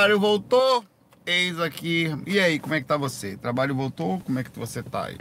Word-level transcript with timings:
trabalho 0.00 0.18
voltou. 0.18 0.84
Eis 1.26 1.60
aqui. 1.60 2.06
E 2.26 2.40
aí, 2.40 2.58
como 2.58 2.74
é 2.74 2.80
que 2.80 2.86
tá 2.86 2.96
você? 2.96 3.36
Trabalho 3.36 3.74
voltou? 3.74 4.18
Como 4.20 4.38
é 4.38 4.42
que 4.42 4.58
você 4.58 4.82
tá 4.82 5.06
aí? 5.06 5.18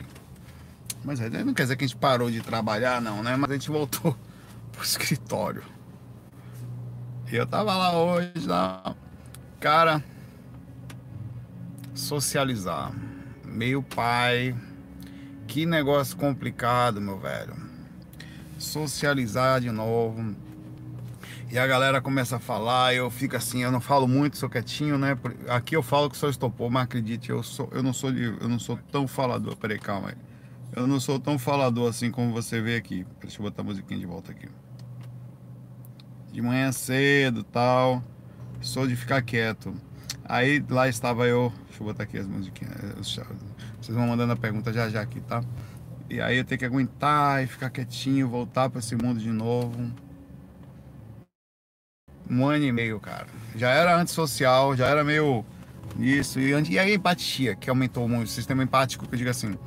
Mas 1.04 1.20
não 1.20 1.54
quer 1.54 1.64
dizer 1.64 1.76
que 1.76 1.84
a 1.84 1.88
gente 1.88 1.98
parou 1.98 2.32
de 2.32 2.40
trabalhar, 2.42 3.02
não, 3.02 3.22
né? 3.22 3.36
Mas 3.36 3.52
a 3.52 3.54
gente 3.56 3.70
voltou 3.70 4.16
pro 4.72 4.82
escritório. 4.82 5.64
E 7.30 7.36
eu 7.36 7.46
tava 7.46 7.76
lá 7.76 7.92
hoje, 7.92 8.48
lá. 8.48 8.96
Cara, 9.60 10.02
socializar. 11.94 12.94
Meio 13.44 13.84
pai. 13.84 14.56
Que 15.46 15.66
negócio 15.66 16.16
complicado, 16.16 17.02
meu 17.02 17.20
velho. 17.20 17.54
Socializar 18.58 19.60
de 19.60 19.72
novo 19.72 20.36
e 21.52 21.58
a 21.58 21.66
galera 21.66 22.00
começa 22.00 22.36
a 22.36 22.40
falar, 22.40 22.94
eu 22.94 23.10
fico 23.10 23.36
assim, 23.36 23.64
eu 23.64 23.72
não 23.72 23.82
falo 23.82 24.08
muito, 24.08 24.38
sou 24.38 24.48
quietinho, 24.48 25.00
né? 25.00 25.18
Aqui 25.48 25.76
eu 25.76 25.82
falo 25.82 26.08
que 26.08 26.16
sou 26.16 26.30
estopou, 26.30 26.70
mas 26.70 26.84
acredite, 26.84 27.32
eu, 27.32 27.42
sou, 27.42 27.68
eu, 27.72 27.82
não 27.82 27.92
sou 27.92 28.12
de, 28.12 28.24
eu 28.24 28.48
não 28.48 28.60
sou 28.60 28.78
tão 28.92 29.08
falador. 29.08 29.56
Peraí, 29.56 29.80
calma 29.80 30.10
aí. 30.10 30.16
Eu 30.76 30.86
não 30.86 31.00
sou 31.00 31.20
tão 31.20 31.40
falador 31.40 31.90
assim 31.90 32.12
como 32.12 32.32
você 32.32 32.62
vê 32.62 32.76
aqui. 32.76 33.04
Deixa 33.22 33.40
eu 33.40 33.44
botar 33.44 33.64
a 33.64 33.66
musiquinha 33.66 34.00
de 34.00 34.06
volta 34.06 34.32
aqui. 34.32 34.48
De 36.32 36.40
manhã 36.40 36.72
cedo 36.72 37.44
tal. 37.44 38.04
Sou 38.62 38.86
de 38.86 38.96
ficar 38.96 39.24
quieto. 39.24 39.74
Aí 40.26 40.64
lá 40.70 40.88
estava 40.88 41.26
eu. 41.26 41.52
Deixa 41.66 41.82
eu 41.82 41.88
botar 41.88 42.04
aqui 42.04 42.20
as 42.20 42.28
musiquinhas. 42.28 42.76
Vocês 42.96 43.98
vão 43.98 44.08
mandando 44.08 44.34
a 44.34 44.38
pergunta 44.38 44.72
já 44.72 44.88
já 44.88 45.02
aqui, 45.02 45.20
tá? 45.22 45.44
E 46.08 46.22
aí 46.22 46.38
eu 46.38 46.46
tenho 46.46 46.60
que 46.60 46.66
aguentar 46.66 47.44
e 47.44 47.48
ficar 47.48 47.72
quietinho, 47.72 48.30
voltar 48.30 48.70
para 48.70 48.80
esse 48.80 48.96
mundo 48.96 49.20
de 49.20 49.32
novo 49.32 49.92
um 52.30 52.46
ano 52.46 52.64
e 52.66 52.72
meio, 52.72 53.00
cara. 53.00 53.28
Já 53.56 53.70
era 53.70 53.98
antissocial, 53.98 54.76
já 54.76 54.88
era 54.88 55.04
meio 55.04 55.44
isso. 55.98 56.40
E, 56.40 56.52
e 56.52 56.80
a 56.80 56.90
empatia, 56.90 57.56
que 57.56 57.70
aumentou 57.70 58.08
muito. 58.08 58.28
O 58.28 58.32
sistema 58.32 58.64
empático, 58.64 59.08
que 59.08 59.16
eu 59.16 59.18
digo 59.18 59.30
assim. 59.30 59.58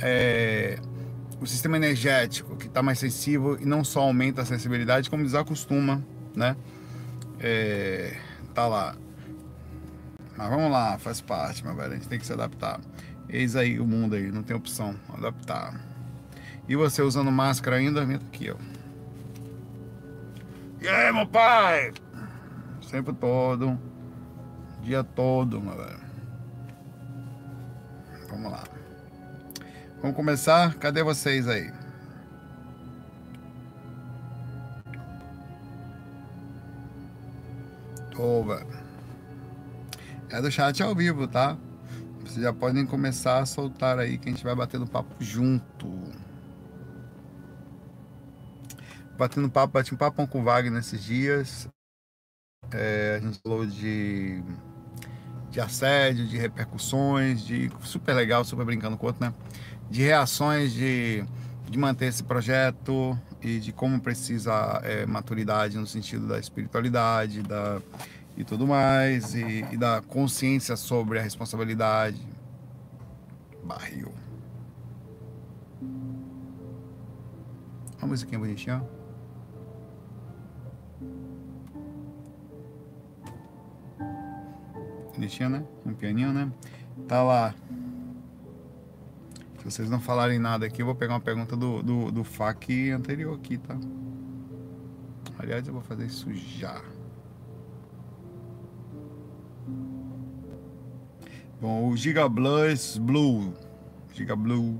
É, 0.00 0.78
o 1.40 1.46
sistema 1.46 1.76
energético, 1.76 2.56
que 2.56 2.66
está 2.66 2.82
mais 2.82 2.98
sensível 2.98 3.58
e 3.60 3.64
não 3.64 3.82
só 3.82 4.00
aumenta 4.00 4.42
a 4.42 4.44
sensibilidade, 4.44 5.08
como 5.08 5.22
desacostuma, 5.22 6.04
né? 6.34 6.56
É, 7.40 8.16
tá 8.54 8.66
lá. 8.66 8.96
Mas 10.36 10.50
vamos 10.50 10.70
lá, 10.70 10.98
faz 10.98 11.20
parte, 11.20 11.64
meu 11.64 11.74
velho. 11.74 11.92
A 11.92 11.94
gente 11.96 12.08
tem 12.08 12.18
que 12.18 12.26
se 12.26 12.32
adaptar. 12.32 12.80
Eis 13.28 13.56
aí 13.56 13.78
o 13.80 13.86
mundo 13.86 14.14
aí, 14.14 14.30
não 14.30 14.42
tem 14.42 14.56
opção. 14.56 14.94
Adaptar. 15.12 15.80
E 16.68 16.76
você 16.76 17.02
usando 17.02 17.30
máscara 17.30 17.76
ainda? 17.76 18.06
Tá 18.06 18.14
aqui, 18.14 18.50
ó. 18.50 18.77
E 20.80 20.86
aí, 20.86 21.12
meu 21.12 21.26
pai? 21.26 21.92
Sempre 22.80 23.12
todo. 23.14 23.76
Dia 24.82 25.02
todo, 25.02 25.60
meu 25.60 25.76
velho. 25.76 26.00
Vamos 28.30 28.52
lá. 28.52 28.62
Vamos 30.00 30.16
começar? 30.16 30.74
Cadê 30.76 31.02
vocês 31.02 31.48
aí? 31.48 31.72
Oba. 38.16 38.64
É 40.30 40.40
do 40.40 40.50
chat 40.50 40.80
ao 40.80 40.94
vivo, 40.94 41.26
tá? 41.26 41.56
Vocês 42.20 42.42
já 42.42 42.52
podem 42.52 42.86
começar 42.86 43.38
a 43.40 43.46
soltar 43.46 43.98
aí 43.98 44.16
que 44.16 44.28
a 44.28 44.32
gente 44.32 44.44
vai 44.44 44.54
batendo 44.54 44.86
papo 44.86 45.16
junto 45.18 45.88
batendo 49.18 49.50
papo, 49.50 49.72
bati 49.72 49.92
um 49.92 49.98
papo 49.98 50.26
com 50.28 50.40
o 50.40 50.44
Wagner 50.44 50.72
nesses 50.72 51.02
dias. 51.02 51.68
É, 52.70 53.18
a 53.20 53.26
gente 53.26 53.40
falou 53.40 53.66
de, 53.66 54.42
de 55.50 55.60
assédio, 55.60 56.26
de 56.26 56.38
repercussões, 56.38 57.44
de 57.44 57.70
super 57.82 58.14
legal, 58.14 58.44
super 58.44 58.64
brincando 58.64 58.96
com 58.96 59.06
o 59.06 59.08
outro, 59.08 59.24
né? 59.24 59.34
De 59.90 60.02
reações 60.02 60.72
de, 60.72 61.24
de 61.68 61.78
manter 61.78 62.06
esse 62.06 62.22
projeto 62.22 63.18
e 63.42 63.58
de 63.58 63.72
como 63.72 64.00
precisa 64.00 64.80
é, 64.84 65.04
maturidade 65.04 65.76
no 65.76 65.86
sentido 65.86 66.28
da 66.28 66.38
espiritualidade 66.38 67.42
da, 67.42 67.82
e 68.36 68.44
tudo 68.44 68.66
mais, 68.66 69.34
e, 69.34 69.64
e 69.72 69.76
da 69.76 70.00
consciência 70.00 70.76
sobre 70.76 71.18
a 71.18 71.22
responsabilidade. 71.22 72.24
Barril. 73.64 74.12
Uma 77.98 78.08
musiquinha 78.08 78.38
bonitinha. 78.38 78.97
Bonitinho, 85.18 85.50
né? 85.50 85.64
Um 85.84 85.92
pianinho, 85.92 86.32
né? 86.32 86.50
Tá 87.08 87.22
lá. 87.22 87.54
Se 89.58 89.64
vocês 89.64 89.90
não 89.90 90.00
falarem 90.00 90.38
nada 90.38 90.64
aqui, 90.64 90.80
eu 90.80 90.86
vou 90.86 90.94
pegar 90.94 91.14
uma 91.14 91.20
pergunta 91.20 91.56
do, 91.56 91.82
do, 91.82 92.12
do 92.12 92.24
FAQ 92.24 92.92
anterior 92.92 93.34
aqui, 93.34 93.58
tá? 93.58 93.76
Aliás, 95.36 95.66
eu 95.66 95.74
vou 95.74 95.82
fazer 95.82 96.06
isso 96.06 96.32
já. 96.32 96.80
Bom, 101.60 101.88
o 101.88 101.96
Giga 101.96 102.28
Blues 102.28 102.96
Blue. 102.98 103.52
Giga 104.14 104.36
Blue. 104.36 104.78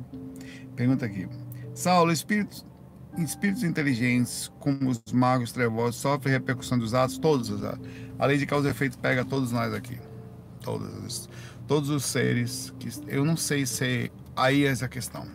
Pergunta 0.77 1.07
aqui. 1.07 1.29
Saulo, 1.75 2.13
espíritos, 2.13 2.65
espíritos 3.19 3.65
inteligentes, 3.65 4.53
como 4.61 4.91
os 4.91 5.03
magos 5.13 5.51
trevosos, 5.51 5.97
sofrem 5.97 6.33
repercussão 6.33 6.79
dos 6.79 6.95
atos? 6.95 7.19
Todos 7.19 7.51
os 7.51 7.65
atos. 7.65 7.87
A 8.17 8.27
lei 8.27 8.39
de 8.39 8.47
causa 8.47 8.69
e 8.69 8.71
efeito 8.71 8.97
pega 8.99 9.25
todos 9.25 9.51
nós 9.51 9.75
aqui 9.75 9.99
todos, 10.69 11.29
todos 11.67 11.89
os 11.89 12.05
seres 12.05 12.73
que 12.79 12.89
eu 13.09 13.25
não 13.25 13.37
sei 13.37 13.65
se 13.65 14.13
aí 14.37 14.65
é 14.65 14.69
essa 14.69 14.87
questão. 14.87 15.27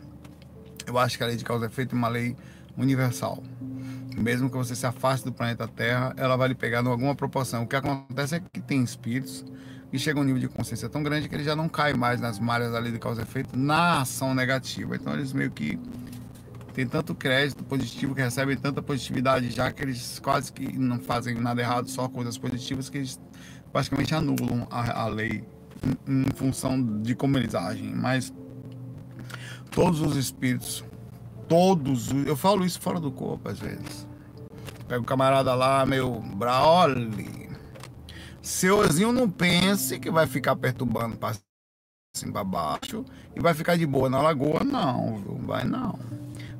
Eu 0.86 0.98
acho 1.00 1.18
que 1.18 1.24
a 1.24 1.28
lei 1.28 1.36
de 1.36 1.44
causa 1.44 1.66
e 1.66 1.68
efeito 1.68 1.96
é 1.96 1.98
uma 1.98 2.08
lei 2.08 2.36
universal. 2.78 3.42
Mesmo 4.16 4.50
que 4.50 4.56
você 4.56 4.76
se 4.76 4.86
afaste 4.86 5.26
do 5.26 5.34
planeta 5.34 5.68
Terra, 5.68 6.14
ela 6.18 6.36
vai 6.36 6.50
lhe 6.50 6.56
pegar 6.56 6.84
em 6.84 6.88
alguma 6.88 7.16
proporção. 7.16 7.64
O 7.64 7.68
que 7.68 7.76
acontece 7.76 8.36
é 8.36 8.40
que 8.40 8.62
tem 8.62 8.84
espíritos 8.84 9.44
que 9.90 9.98
chegam 9.98 10.22
a 10.22 10.24
um 10.24 10.26
nível 10.26 10.42
de 10.42 10.48
consciência 10.48 10.88
tão 10.88 11.02
grande 11.02 11.28
que 11.28 11.36
eles 11.36 11.46
já 11.46 11.56
não 11.56 11.68
caem 11.68 11.96
mais 11.96 12.22
nas 12.22 12.38
malhas 12.38 12.72
da 12.72 12.80
lei 12.80 12.92
de 12.92 13.00
causa 13.00 13.22
e 13.22 13.24
efeito 13.24 13.58
na 13.58 14.02
ação 14.02 14.36
negativa. 14.36 14.96
Então 14.96 15.14
eles 15.14 15.34
meio 15.34 15.50
que 15.50 15.80
têm 16.74 16.86
tanto 16.86 17.16
crédito 17.16 17.64
positivo, 17.64 18.14
que 18.14 18.22
recebem 18.22 18.58
tanta 18.58 18.82
positividade 18.82 19.50
já 19.50 19.72
que 19.72 19.82
eles 19.82 20.20
quase 20.20 20.52
que 20.52 20.78
não 20.78 21.00
fazem 21.00 21.36
nada 21.36 21.62
errado, 21.62 21.90
só 21.90 22.08
coisas 22.08 22.38
positivas 22.38 22.90
que 22.90 22.98
eles 22.98 23.20
basicamente 23.74 24.14
anulam 24.14 24.68
a, 24.70 25.02
a 25.02 25.08
lei 25.08 25.44
em, 26.08 26.22
em, 26.22 26.26
função 26.36 27.02
de 27.02 27.16
como 27.16 27.38
eles 27.38 27.56
agem. 27.56 27.94
Mas 27.94 28.32
todos 29.72 30.00
os 30.00 30.16
espíritos, 30.16 30.84
todos, 31.50 32.12
eu 32.26 32.38
falo 32.38 32.64
isso 32.64 32.80
fora 32.80 33.00
do 33.00 33.12
corpo 33.12 33.50
às 33.50 33.60
vezes. 33.60 34.08
Pega 34.88 35.02
o 35.02 35.06
camarada 35.06 35.56
lá, 35.56 35.86
meu 35.86 36.22
Brauli. 36.22 37.50
Seuzinho 38.42 39.12
não 39.12 39.30
pense 39.30 39.98
que 40.00 40.12
vai 40.12 40.28
ficar 40.28 40.56
perturbando 40.56 41.18
para 41.18 41.36
cima 42.16 42.34
para 42.34 42.44
baixo 42.44 43.04
e 43.36 43.40
vai 43.40 43.54
ficar 43.54 43.78
de 43.78 43.86
boa 43.88 44.10
na 44.10 44.22
lagoa, 44.22 44.64
não, 44.64 45.18
viu? 45.18 45.40
Vai 45.46 45.64
não. 45.64 45.98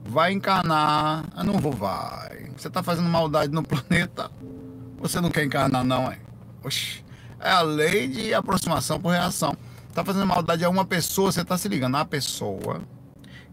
Vai 0.06 0.32
encarnar, 0.32 1.26
ah, 1.36 1.44
não 1.44 1.60
vou, 1.60 1.72
vai. 1.72 2.50
Você 2.58 2.70
tá 2.70 2.82
fazendo 2.82 3.10
maldade 3.10 3.54
no 3.54 3.64
planeta, 3.64 4.32
você 4.98 5.20
não 5.20 5.30
quer 5.30 5.44
encarnar, 5.44 5.84
não, 5.84 6.10
é? 6.12 6.18
Oxi, 6.64 7.03
é 7.44 7.52
a 7.52 7.62
lei 7.62 8.08
de 8.08 8.34
aproximação 8.34 9.00
por 9.00 9.10
reação. 9.10 9.56
Tá 9.94 10.04
fazendo 10.04 10.26
maldade 10.26 10.64
a 10.64 10.70
uma 10.70 10.86
pessoa, 10.86 11.32
você 11.32 11.44
tá 11.44 11.58
se 11.58 11.68
ligando 11.68 11.98
à 11.98 12.06
pessoa 12.06 12.82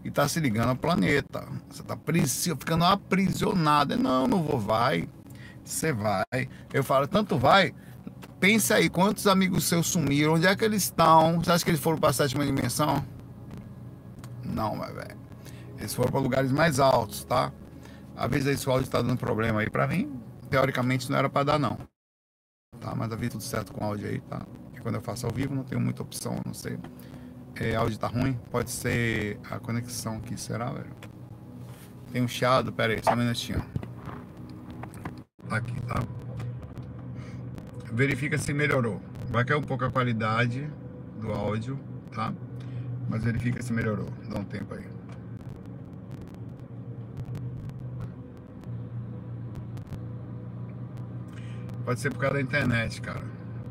e 0.05 0.11
tá 0.11 0.27
se 0.27 0.41
ligando 0.41 0.71
ao 0.71 0.77
planeta. 0.77 1.47
Você 1.69 1.83
tá 1.83 1.99
ficando 2.59 2.85
aprisionado. 2.85 3.97
Não, 3.99 4.27
não 4.27 4.43
vou, 4.43 4.59
vai. 4.59 5.09
Você 5.65 5.93
vai. 5.93 6.49
Eu 6.73 6.83
falo, 6.83 7.07
tanto 7.07 7.37
vai. 7.37 7.75
Pense 8.39 8.73
aí, 8.73 8.89
quantos 8.89 9.27
amigos 9.27 9.65
seus 9.65 9.89
sumiram? 9.89 10.35
Onde 10.35 10.47
é 10.47 10.57
que 10.57 10.65
eles 10.65 10.85
estão? 10.85 11.41
Você 11.41 11.53
acha 11.53 11.65
que 11.65 11.71
eles 11.71 11.81
foram 11.81 11.99
para 11.99 12.11
a 12.11 12.13
sétima 12.13 12.47
dimensão? 12.47 13.05
Não, 14.43 14.75
mas 14.77 14.95
velho. 14.95 15.19
Eles 15.79 15.95
foram 15.95 16.11
para 16.11 16.21
lugares 16.21 16.53
mais 16.53 16.81
altos, 16.81 17.25
tá? 17.25 17.53
Avisa 18.17 18.51
aí 18.51 18.57
se 18.57 18.69
o 18.69 18.73
áudio 18.73 18.85
está 18.85 19.03
dando 19.03 19.19
problema 19.19 19.61
aí 19.61 19.69
para 19.69 19.87
mim. 19.87 20.11
Teoricamente 20.49 21.11
não 21.11 21.19
era 21.19 21.29
para 21.29 21.45
dar, 21.45 21.59
não 21.59 21.90
tá? 22.81 22.95
Mas 22.97 23.13
a 23.13 23.17
vida 23.17 23.33
tudo 23.33 23.43
certo 23.43 23.73
com 23.73 23.85
o 23.85 23.87
áudio 23.87 24.09
aí, 24.09 24.21
tá? 24.21 24.43
E 24.75 24.81
quando 24.81 24.97
eu 24.97 25.01
faço 25.01 25.27
ao 25.27 25.33
vivo 25.33 25.55
não 25.55 25.63
tenho 25.63 25.81
muita 25.81 26.03
opção, 26.03 26.41
não 26.45 26.55
sei. 26.55 26.79
É, 27.55 27.75
áudio 27.77 27.99
tá 27.99 28.07
ruim, 28.07 28.39
pode 28.51 28.71
ser 28.71 29.39
a 29.51 29.59
conexão 29.59 30.17
aqui, 30.17 30.37
será, 30.39 30.71
velho? 30.73 30.91
Tem 32.13 32.23
um 32.23 32.29
chiado, 32.29 32.73
pera 32.73 32.93
aí, 32.93 33.01
só 33.03 33.13
um 33.13 33.17
minutinho. 33.17 33.63
Aqui, 35.49 35.81
tá? 35.83 36.03
Verifica 37.93 38.39
se 38.39 38.53
melhorou. 38.53 39.01
Vai 39.29 39.45
cair 39.45 39.59
um 39.59 39.63
pouco 39.63 39.85
a 39.85 39.91
qualidade 39.91 40.69
do 41.21 41.33
áudio, 41.33 41.79
tá? 42.13 42.33
Mas 43.09 43.23
verifica 43.25 43.63
se 43.63 43.73
melhorou. 43.73 44.09
Dá 44.29 44.39
um 44.39 44.45
tempo 44.45 44.75
aí. 44.75 44.90
Pode 51.91 51.99
ser 51.99 52.11
por 52.11 52.21
causa 52.21 52.37
da 52.37 52.41
internet, 52.41 53.01
cara. 53.01 53.21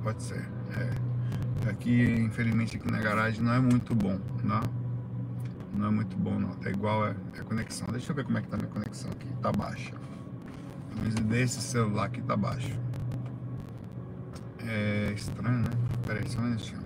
Pode 0.03 0.21
ser. 0.21 0.45
É. 0.75 1.69
Aqui, 1.69 2.03
infelizmente, 2.19 2.75
aqui 2.75 2.91
na 2.91 2.99
garagem 2.99 3.41
não 3.41 3.53
é 3.53 3.61
muito 3.61 3.95
bom, 3.95 4.19
não? 4.43 4.61
Não 5.73 5.87
é 5.87 5.89
muito 5.89 6.17
bom, 6.17 6.37
não. 6.37 6.49
Tá 6.49 6.69
igual 6.69 7.05
a, 7.05 7.11
a 7.11 7.43
conexão. 7.45 7.87
Deixa 7.93 8.11
eu 8.11 8.15
ver 8.17 8.25
como 8.25 8.37
é 8.37 8.41
que 8.41 8.49
tá 8.49 8.57
minha 8.57 8.67
conexão 8.67 9.09
aqui. 9.09 9.25
Tá 9.41 9.53
baixa. 9.53 9.95
Desse 11.29 11.61
celular 11.61 12.07
aqui 12.07 12.21
tá 12.21 12.35
baixo. 12.35 12.77
É 14.67 15.13
estranho, 15.15 15.59
né? 15.59 15.71
Pera 16.05 16.19
aí, 16.19 16.27
só 16.27 16.41
um 16.41 16.43
minutinho. 16.43 16.81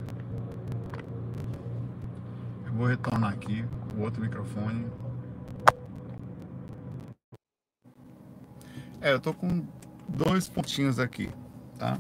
Eu 2.68 2.74
vou 2.74 2.85
retornar 2.85 3.33
aqui 3.33 3.65
o 3.97 4.01
outro 4.01 4.21
microfone. 4.21 4.85
É, 9.01 9.13
eu 9.13 9.19
tô 9.19 9.33
com 9.33 9.65
dois 10.08 10.48
pontinhos 10.48 11.00
aqui, 11.00 11.30
tá? 11.78 11.98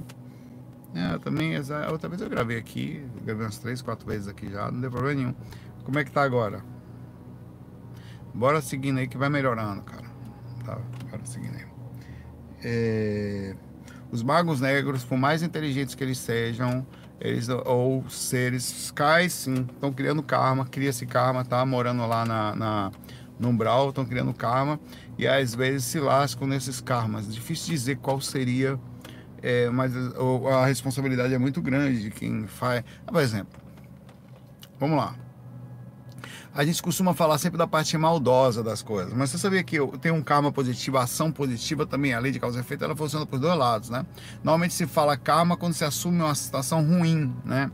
É, 0.95 1.17
também, 1.17 1.57
outra 1.91 2.07
vez 2.07 2.21
eu 2.21 2.29
gravei 2.29 2.57
aqui, 2.57 3.03
gravei 3.23 3.45
umas 3.45 3.57
três, 3.57 3.81
quatro 3.81 4.05
vezes 4.05 4.27
aqui 4.27 4.49
já, 4.49 4.69
não 4.71 4.79
deu 4.79 4.91
problema 4.91 5.21
nenhum. 5.21 5.35
Como 5.83 5.97
é 5.97 6.03
que 6.03 6.11
tá 6.11 6.21
agora? 6.21 6.63
Bora 8.33 8.61
seguindo 8.61 8.99
aí 8.99 9.07
que 9.07 9.17
vai 9.17 9.29
melhorando, 9.29 9.81
cara. 9.81 10.05
Tá, 10.63 10.77
bora 11.09 11.25
seguindo 11.25 11.55
aí. 11.55 11.65
É, 12.63 13.55
os 14.11 14.21
magos 14.21 14.61
negros, 14.61 15.03
por 15.03 15.17
mais 15.17 15.41
inteligentes 15.41 15.95
que 15.95 16.03
eles 16.03 16.19
sejam, 16.19 16.85
eles 17.19 17.49
ou 17.49 18.07
seres 18.09 18.91
cais 18.91 19.33
sim, 19.33 19.65
estão 19.73 19.91
criando 19.91 20.21
karma, 20.21 20.65
cria-se 20.65 21.05
karma, 21.05 21.43
tá 21.43 21.65
morando 21.65 22.05
lá 22.05 22.23
na, 22.23 22.55
na 22.55 22.91
no 23.39 23.49
umbral, 23.49 23.89
estão 23.89 24.05
criando 24.05 24.33
karma 24.33 24.79
e 25.17 25.27
às 25.27 25.53
vezes 25.55 25.85
se 25.85 25.99
lascam 25.99 26.47
nesses 26.47 26.81
karmas. 26.81 27.33
Difícil 27.33 27.73
dizer 27.73 27.97
qual 27.97 28.19
seria 28.21 28.79
é, 29.43 29.69
mas 29.69 29.91
a 30.49 30.65
responsabilidade 30.65 31.33
é 31.33 31.37
muito 31.37 31.61
grande 31.61 32.01
de 32.01 32.09
quem 32.09 32.47
faz. 32.47 32.81
Ah, 33.05 33.11
por 33.11 33.21
exemplo, 33.21 33.59
vamos 34.79 34.95
lá. 34.95 35.15
A 36.55 36.63
gente 36.63 36.81
costuma 36.81 37.13
falar 37.13 37.37
sempre 37.39 37.57
da 37.57 37.67
parte 37.67 37.97
maldosa 37.97 38.63
das 38.63 38.81
coisas, 38.81 39.11
mas 39.13 39.31
você 39.31 39.37
sabia 39.39 39.61
que 39.63 39.75
tem 39.97 40.11
um 40.11 40.21
karma 40.21 40.51
positivo, 40.51 40.97
ação 40.97 41.31
positiva 41.31 41.85
também, 41.85 42.13
a 42.13 42.19
lei 42.19 42.31
de 42.31 42.39
causa 42.39 42.59
e 42.59 42.61
efeito, 42.61 42.85
ela 42.85 42.95
funciona 42.95 43.25
por 43.25 43.39
dois 43.39 43.57
lados, 43.57 43.89
né? 43.89 44.05
Normalmente 44.43 44.73
se 44.75 44.85
fala 44.85 45.17
karma 45.17 45.57
quando 45.57 45.73
se 45.73 45.83
assume 45.83 46.21
uma 46.21 46.35
situação 46.35 46.85
ruim, 46.85 47.35
né? 47.43 47.69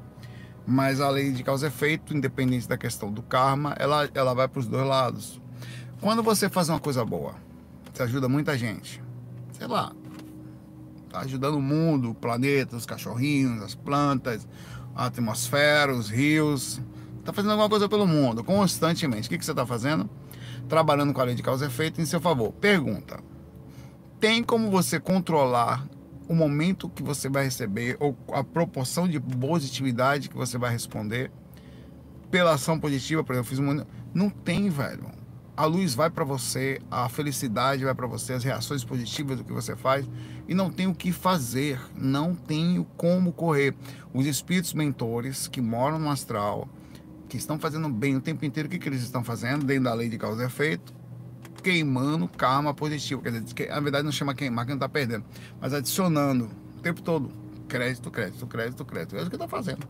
Mas 0.65 1.01
a 1.01 1.09
lei 1.09 1.31
de 1.31 1.44
causa 1.44 1.68
e 1.68 1.69
efeito, 1.69 2.15
independente 2.15 2.68
da 2.68 2.77
questão 2.77 3.12
do 3.12 3.21
karma, 3.21 3.75
ela, 3.77 4.09
ela 4.13 4.33
vai 4.33 4.47
para 4.47 4.59
os 4.59 4.65
dois 4.65 4.88
lados. 4.88 5.42
Quando 6.01 6.24
você 6.24 6.50
faz 6.50 6.69
uma 6.69 6.80
coisa 6.80 7.04
boa, 7.04 7.36
você 7.94 8.04
ajuda 8.04 8.30
muita 8.30 8.57
gente, 8.57 9.01
sei 9.51 9.68
lá, 9.68 9.94
Está 11.10 11.22
ajudando 11.22 11.56
o 11.56 11.62
mundo, 11.62 12.12
o 12.12 12.13
planeta, 12.13 12.75
os 12.75 12.86
cachorrinhos, 12.86 13.63
as 13.63 13.74
plantas, 13.74 14.48
a 14.96 15.07
atmosfera, 15.07 15.92
os 15.92 16.07
rios. 16.07 16.80
Está 17.18 17.34
fazendo 17.34 17.50
alguma 17.50 17.68
coisa 17.68 17.90
pelo 17.90 18.06
mundo, 18.06 18.44
constantemente. 18.44 19.25
O 19.25 19.30
que, 19.31 19.40
que 19.40 19.44
você 19.44 19.50
está 19.50 19.66
fazendo? 19.66 20.07
Trabalhando 20.68 21.12
com 21.12 21.19
a 21.19 21.24
lei 21.24 21.34
de 21.34 21.42
causa 21.42 21.66
e 21.66 21.68
efeito 21.68 22.00
em 22.00 22.06
seu 22.06 22.22
favor. 22.22 22.54
Pergunta: 22.54 23.19
tem 24.19 24.44
como 24.44 24.69
você 24.69 25.00
controlar 25.00 25.84
o 26.28 26.36
momento 26.36 26.88
que 26.88 27.02
você 27.02 27.28
vai 27.28 27.45
receber 27.45 27.98
ou 28.00 28.16
a 28.31 28.44
proporção 28.44 29.07
de 29.07 29.19
positividade 29.19 30.30
que 30.30 30.38
você 30.38 30.60
vai 30.60 30.72
responder 30.72 31.31
pela 32.30 32.54
ação 32.54 32.80
positiva? 32.80 33.24
Por 33.24 33.34
exemplo, 33.34 33.48
eu 33.48 33.50
fiz 33.50 33.57
uma. 33.57 33.88
Não 34.13 34.30
tem, 34.30 34.69
velho 34.69 35.19
a 35.59 35.65
luz 35.65 35.94
vai 35.94 36.09
para 36.09 36.23
você, 36.23 36.79
a 36.89 37.09
felicidade 37.09 37.83
vai 37.83 37.94
para 37.94 38.07
você, 38.07 38.31
as 38.31 38.45
reações 38.45 38.85
positivas 38.85 39.39
do 39.39 39.44
que 39.44 39.51
você 39.51 39.75
faz 39.75 40.09
e 40.47 40.53
não 40.53 40.71
tem 40.71 40.88
o 40.88 40.95
que 40.95 41.11
fazer, 41.11 41.77
não 41.94 42.33
tenho 42.33 42.85
como 42.95 43.33
correr. 43.33 43.75
Os 44.13 44.25
espíritos 44.25 44.73
mentores 44.73 45.50
que 45.50 45.59
moram 45.59 46.00
no 46.00 46.09
astral, 46.09 46.69
que 47.27 47.35
estão 47.35 47.59
fazendo 47.59 47.89
bem 47.89 48.15
o 48.15 48.21
tempo 48.21 48.45
inteiro, 48.45 48.67
o 48.67 48.71
que, 48.71 48.79
que 48.79 48.88
eles 48.88 49.01
estão 49.01 49.21
fazendo 49.21 49.65
dentro 49.65 49.83
da 49.83 49.94
lei 49.94 50.07
de 50.07 50.17
causa 50.17 50.44
e 50.44 50.45
efeito? 50.45 50.94
Queimando 51.61 52.25
karma 52.29 52.73
positivo. 52.73 53.21
Quer 53.21 53.33
dizer, 53.33 53.53
que, 53.53 53.65
na 53.65 53.81
verdade 53.81 54.06
não 54.06 54.13
chama 54.13 54.33
queimar, 54.33 54.63
que 54.63 54.71
não 54.71 54.77
está 54.77 54.88
perdendo, 54.88 55.25
mas 55.59 55.73
adicionando 55.73 56.50
o 56.77 56.79
tempo 56.79 57.01
todo 57.01 57.33
crédito, 57.67 58.09
crédito, 58.09 58.47
crédito, 58.47 58.85
crédito. 58.85 59.15
É 59.17 59.19
isso 59.19 59.29
que 59.29 59.35
está 59.35 59.47
fazendo. 59.50 59.85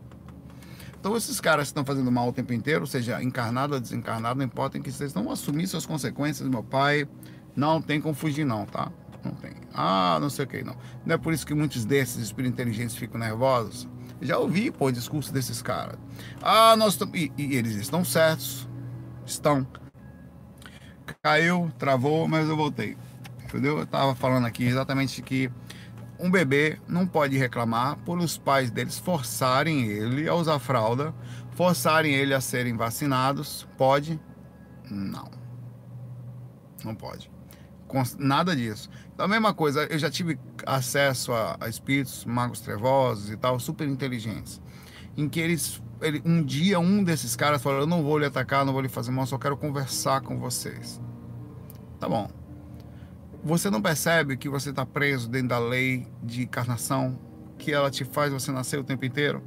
Então, 1.00 1.16
esses 1.16 1.40
caras 1.40 1.64
que 1.64 1.70
estão 1.70 1.84
fazendo 1.84 2.12
mal 2.12 2.28
o 2.28 2.32
tempo 2.32 2.52
inteiro, 2.52 2.86
seja 2.86 3.22
encarnado 3.22 3.72
ou 3.72 3.80
desencarnado, 3.80 4.38
não 4.38 4.44
importa 4.44 4.76
em 4.76 4.82
que 4.82 4.92
vocês 4.92 5.08
estão 5.10 5.30
assumir 5.32 5.66
suas 5.66 5.86
consequências, 5.86 6.46
meu 6.46 6.62
pai. 6.62 7.08
Não 7.56 7.80
tem 7.80 8.02
como 8.02 8.14
fugir, 8.14 8.44
não, 8.44 8.66
tá? 8.66 8.92
Não 9.24 9.32
tem. 9.32 9.52
Ah, 9.72 10.18
não 10.20 10.28
sei 10.28 10.44
o 10.44 10.48
que, 10.48 10.62
não. 10.62 10.76
Não 11.04 11.14
é 11.14 11.18
por 11.18 11.32
isso 11.32 11.46
que 11.46 11.54
muitos 11.54 11.86
desses 11.86 12.18
espíritos 12.18 12.52
inteligentes 12.52 12.96
ficam 12.96 13.18
nervosos. 13.18 13.88
Já 14.20 14.36
ouvi, 14.36 14.70
pô, 14.70 14.86
o 14.86 14.92
discurso 14.92 15.32
desses 15.32 15.62
caras. 15.62 15.98
Ah, 16.42 16.76
nós 16.76 16.92
estamos. 16.92 17.18
E, 17.18 17.32
e 17.38 17.56
eles 17.56 17.74
estão 17.76 18.04
certos. 18.04 18.68
Estão. 19.24 19.66
Caiu, 21.22 21.72
travou, 21.78 22.28
mas 22.28 22.46
eu 22.46 22.56
voltei. 22.56 22.96
Entendeu? 23.42 23.78
Eu 23.78 23.86
tava 23.86 24.14
falando 24.14 24.46
aqui 24.46 24.64
exatamente 24.64 25.22
que 25.22 25.50
um 26.20 26.30
bebê 26.30 26.78
não 26.86 27.06
pode 27.06 27.36
reclamar 27.36 27.96
por 27.98 28.18
os 28.18 28.36
pais 28.36 28.70
deles 28.70 28.98
forçarem 28.98 29.86
ele 29.86 30.28
a 30.28 30.34
usar 30.34 30.58
fralda, 30.58 31.14
forçarem 31.52 32.14
ele 32.14 32.34
a 32.34 32.40
serem 32.40 32.76
vacinados. 32.76 33.66
Pode? 33.76 34.20
Não. 34.90 35.30
Não 36.84 36.94
pode. 36.94 37.30
Nada 38.18 38.54
disso. 38.54 38.88
Então, 39.12 39.26
a 39.26 39.28
mesma 39.28 39.52
coisa, 39.52 39.84
eu 39.84 39.98
já 39.98 40.10
tive 40.10 40.38
acesso 40.64 41.32
a, 41.32 41.56
a 41.60 41.68
espíritos 41.68 42.24
magos 42.24 42.60
trevosos 42.60 43.30
e 43.30 43.36
tal, 43.36 43.58
super 43.58 43.88
inteligentes, 43.88 44.60
em 45.16 45.28
que 45.28 45.40
eles, 45.40 45.82
ele, 46.00 46.22
um 46.24 46.42
dia 46.42 46.78
um 46.78 47.02
desses 47.02 47.34
caras 47.34 47.60
falou: 47.60 47.80
Eu 47.80 47.86
não 47.86 48.02
vou 48.02 48.18
lhe 48.18 48.26
atacar, 48.26 48.64
não 48.64 48.72
vou 48.72 48.80
lhe 48.80 48.88
fazer 48.88 49.10
mal, 49.10 49.26
só 49.26 49.38
quero 49.38 49.56
conversar 49.56 50.20
com 50.20 50.38
vocês. 50.38 51.00
Tá 51.98 52.08
bom. 52.08 52.39
Você 53.42 53.70
não 53.70 53.80
percebe 53.80 54.36
que 54.36 54.48
você 54.48 54.70
está 54.70 54.84
preso 54.84 55.28
dentro 55.28 55.48
da 55.48 55.58
lei 55.58 56.06
de 56.22 56.42
encarnação, 56.42 57.18
que 57.58 57.72
ela 57.72 57.90
te 57.90 58.04
faz 58.04 58.32
você 58.32 58.52
nascer 58.52 58.78
o 58.78 58.84
tempo 58.84 59.04
inteiro? 59.04 59.42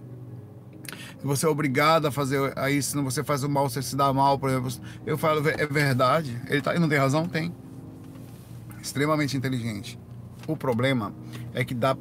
Que 1.20 1.28
você 1.28 1.46
é 1.46 1.50
obrigado 1.50 2.08
a 2.08 2.12
fazer 2.12 2.54
isso, 2.72 2.92
senão 2.92 3.04
você 3.04 3.24
faz 3.24 3.44
o 3.44 3.50
mal, 3.50 3.70
você 3.70 3.82
se 3.82 3.96
dá 3.96 4.12
mal, 4.12 4.38
por 4.40 4.50
exemplo. 4.50 4.72
Eu 5.06 5.18
falo, 5.18 5.48
é 5.48 5.66
verdade. 5.68 6.42
Ele, 6.48 6.62
tá, 6.62 6.72
ele 6.72 6.80
não 6.80 6.90
tem 6.90 6.98
razão? 6.98 7.28
Tem. 7.28 7.54
Extremamente 8.82 9.38
inteligente. 9.38 10.00
O 10.48 10.58
problema 10.58 11.14
é 11.54 11.64
que 11.64 11.74
dá, 11.74 11.96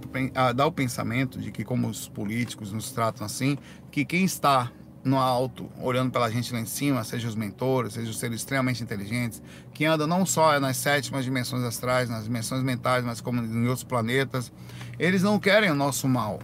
dá 0.55 0.67
o 0.67 0.73
pensamento 0.73 1.39
de 1.39 1.53
que, 1.53 1.62
como 1.62 1.89
os 1.89 2.09
políticos 2.09 2.73
nos 2.73 2.91
tratam 2.91 3.25
assim, 3.25 3.56
que 3.91 4.05
quem 4.05 4.25
está 4.25 4.72
no 5.05 5.19
alto, 5.19 5.69
olhando 5.81 6.11
pela 6.11 6.31
gente 6.31 6.53
lá 6.53 6.61
em 6.61 6.67
cima, 6.67 7.03
seja 7.03 7.29
os 7.29 7.35
mentores, 7.35 7.94
seja 7.94 8.11
os 8.11 8.19
seres 8.19 8.41
extremamente 8.41 8.82
inteligentes, 8.82 9.43
que 9.73 9.85
andam 9.85 10.06
não 10.06 10.25
só 10.25 10.59
nas 10.61 10.77
sétimas 10.77 11.25
dimensões 11.25 11.65
astrais, 11.65 12.09
nas 12.09 12.25
dimensões 12.25 12.63
mentais, 12.63 13.05
mas 13.05 13.21
como 13.21 13.43
em 13.43 13.67
outros 13.67 13.85
planetas, 13.85 14.53
eles 14.99 15.23
não 15.23 15.39
querem 15.39 15.71
o 15.71 15.75
nosso 15.75 16.09
mal. 16.09 16.39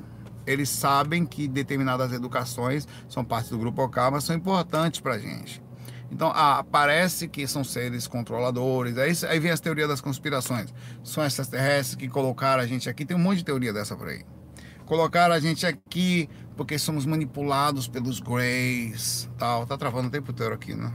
Eles 0.46 0.68
sabem 0.68 1.26
que 1.26 1.46
determinadas 1.46 2.12
educações 2.12 2.88
são 3.08 3.24
parte 3.24 3.50
do 3.50 3.58
grupo 3.58 3.82
OK, 3.82 4.02
mas 4.10 4.24
são 4.24 4.34
importantes 4.34 4.98
para 4.98 5.14
a 5.14 5.18
gente. 5.18 5.62
Então, 6.10 6.32
ah, 6.34 6.64
parece 6.70 7.28
que 7.28 7.46
são 7.46 7.62
seres 7.62 8.06
controladores. 8.06 8.96
Aí, 8.96 9.12
aí 9.28 9.38
vem 9.38 9.50
as 9.50 9.60
teorias 9.60 9.88
das 9.88 10.00
conspirações. 10.00 10.72
São 11.04 11.22
extraterrestres 11.24 11.94
que 11.94 12.08
colocaram 12.08 12.62
a 12.62 12.66
gente 12.66 12.88
aqui. 12.88 13.04
Tem 13.04 13.14
um 13.14 13.20
monte 13.20 13.38
de 13.38 13.44
teoria 13.44 13.74
dessa 13.74 13.94
por 13.94 14.08
aí. 14.08 14.24
Colocaram 14.88 15.34
a 15.34 15.38
gente 15.38 15.66
aqui 15.66 16.30
porque 16.56 16.78
somos 16.78 17.04
manipulados 17.04 17.86
pelos 17.86 18.20
Greys, 18.20 19.28
tal. 19.36 19.66
Tá 19.66 19.76
travando 19.76 20.08
o 20.08 20.10
tempo 20.10 20.30
inteiro 20.30 20.54
aqui, 20.54 20.74
né? 20.74 20.90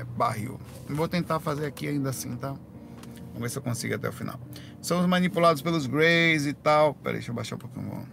É 0.00 0.02
barril. 0.02 0.58
Vou 0.88 1.06
tentar 1.06 1.38
fazer 1.38 1.66
aqui 1.66 1.86
ainda 1.86 2.08
assim, 2.08 2.34
tá? 2.36 2.56
Vamos 3.34 3.42
ver 3.42 3.50
se 3.50 3.58
eu 3.58 3.62
consigo 3.62 3.94
até 3.94 4.08
o 4.08 4.12
final. 4.12 4.40
Somos 4.80 5.04
manipulados 5.04 5.60
pelos 5.60 5.86
Greys 5.86 6.46
e 6.46 6.54
tal. 6.54 6.94
Pera 6.94 7.10
aí, 7.10 7.16
deixa 7.16 7.32
eu 7.32 7.34
baixar 7.34 7.56
um 7.56 7.58
pouquinho. 7.58 8.08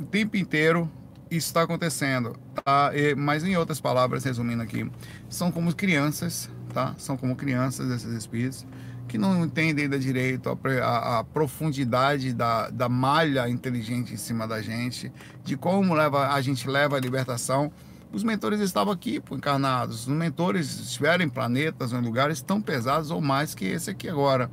O 0.00 0.04
tempo 0.06 0.36
inteiro 0.36 0.90
isso 1.30 1.46
está 1.46 1.62
acontecendo, 1.62 2.36
tá? 2.64 2.90
E, 2.96 3.14
mas 3.14 3.44
em 3.44 3.56
outras 3.56 3.80
palavras, 3.80 4.24
resumindo 4.24 4.60
aqui, 4.60 4.90
são 5.28 5.52
como 5.52 5.72
crianças, 5.72 6.50
tá? 6.74 6.96
São 6.98 7.16
como 7.16 7.36
crianças 7.36 7.88
esses 7.92 8.12
espíritos 8.12 8.66
que 9.08 9.16
não 9.16 9.44
entendem 9.44 9.84
ainda 9.84 9.98
direito 9.98 10.48
a, 10.50 10.84
a, 10.84 11.18
a, 11.18 11.24
profundidade 11.24 12.34
da, 12.34 12.68
da 12.68 12.88
malha 12.88 13.48
inteligente 13.48 14.12
em 14.12 14.16
cima 14.18 14.46
da 14.46 14.60
gente, 14.60 15.10
de 15.42 15.56
como 15.56 15.94
leva, 15.94 16.28
a 16.28 16.40
gente 16.42 16.68
leva 16.68 16.96
a 16.96 17.00
libertação. 17.00 17.72
Os 18.12 18.22
mentores 18.22 18.60
estavam 18.60 18.92
aqui 18.92 19.20
encarnados. 19.32 20.02
Os 20.02 20.08
mentores 20.08 20.78
estiveram 20.78 21.24
em 21.24 21.28
planetas, 21.28 21.92
em 21.92 22.00
lugares 22.00 22.42
tão 22.42 22.60
pesados 22.60 23.10
ou 23.10 23.20
mais 23.20 23.54
que 23.54 23.64
esse 23.64 23.90
aqui 23.90 24.08
agora. 24.08 24.50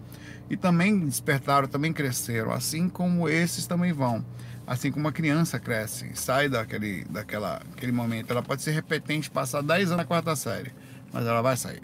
E 0.49 0.55
também 0.55 0.99
despertaram, 0.99 1.67
também 1.67 1.91
cresceram, 1.91 2.51
assim 2.51 2.87
como 2.87 3.27
esses 3.27 3.67
também 3.67 3.91
vão. 3.91 4.25
Assim 4.65 4.91
como 4.91 5.05
uma 5.05 5.11
criança 5.11 5.59
cresce, 5.59 6.09
sai 6.15 6.49
daquele, 6.49 7.03
daquela, 7.05 7.61
aquele 7.73 7.91
momento. 7.91 8.31
Ela 8.31 8.41
pode 8.41 8.61
ser 8.61 8.71
repetente, 8.71 9.29
passar 9.29 9.61
10 9.61 9.87
anos 9.87 9.97
na 9.97 10.05
quarta 10.05 10.35
série, 10.35 10.71
mas 11.13 11.25
ela 11.25 11.41
vai 11.41 11.55
sair. 11.55 11.83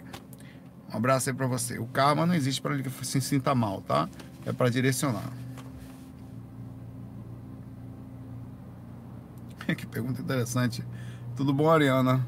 Um 0.92 0.96
abraço 0.96 1.30
aí 1.30 1.34
para 1.34 1.46
você. 1.46 1.78
O 1.78 1.86
karma 1.86 2.26
não 2.26 2.34
existe 2.34 2.60
para 2.60 2.74
ele 2.74 2.82
que 2.82 3.06
se 3.06 3.20
sinta 3.20 3.54
mal, 3.54 3.80
tá? 3.80 4.08
É 4.44 4.52
para 4.52 4.68
direcionar. 4.68 5.32
que 9.76 9.86
pergunta 9.86 10.20
interessante. 10.20 10.84
Tudo 11.36 11.52
bom, 11.52 11.70
Ariana? 11.70 12.26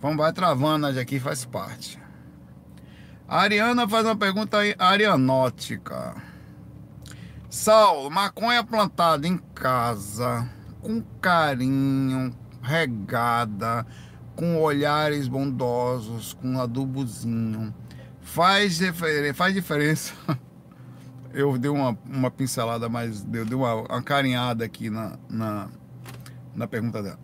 Vamos, 0.00 0.16
vai 0.16 0.32
travando 0.32 0.86
aqui, 0.86 1.20
faz 1.20 1.44
parte. 1.44 1.98
A 3.28 3.40
Ariana 3.40 3.88
faz 3.88 4.04
uma 4.04 4.16
pergunta 4.16 4.58
arianótica. 4.78 6.14
Saulo, 7.48 8.10
maconha 8.10 8.62
plantada 8.62 9.26
em 9.26 9.38
casa, 9.54 10.48
com 10.80 11.02
carinho, 11.20 12.36
regada, 12.62 13.86
com 14.36 14.60
olhares 14.60 15.26
bondosos, 15.26 16.34
com 16.34 16.60
adubozinho, 16.60 17.74
faz, 18.20 18.78
faz 19.34 19.54
diferença. 19.54 20.14
Eu 21.32 21.58
dei 21.58 21.70
uma, 21.70 21.98
uma 22.06 22.30
pincelada, 22.30 22.88
mas 22.88 23.22
deu, 23.22 23.44
uma, 23.58 23.74
uma 23.74 24.02
carinhada 24.02 24.64
aqui 24.64 24.88
na, 24.88 25.18
na, 25.28 25.68
na 26.54 26.66
pergunta 26.66 27.02
dela. 27.02 27.18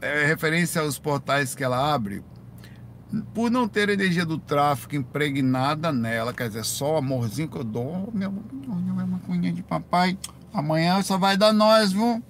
É 0.00 0.24
referência 0.24 0.80
aos 0.80 0.98
portais 0.98 1.54
que 1.54 1.62
ela 1.62 1.94
abre, 1.94 2.24
por 3.32 3.50
não 3.50 3.68
ter 3.68 3.88
energia 3.88 4.24
do 4.24 4.38
tráfico 4.38 4.96
impregnada 4.96 5.92
nela, 5.92 6.32
quer 6.32 6.48
dizer, 6.48 6.64
só 6.64 6.94
o 6.94 6.96
amorzinho 6.96 7.48
que 7.48 7.56
eu 7.56 7.64
dou, 7.64 8.10
meu, 8.12 8.32
minha 8.32 9.06
maconha 9.06 9.52
de 9.52 9.62
papai, 9.62 10.18
amanhã 10.52 11.00
só 11.02 11.16
vai 11.16 11.36
dar 11.36 11.52
nós, 11.52 11.92
viu? 11.92 12.22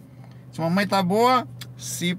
Se 0.53 0.61
mamãe 0.61 0.87
tá 0.87 1.03
boa, 1.03 1.49
se 1.77 2.15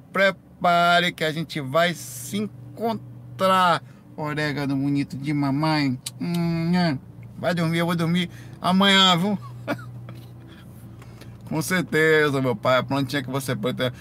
prepare 0.58 1.12
que 1.12 1.24
a 1.24 1.32
gente 1.32 1.62
vai 1.62 1.94
se 1.94 2.38
encontrar. 2.38 3.84
Orégano 4.16 4.76
bonito 4.76 5.16
de 5.16 5.32
mamãe. 5.32 6.00
Hum, 6.20 6.74
hum. 6.76 7.00
vai 7.38 7.54
dormir, 7.54 7.78
eu 7.78 7.86
vou 7.86 7.96
dormir 7.96 8.32
amanhã, 8.60 9.16
viu? 9.16 9.38
Com 11.48 11.62
certeza, 11.62 12.42
meu 12.42 12.56
pai. 12.56 12.80
A 12.80 12.84
plantinha 12.84 13.22
que 13.22 13.30
você 13.30 13.56
planta. 13.56 13.94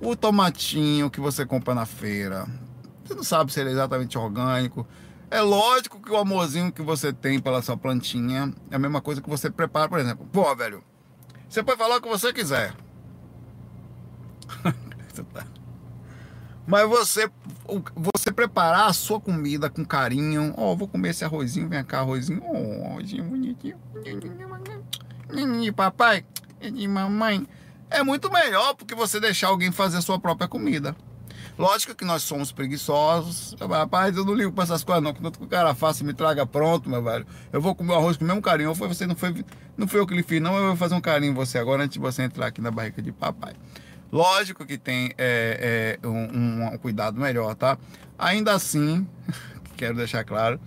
O 0.00 0.14
tomatinho 0.14 1.10
que 1.10 1.18
você 1.18 1.46
compra 1.46 1.74
na 1.74 1.86
feira. 1.86 2.46
Você 3.02 3.14
não 3.14 3.24
sabe 3.24 3.50
se 3.50 3.58
ele 3.60 3.70
é 3.70 3.72
exatamente 3.72 4.18
orgânico. 4.18 4.86
É 5.30 5.40
lógico 5.40 6.00
que 6.00 6.10
o 6.10 6.16
amorzinho 6.16 6.70
que 6.70 6.82
você 6.82 7.10
tem 7.10 7.40
pela 7.40 7.62
sua 7.62 7.76
plantinha 7.76 8.52
é 8.70 8.76
a 8.76 8.78
mesma 8.78 9.00
coisa 9.00 9.20
que 9.20 9.28
você 9.28 9.50
prepara, 9.50 9.88
por 9.88 9.98
exemplo. 9.98 10.26
Pô, 10.30 10.54
velho, 10.54 10.84
você 11.48 11.62
pode 11.62 11.78
falar 11.78 11.96
o 11.96 12.02
que 12.02 12.08
você 12.08 12.32
quiser. 12.34 12.74
Mas 16.68 16.86
você, 16.86 17.30
você 17.96 18.30
preparar 18.30 18.90
a 18.90 18.92
sua 18.92 19.18
comida 19.18 19.70
com 19.70 19.82
carinho. 19.82 20.52
Ó, 20.54 20.72
oh, 20.72 20.76
vou 20.76 20.86
comer 20.86 21.08
esse 21.10 21.24
arrozinho, 21.24 21.66
vem 21.66 21.82
cá, 21.82 22.00
arrozinho. 22.00 22.42
Oh, 22.44 22.86
arrozinho 22.88 23.24
bonitinho. 23.24 23.78
De 25.62 25.72
papai, 25.72 26.26
de 26.60 26.86
mamãe. 26.86 27.48
É 27.88 28.02
muito 28.02 28.30
melhor 28.30 28.74
porque 28.74 28.94
você 28.94 29.18
deixar 29.18 29.48
alguém 29.48 29.72
fazer 29.72 29.96
a 29.96 30.02
sua 30.02 30.20
própria 30.20 30.46
comida. 30.46 30.94
Lógico 31.56 31.94
que 31.94 32.04
nós 32.04 32.22
somos 32.22 32.52
preguiçosos. 32.52 33.56
Rapaz, 33.58 34.14
eu 34.14 34.26
não 34.26 34.34
ligo 34.34 34.52
pra 34.52 34.64
essas 34.64 34.84
coisas, 34.84 35.02
não. 35.02 35.14
Quando 35.14 35.34
o 35.36 35.46
cara 35.48 35.74
faça 35.74 36.04
me 36.04 36.12
traga 36.12 36.44
pronto, 36.44 36.90
meu 36.90 37.02
velho. 37.02 37.26
Eu 37.50 37.62
vou 37.62 37.74
comer 37.74 37.92
o 37.92 37.96
arroz 37.96 38.18
com 38.18 38.24
o 38.24 38.26
mesmo 38.26 38.42
carinho. 38.42 38.74
Foi 38.74 38.88
você, 38.88 39.06
não 39.06 39.16
foi, 39.16 39.42
não 39.74 39.88
foi 39.88 40.00
eu 40.00 40.06
que 40.06 40.14
lhe 40.14 40.22
fiz, 40.22 40.42
não. 40.42 40.54
Eu 40.54 40.66
vou 40.66 40.76
fazer 40.76 40.94
um 40.94 41.00
carinho 41.00 41.30
em 41.30 41.34
você 41.34 41.56
agora 41.56 41.82
antes 41.82 41.94
de 41.94 41.98
você 41.98 42.24
entrar 42.24 42.48
aqui 42.48 42.60
na 42.60 42.70
barriga 42.70 43.00
de 43.00 43.10
papai. 43.10 43.54
Lógico 44.10 44.64
que 44.64 44.78
tem 44.78 45.12
é, 45.18 45.98
é, 46.02 46.06
um, 46.06 46.72
um, 46.72 46.78
cuidado 46.78 47.20
melhor, 47.20 47.54
tá? 47.54 47.78
Ainda 48.18 48.52
assim, 48.52 49.06
quero 49.76 49.96
deixar 49.96 50.24
claro 50.24 50.60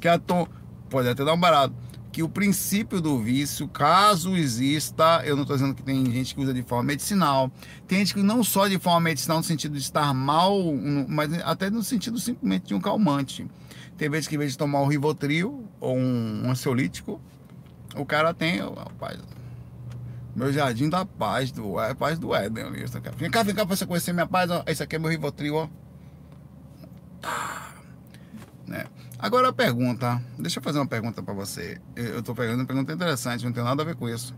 que 0.00 0.08
a 0.08 0.18
tom 0.18 0.46
pode 0.90 1.08
até 1.08 1.24
dar 1.24 1.34
um 1.34 1.40
barato 1.40 1.74
que 2.18 2.22
o 2.22 2.28
princípio 2.28 3.00
do 3.00 3.18
vício, 3.20 3.68
caso 3.68 4.36
exista, 4.36 5.22
eu 5.24 5.36
não 5.36 5.42
estou 5.42 5.56
dizendo 5.56 5.74
que 5.74 5.84
tem 5.84 6.04
gente 6.10 6.34
que 6.34 6.40
usa 6.40 6.52
de 6.52 6.64
forma 6.64 6.82
medicinal, 6.82 7.48
tem 7.86 7.98
gente 7.98 8.14
que 8.14 8.22
não 8.22 8.42
só 8.42 8.66
de 8.66 8.76
forma 8.78 9.00
medicinal 9.00 9.38
no 9.38 9.44
sentido 9.44 9.74
de 9.74 9.82
estar 9.82 10.12
mal, 10.12 10.60
mas 11.06 11.32
até 11.44 11.70
no 11.70 11.82
sentido 11.82 12.18
simplesmente 12.18 12.66
de 12.66 12.74
um 12.74 12.80
calmante. 12.80 13.46
Tem 13.96 14.08
vezes 14.08 14.26
que 14.26 14.34
em 14.34 14.38
vez 14.38 14.52
de 14.52 14.58
tomar 14.58 14.80
um 14.80 14.88
Rivotril 14.88 15.64
ou 15.80 15.96
um, 15.96 16.50
ansiolítico, 16.50 17.20
o 17.94 18.04
cara 18.04 18.34
tem, 18.34 18.58
rapaz, 18.58 19.20
meu 20.38 20.52
jardim 20.52 20.88
da 20.88 21.04
paz, 21.04 21.50
do, 21.50 21.80
é 21.80 21.92
paz 21.94 22.16
do 22.16 22.32
Éden. 22.32 22.70
Vem 23.16 23.28
cá, 23.28 23.42
vem 23.42 23.54
cá 23.54 23.66
pra 23.66 23.76
você 23.76 23.84
conhecer 23.84 24.12
minha 24.12 24.26
paz, 24.26 24.48
ó. 24.48 24.62
esse 24.68 24.80
aqui 24.80 24.94
é 24.94 24.98
meu 24.98 25.10
Rivotril, 25.10 25.56
ó. 25.56 25.68
Tá. 27.20 27.74
Né? 28.64 28.86
Agora 29.18 29.48
a 29.48 29.52
pergunta, 29.52 30.22
deixa 30.38 30.60
eu 30.60 30.62
fazer 30.62 30.78
uma 30.78 30.86
pergunta 30.86 31.20
para 31.24 31.34
você. 31.34 31.80
Eu 31.96 32.20
estou 32.20 32.36
pegando 32.36 32.60
uma 32.60 32.66
pergunta 32.66 32.92
interessante, 32.92 33.44
não 33.44 33.52
tem 33.52 33.64
nada 33.64 33.82
a 33.82 33.84
ver 33.84 33.96
com 33.96 34.08
isso. 34.08 34.32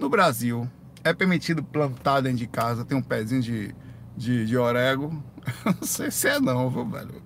No 0.00 0.08
Brasil, 0.08 0.68
é 1.04 1.12
permitido 1.12 1.62
plantar 1.62 2.22
dentro 2.22 2.38
de 2.38 2.48
casa, 2.48 2.84
tem 2.84 2.98
um 2.98 3.02
pezinho 3.02 3.40
de, 3.40 3.72
de, 4.16 4.46
de 4.46 4.56
orégano? 4.56 5.22
não 5.64 5.86
sei 5.86 6.10
se 6.10 6.28
é 6.28 6.40
não, 6.40 6.68
velho. 6.90 7.22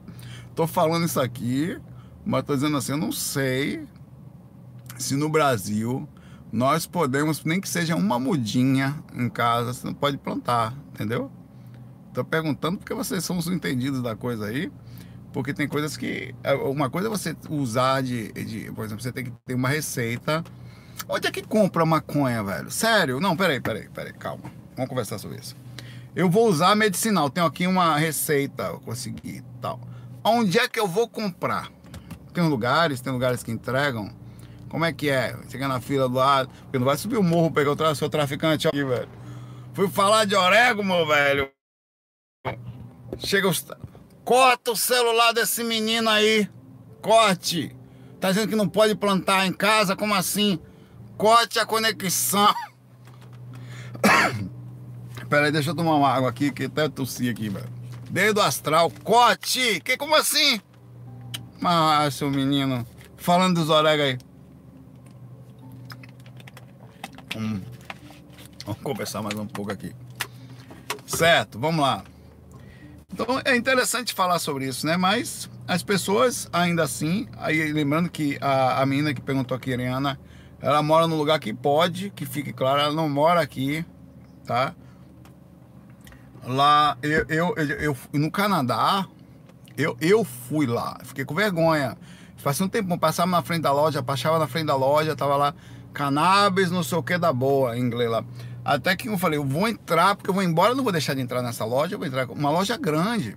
Tô 0.55 0.67
falando 0.67 1.07
isso 1.07 1.19
aqui, 1.19 1.81
mas 2.23 2.45
tô 2.45 2.55
dizendo 2.55 2.77
assim, 2.77 2.93
eu 2.93 2.99
não 2.99 3.13
sei 3.13 3.87
se 4.99 5.17
no 5.17 5.31
Brasil 5.31 6.07
nós 6.53 6.87
podemos, 6.87 7.45
nem 7.45 7.61
que 7.61 7.69
seja 7.69 7.95
uma 7.95 8.19
mudinha 8.19 8.97
em 9.15 9.29
casa, 9.29 9.73
você 9.73 9.87
não 9.87 9.95
pode 9.95 10.19
plantar, 10.19 10.75
entendeu? 10.93 11.31
Tô 12.13 12.25
perguntando 12.25 12.79
porque 12.79 12.93
vocês 12.93 13.25
são 13.25 13.39
os 13.39 13.47
entendidos 13.47 14.03
da 14.03 14.17
coisa 14.17 14.47
aí. 14.47 14.71
Porque 15.33 15.55
tem 15.55 15.69
coisas 15.69 15.97
que. 15.97 16.35
É, 16.43 16.55
uma 16.55 16.91
coisa 16.91 17.09
é 17.09 17.11
você 17.11 17.37
usar 17.49 18.03
de, 18.03 18.33
de. 18.33 18.73
Por 18.73 18.85
exemplo, 18.85 19.03
você 19.03 19.13
tem 19.13 19.25
que 19.25 19.33
ter 19.47 19.55
uma 19.55 19.69
receita. 19.69 20.43
Onde 21.09 21.29
é 21.29 21.31
que 21.31 21.43
compra 21.43 21.87
maconha, 21.87 22.43
velho? 22.43 22.71
Sério? 22.71 23.21
Não, 23.21 23.37
peraí, 23.37 23.61
peraí, 23.61 23.89
peraí, 23.89 24.13
calma. 24.13 24.51
Vamos 24.77 24.89
conversar 24.89 25.19
sobre 25.19 25.39
isso. 25.39 25.57
Eu 26.15 26.29
vou 26.29 26.49
usar 26.49 26.75
medicinal. 26.75 27.31
Tenho 27.31 27.47
aqui 27.47 27.67
uma 27.67 27.97
receita, 27.97 28.65
eu 28.65 28.81
consegui 28.81 29.43
tal. 29.61 29.81
Onde 30.25 30.59
é 30.59 30.69
que 30.69 30.81
eu 30.81 30.89
vou 30.89 31.09
comprar? 31.09 31.71
Tem 32.35 32.47
lugares, 32.47 33.01
tem 33.01 33.13
lugares 33.13 33.43
que 33.43 33.53
entregam. 33.53 34.11
Como 34.71 34.85
é 34.85 34.93
que 34.93 35.11
é? 35.11 35.37
Chega 35.51 35.67
na 35.67 35.81
fila 35.81 36.09
do 36.09 36.15
lado. 36.15 36.49
Porque 36.63 36.79
não 36.79 36.87
vai 36.87 36.97
subir 36.97 37.19
o 37.19 37.23
morro 37.23 37.51
pegar 37.51 37.73
o 37.73 37.95
seu 37.95 38.09
traficante 38.09 38.69
aqui, 38.69 38.85
velho. 38.85 39.09
Fui 39.75 39.89
falar 39.89 40.25
de 40.25 40.37
orégano, 40.37 40.85
meu 40.85 41.07
velho. 41.07 41.51
Chega 43.19 43.49
os. 43.49 43.67
Corta 44.25 44.71
o 44.71 44.77
celular 44.77 45.33
desse 45.33 45.65
menino 45.65 46.09
aí. 46.09 46.49
Corte. 47.03 47.77
Tá 48.21 48.29
dizendo 48.29 48.49
que 48.49 48.57
não 48.57 48.69
pode 48.69 48.95
plantar 48.95 49.45
em 49.45 49.53
casa? 49.53 49.97
Como 49.97 50.15
assim? 50.15 50.61
Corte 51.17 51.59
a 51.59 51.67
conexão. 51.67 52.55
Pera 55.29 55.47
aí, 55.47 55.53
deixa 55.53 55.71
eu 55.71 55.75
tomar 55.75 55.97
uma 55.97 56.09
água 56.09 56.31
aqui, 56.31 56.53
que 56.53 56.65
até 56.65 56.89
tossi 56.89 57.29
aqui, 57.29 57.49
velho. 57.49 57.69
Dedo 58.09 58.41
astral, 58.41 58.91
corte! 59.05 59.81
Que 59.81 59.97
como 59.97 60.15
assim? 60.15 60.61
Ah, 61.63 62.09
seu 62.11 62.31
menino. 62.31 62.87
Falando 63.17 63.57
dos 63.57 63.69
orégãos 63.69 64.11
aí. 64.11 64.30
Hum. 67.37 67.61
Vamos 68.65 68.83
conversar 68.83 69.23
mais 69.23 69.39
um 69.39 69.47
pouco 69.47 69.73
aqui. 69.73 69.95
Certo, 71.07 71.59
vamos 71.59 71.81
lá. 71.81 72.05
Então 73.13 73.41
é 73.45 73.57
interessante 73.57 74.15
falar 74.15 74.39
sobre 74.39 74.67
isso, 74.67 74.87
né? 74.87 74.97
Mas 74.97 75.51
as 75.67 75.83
pessoas, 75.83 76.49
ainda 76.53 76.83
assim, 76.83 77.29
aí 77.37 77.73
lembrando 77.73 78.09
que 78.09 78.39
a, 78.41 78.83
a 78.83 78.87
menina 78.87 79.13
que 79.13 79.21
perguntou 79.21 79.57
aqui, 79.57 79.73
Ariana, 79.73 80.19
ela 80.61 80.83
mora 80.83 81.07
no 81.07 81.17
lugar 81.17 81.39
que 81.41 81.53
pode, 81.53 82.11
que 82.11 82.27
fique 82.27 82.53
claro, 82.53 82.81
ela 82.81 82.93
não 82.93 83.09
mora 83.09 83.41
aqui, 83.41 83.85
tá? 84.45 84.75
Lá, 86.45 86.97
eu, 87.03 87.25
eu, 87.29 87.55
eu, 87.57 87.77
eu 87.81 87.97
no 88.13 88.31
Canadá, 88.31 89.07
eu, 89.77 89.97
eu 90.01 90.25
fui 90.25 90.67
lá, 90.67 90.99
fiquei 91.05 91.25
com 91.25 91.35
vergonha. 91.35 91.97
Fazia 92.37 92.65
um 92.65 92.69
tempo, 92.69 92.99
passava 92.99 93.31
na 93.31 93.43
frente 93.43 93.63
da 93.63 93.73
loja, 93.73 94.03
passava 94.03 94.39
na 94.39 94.47
frente 94.47 94.67
da 94.67 94.77
loja, 94.77 95.15
tava 95.15 95.37
lá, 95.37 95.55
cannabis, 95.93 96.71
não 96.71 96.83
sei 96.83 96.99
o 96.99 97.03
que 97.03 97.19
da 97.19 97.33
boa, 97.33 97.77
em 97.77 97.81
inglês 97.81 98.11
lá. 98.11 98.25
Até 98.65 98.95
que 98.95 99.09
eu 99.09 99.19
falei, 99.19 99.39
eu 99.39 99.45
vou 99.45 99.69
entrar, 99.69 100.15
porque 100.15 100.31
eu 100.31 100.35
vou 100.35 100.43
embora, 100.43 100.73
eu 100.73 100.77
não 100.77 100.85
vou 100.85 100.93
deixar 100.93 101.15
de 101.15 101.21
entrar 101.21 101.43
nessa 101.43 101.65
loja, 101.65 101.95
eu 101.95 101.99
vou 101.99 102.07
entrar 102.07 102.29
uma 102.31 102.51
loja 102.51 102.77
grande. 102.77 103.37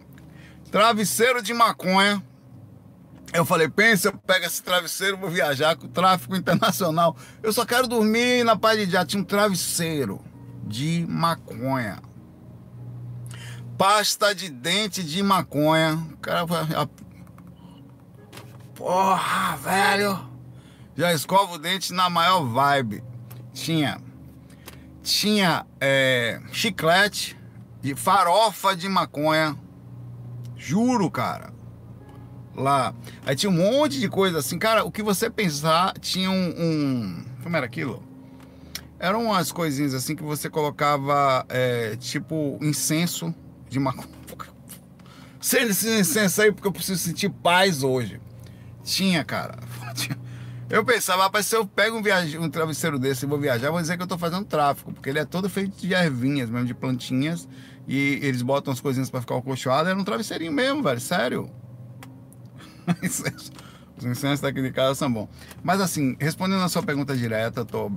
Travesseiro 0.70 1.42
de 1.42 1.54
maconha. 1.54 2.22
Eu 3.34 3.46
falei, 3.46 3.68
pensa, 3.68 4.10
eu 4.10 4.18
pego 4.18 4.46
esse 4.46 4.62
travesseiro, 4.62 5.18
vou 5.18 5.30
viajar 5.30 5.76
com 5.76 5.88
o 5.88 5.90
tráfico 5.90 6.36
internacional. 6.36 7.16
Eu 7.42 7.52
só 7.52 7.66
quero 7.66 7.88
dormir 7.88 8.44
na 8.44 8.56
paz 8.56 8.78
de 8.78 8.92
já. 8.92 9.06
Tinha 9.06 9.22
um 9.22 9.26
travesseiro 9.26 10.22
de 10.68 11.06
maconha. 11.10 12.00
Pasta 13.78 14.36
de 14.36 14.50
dente 14.50 15.04
de 15.04 15.24
maconha. 15.24 15.96
O 16.14 16.18
cara 16.18 16.46
Porra, 18.76 19.56
velho. 19.58 20.33
Já 20.96 21.14
escova 21.14 21.54
o 21.54 21.58
dente 21.58 21.94
na 21.94 22.10
maior 22.10 22.44
vibe. 22.44 23.04
Tinha 23.54 24.00
tinha 25.04 25.66
é, 25.82 26.40
chiclete 26.54 27.38
e 27.84 27.94
farofa 27.94 28.76
de 28.76 28.88
maconha. 28.88 29.56
Juro, 30.56 31.12
cara. 31.12 31.54
Lá. 32.56 32.96
Aí 33.26 33.36
tinha 33.36 33.50
um 33.50 33.54
monte 33.54 34.00
de 34.00 34.08
coisa 34.08 34.40
assim. 34.40 34.58
Cara, 34.58 34.86
o 34.86 34.92
que 34.92 35.04
você 35.04 35.30
pensar, 35.30 35.94
tinha 36.00 36.32
um. 36.32 36.54
um 36.58 37.26
como 37.44 37.58
era 37.58 37.66
aquilo? 37.66 38.02
Eram 38.98 39.26
umas 39.26 39.52
coisinhas 39.52 39.94
assim 39.94 40.16
que 40.16 40.24
você 40.24 40.50
colocava, 40.50 41.46
é, 41.50 41.98
tipo, 41.98 42.58
incenso 42.62 43.36
de 43.70 43.80
maconha. 43.80 44.08
Sei 45.42 45.64
esse 45.64 46.00
incenso 46.00 46.42
aí 46.42 46.54
porque 46.54 46.68
eu 46.68 46.72
preciso 46.72 47.04
sentir 47.04 47.30
paz 47.30 47.84
hoje. 47.84 48.22
Tinha, 48.84 49.26
cara. 49.26 49.58
Eu 50.74 50.84
pensava, 50.84 51.22
rapaz, 51.22 51.46
se 51.46 51.56
eu 51.56 51.68
pego 51.68 52.00
um, 52.00 52.02
viaje, 52.02 52.36
um 52.36 52.50
travesseiro 52.50 52.98
desse 52.98 53.28
e 53.28 53.30
vou 53.30 53.38
viajar, 53.38 53.70
vou 53.70 53.80
dizer 53.80 53.96
que 53.96 54.02
eu 54.02 54.08
tô 54.08 54.18
fazendo 54.18 54.44
tráfico, 54.44 54.92
porque 54.92 55.08
ele 55.08 55.20
é 55.20 55.24
todo 55.24 55.48
feito 55.48 55.78
de 55.78 55.94
ervinhas 55.94 56.50
mesmo, 56.50 56.66
de 56.66 56.74
plantinhas, 56.74 57.48
e 57.88 58.18
eles 58.24 58.42
botam 58.42 58.74
as 58.74 58.82
coisinhas 58.82 59.08
para 59.08 59.22
ficar 59.22 59.38
acolchoado, 59.38 59.88
era 59.88 60.00
um 60.00 60.04
travesseirinho 60.04 60.52
mesmo, 60.52 60.82
velho, 60.82 61.00
sério. 61.00 61.48
Os 63.96 64.04
incensos 64.04 64.40
daqui 64.40 64.64
de 64.64 64.72
casa 64.72 64.96
são 64.96 65.14
bons. 65.14 65.30
Mas 65.62 65.80
assim, 65.80 66.18
respondendo 66.20 66.64
a 66.64 66.70
sua 66.70 66.82
pergunta 66.82 67.16
direta, 67.16 67.64
tô 67.64 67.92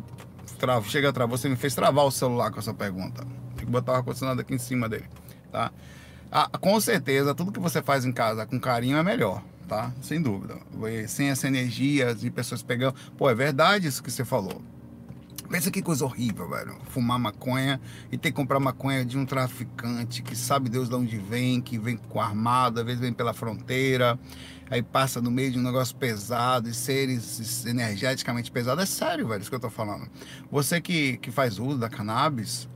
chega 0.85 1.09
a 1.09 1.12
travar, 1.14 1.38
você 1.38 1.49
me 1.49 1.56
fez 1.56 1.75
travar 1.75 2.04
o 2.04 2.11
celular 2.11 2.50
com 2.50 2.59
essa 2.59 2.75
pergunta. 2.75 3.26
Tem 3.56 3.64
que 3.64 3.73
botar 3.73 3.92
o 3.92 3.95
ar-condicionado 3.95 4.42
aqui 4.42 4.54
em 4.54 4.59
cima 4.59 4.87
dele, 4.87 5.09
tá? 5.50 5.73
Ah, 6.30 6.50
com 6.61 6.78
certeza, 6.78 7.35
tudo 7.35 7.50
que 7.50 7.59
você 7.59 7.80
faz 7.80 8.04
em 8.04 8.12
casa 8.12 8.45
com 8.45 8.61
carinho 8.61 8.99
é 8.99 9.02
melhor 9.02 9.42
tá? 9.67 9.93
Sem 10.01 10.21
dúvida. 10.21 10.57
Sem 11.09 11.29
essa 11.29 11.47
energia 11.47 12.15
de 12.15 12.31
pessoas 12.31 12.63
pegando. 12.63 12.95
Pô, 13.17 13.29
é 13.29 13.35
verdade 13.35 13.87
isso 13.87 14.03
que 14.03 14.11
você 14.11 14.25
falou. 14.25 14.63
Pensa 15.49 15.71
que 15.71 15.81
coisa 15.81 16.05
horrível, 16.05 16.49
velho. 16.49 16.77
Fumar 16.91 17.19
maconha 17.19 17.81
e 18.11 18.19
ter 18.19 18.31
que 18.31 18.37
comprar 18.37 18.59
maconha 18.59 19.05
de 19.05 19.17
um 19.17 19.25
traficante 19.25 20.23
que 20.23 20.35
sabe 20.35 20.69
Deus 20.69 20.89
de 20.89 20.95
onde 20.95 21.19
vem, 21.19 21.61
que 21.61 21.79
vem 21.79 21.97
com 21.97 22.21
armado, 22.21 22.81
às 22.81 22.87
vezes 22.87 23.01
vem 23.01 23.13
pela 23.13 23.33
fronteira, 23.33 24.19
aí 24.69 24.83
passa 24.83 25.21
no 25.21 25.31
meio 25.31 25.53
de 25.53 25.59
um 25.59 25.63
negócio 25.63 25.95
pesado, 25.97 26.69
e 26.69 26.75
seres 26.75 27.65
energeticamente 27.65 28.51
pesados. 28.51 28.83
É 28.83 28.87
sério, 28.87 29.29
velho, 29.29 29.41
isso 29.41 29.51
que 29.51 29.57
eu 29.57 29.61
tô 29.61 29.71
falando. 29.71 30.09
Você 30.51 30.81
que, 30.81 31.17
que 31.19 31.31
faz 31.31 31.59
uso 31.59 31.79
da 31.79 31.89
cannabis, 31.89 32.69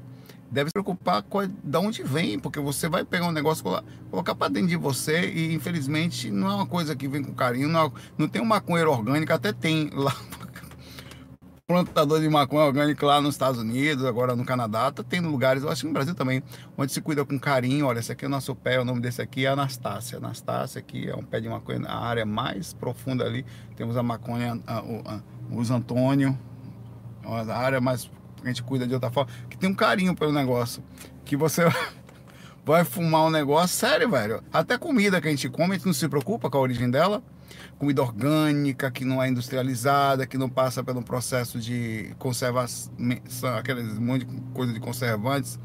deve 0.51 0.69
se 0.69 0.73
preocupar 0.73 1.23
com 1.23 1.47
de 1.47 1.79
onde 1.79 2.03
vem, 2.03 2.39
porque 2.39 2.59
você 2.59 2.89
vai 2.89 3.05
pegar 3.05 3.29
um 3.29 3.33
negócio, 3.33 3.65
colocar 4.11 4.35
para 4.35 4.53
dentro 4.53 4.69
de 4.69 4.77
você 4.77 5.31
e 5.31 5.55
infelizmente 5.55 6.31
não 6.31 6.51
é 6.51 6.55
uma 6.55 6.67
coisa 6.67 6.97
que 6.97 7.07
vem 7.07 7.23
com 7.23 7.33
carinho, 7.33 7.69
não, 7.69 7.93
não 8.19 8.29
tem 8.29 8.43
uma 8.43 8.57
maconheiro 8.57 8.91
orgânica, 8.91 9.35
até 9.35 9.53
tem 9.53 9.91
lá 9.95 10.15
plantador 11.67 12.21
de 12.21 12.29
maconha 12.29 12.65
orgânica 12.65 13.07
lá 13.07 13.21
nos 13.21 13.37
Estados 13.37 13.61
Unidos, 13.61 14.05
agora 14.05 14.35
no 14.35 14.45
Canadá, 14.45 14.91
tá 14.91 15.05
tendo 15.05 15.29
lugares, 15.29 15.63
eu 15.63 15.71
acho 15.71 15.83
que 15.83 15.87
no 15.87 15.93
Brasil 15.93 16.17
também, 16.17 16.43
onde 16.77 16.93
se 16.93 17.01
cuida 17.01 17.25
com 17.25 17.39
carinho. 17.39 17.87
Olha, 17.87 18.01
esse 18.01 18.11
aqui 18.11 18.25
é 18.25 18.29
o 18.29 18.31
nosso 18.31 18.57
pé, 18.57 18.81
o 18.81 18.85
nome 18.85 19.01
desse 19.01 19.23
aqui 19.23 19.47
é 19.47 19.51
Anastácia. 19.51 20.19
Anastácia 20.19 20.81
aqui 20.81 21.09
é 21.09 21.15
um 21.15 21.23
pé 21.23 21.41
de 21.41 21.49
maconha 21.49 21.79
na 21.79 21.95
área 21.95 22.27
mais 22.27 22.73
profunda 22.73 23.25
ali. 23.25 23.47
Temos 23.77 23.97
a 23.97 24.03
maconha, 24.03 24.61
a, 24.67 24.79
a, 24.79 24.81
a, 24.81 25.21
os 25.53 25.71
Antônio, 25.71 26.37
a 27.25 27.57
área 27.57 27.81
mais 27.81 28.11
a 28.45 28.49
gente 28.49 28.63
cuida 28.63 28.87
de 28.87 28.95
outra 28.95 29.11
forma, 29.11 29.31
que 29.49 29.57
tem 29.57 29.71
um 29.71 29.75
carinho 29.75 30.15
pelo 30.15 30.33
negócio. 30.33 30.83
Que 31.25 31.37
você 31.37 31.65
vai 32.65 32.85
fumar 32.85 33.27
um 33.27 33.31
negócio, 33.31 33.77
sério, 33.77 34.11
velho. 34.11 34.43
Até 34.53 34.79
comida 34.79 35.21
que 35.21 35.29
a 35.29 35.31
gente 35.31 35.49
come, 35.49 35.73
a 35.73 35.77
gente 35.77 35.87
não 35.87 35.93
se 35.93 36.09
preocupa 36.09 36.51
com 36.51 36.59
a 36.59 36.61
origem 36.61 36.91
dela. 36.91 37.23
Comida 37.79 38.03
orgânica, 38.03 38.91
que 38.91 39.05
não 39.05 39.23
é 39.23 39.29
industrializada, 39.29 40.27
que 40.27 40.39
não 40.39 40.49
passa 40.49 40.85
pelo 40.85 41.03
processo 41.03 41.59
de 41.59 42.15
conservação, 42.19 42.93
aqueles 43.59 43.99
monte 43.99 44.25
de 44.25 44.41
coisa 44.53 44.73
de 44.73 44.81
conservantes 44.81 45.59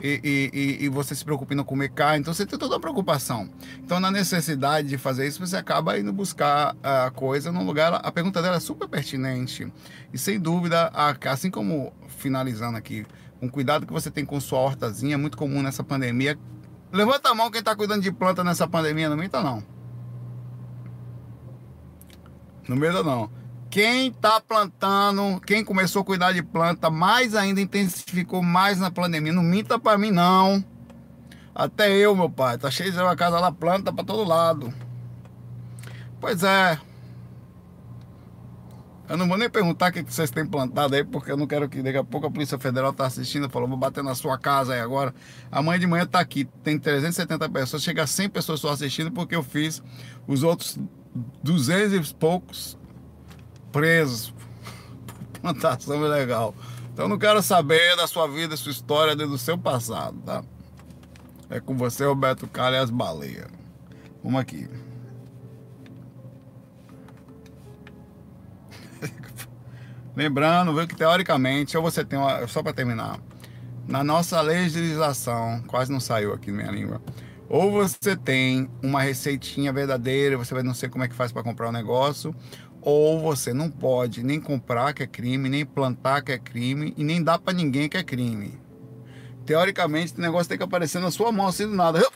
e, 0.00 0.50
e, 0.52 0.84
e, 0.84 0.88
você 0.88 1.14
se 1.14 1.24
preocupa 1.24 1.54
em 1.54 1.56
não 1.56 1.64
comer 1.64 1.88
carne, 1.90 2.20
então 2.20 2.32
você 2.32 2.46
tem 2.46 2.58
toda 2.58 2.74
uma 2.74 2.80
preocupação. 2.80 3.48
Então, 3.78 3.98
na 3.98 4.10
necessidade 4.10 4.88
de 4.88 4.96
fazer 4.96 5.26
isso, 5.26 5.44
você 5.44 5.56
acaba 5.56 5.98
indo 5.98 6.12
buscar 6.12 6.76
a 6.82 7.10
coisa 7.10 7.50
num 7.50 7.64
lugar. 7.64 7.94
A 7.94 8.12
pergunta 8.12 8.40
dela 8.40 8.56
é 8.56 8.60
super 8.60 8.88
pertinente. 8.88 9.70
E 10.12 10.18
sem 10.18 10.38
dúvida, 10.38 10.92
assim 11.24 11.50
como 11.50 11.92
finalizando 12.06 12.78
aqui, 12.78 13.04
um 13.42 13.48
cuidado 13.48 13.86
que 13.86 13.92
você 13.92 14.10
tem 14.10 14.24
com 14.24 14.40
sua 14.40 14.60
hortazinha, 14.60 15.14
é 15.14 15.16
muito 15.18 15.36
comum 15.36 15.62
nessa 15.62 15.82
pandemia. 15.82 16.38
Levanta 16.92 17.30
a 17.30 17.34
mão 17.34 17.50
quem 17.50 17.60
está 17.60 17.74
cuidando 17.74 18.02
de 18.02 18.12
planta 18.12 18.44
nessa 18.44 18.68
pandemia, 18.68 19.08
não 19.08 19.16
minta 19.16 19.42
não. 19.42 19.62
Não 22.68 22.76
medo 22.76 23.02
não. 23.02 23.30
Quem 23.70 24.08
está 24.08 24.40
plantando, 24.40 25.40
quem 25.40 25.62
começou 25.62 26.00
a 26.00 26.04
cuidar 26.04 26.32
de 26.32 26.42
planta, 26.42 26.88
mais 26.88 27.34
ainda 27.34 27.60
intensificou 27.60 28.42
mais 28.42 28.78
na 28.78 28.90
pandemia. 28.90 29.32
Não 29.32 29.42
minta 29.42 29.78
para 29.78 29.98
mim, 29.98 30.10
não. 30.10 30.64
Até 31.54 31.90
eu, 31.90 32.16
meu 32.16 32.30
pai. 32.30 32.56
Tá 32.56 32.70
cheio 32.70 32.90
de 32.90 32.98
uma 32.98 33.14
casa 33.14 33.38
lá, 33.38 33.52
planta 33.52 33.92
para 33.92 34.04
todo 34.04 34.26
lado. 34.26 34.72
Pois 36.18 36.42
é. 36.42 36.78
Eu 39.08 39.16
não 39.16 39.26
vou 39.26 39.38
nem 39.38 39.48
perguntar 39.48 39.90
o 39.90 39.92
que 39.92 40.02
vocês 40.02 40.30
têm 40.30 40.46
plantado 40.46 40.94
aí, 40.94 41.02
porque 41.02 41.32
eu 41.32 41.36
não 41.36 41.46
quero 41.46 41.68
que 41.68 41.82
daqui 41.82 41.96
a 41.96 42.04
pouco 42.04 42.26
a 42.26 42.30
Polícia 42.30 42.58
Federal 42.58 42.92
tá 42.92 43.06
assistindo 43.06 43.46
e 43.46 43.50
falou, 43.50 43.66
vou 43.66 43.78
bater 43.78 44.04
na 44.04 44.14
sua 44.14 44.38
casa 44.38 44.74
aí 44.74 44.80
agora. 44.80 45.14
Amanhã 45.50 45.78
de 45.78 45.86
manhã 45.86 46.06
tá 46.06 46.20
aqui, 46.20 46.44
tem 46.62 46.78
370 46.78 47.48
pessoas, 47.48 47.82
chega 47.82 48.02
a 48.02 48.06
100 48.06 48.28
pessoas 48.28 48.60
só 48.60 48.70
assistindo, 48.70 49.10
porque 49.10 49.34
eu 49.34 49.42
fiz 49.42 49.82
os 50.26 50.42
outros 50.42 50.78
200 51.42 52.10
e 52.10 52.14
poucos 52.14 52.78
presos 53.78 54.34
por 55.32 55.40
plantação 55.40 56.04
ilegal. 56.04 56.54
Então 56.92 57.06
não 57.08 57.16
quero 57.16 57.40
saber 57.40 57.96
da 57.96 58.08
sua 58.08 58.26
vida, 58.26 58.56
sua 58.56 58.72
história, 58.72 59.14
do 59.14 59.38
seu 59.38 59.56
passado, 59.56 60.18
tá? 60.26 60.42
É 61.48 61.60
com 61.60 61.76
você, 61.76 62.04
Roberto 62.04 62.48
Carlos 62.48 62.80
e 62.80 62.82
as 62.82 62.90
baleias. 62.90 63.46
Vamos 64.22 64.40
aqui. 64.40 64.68
Lembrando, 70.16 70.74
viu, 70.74 70.88
que 70.88 70.96
teoricamente, 70.96 71.76
ou 71.76 71.82
você 71.82 72.04
tem 72.04 72.18
uma, 72.18 72.46
só 72.48 72.62
para 72.64 72.72
terminar, 72.72 73.20
na 73.86 74.02
nossa 74.02 74.40
legislação, 74.40 75.62
quase 75.68 75.92
não 75.92 76.00
saiu 76.00 76.34
aqui 76.34 76.50
na 76.50 76.56
minha 76.58 76.72
língua, 76.72 77.00
ou 77.48 77.70
você 77.70 78.14
tem 78.14 78.68
uma 78.82 79.00
receitinha 79.00 79.72
verdadeira, 79.72 80.36
você 80.36 80.52
vai 80.52 80.62
não 80.62 80.74
sei 80.74 80.88
como 80.88 81.04
é 81.04 81.08
que 81.08 81.14
faz 81.14 81.32
para 81.32 81.42
comprar 81.42 81.66
o 81.66 81.70
um 81.70 81.72
negócio, 81.72 82.34
ou 82.82 83.20
você 83.20 83.52
não 83.52 83.70
pode 83.70 84.22
nem 84.22 84.40
comprar 84.40 84.92
que 84.92 85.02
é 85.02 85.06
crime, 85.06 85.48
nem 85.48 85.64
plantar 85.64 86.22
que 86.22 86.32
é 86.32 86.38
crime 86.38 86.94
e 86.96 87.04
nem 87.04 87.22
dar 87.22 87.38
para 87.38 87.52
ninguém 87.52 87.88
que 87.88 87.96
é 87.96 88.02
crime. 88.02 88.58
Teoricamente, 89.44 90.14
o 90.16 90.20
negócio 90.20 90.48
tem 90.48 90.58
que 90.58 90.64
aparecer 90.64 91.00
na 91.00 91.10
sua 91.10 91.32
mão 91.32 91.46
assim 91.46 91.66
do 91.66 91.74
nada. 91.74 92.06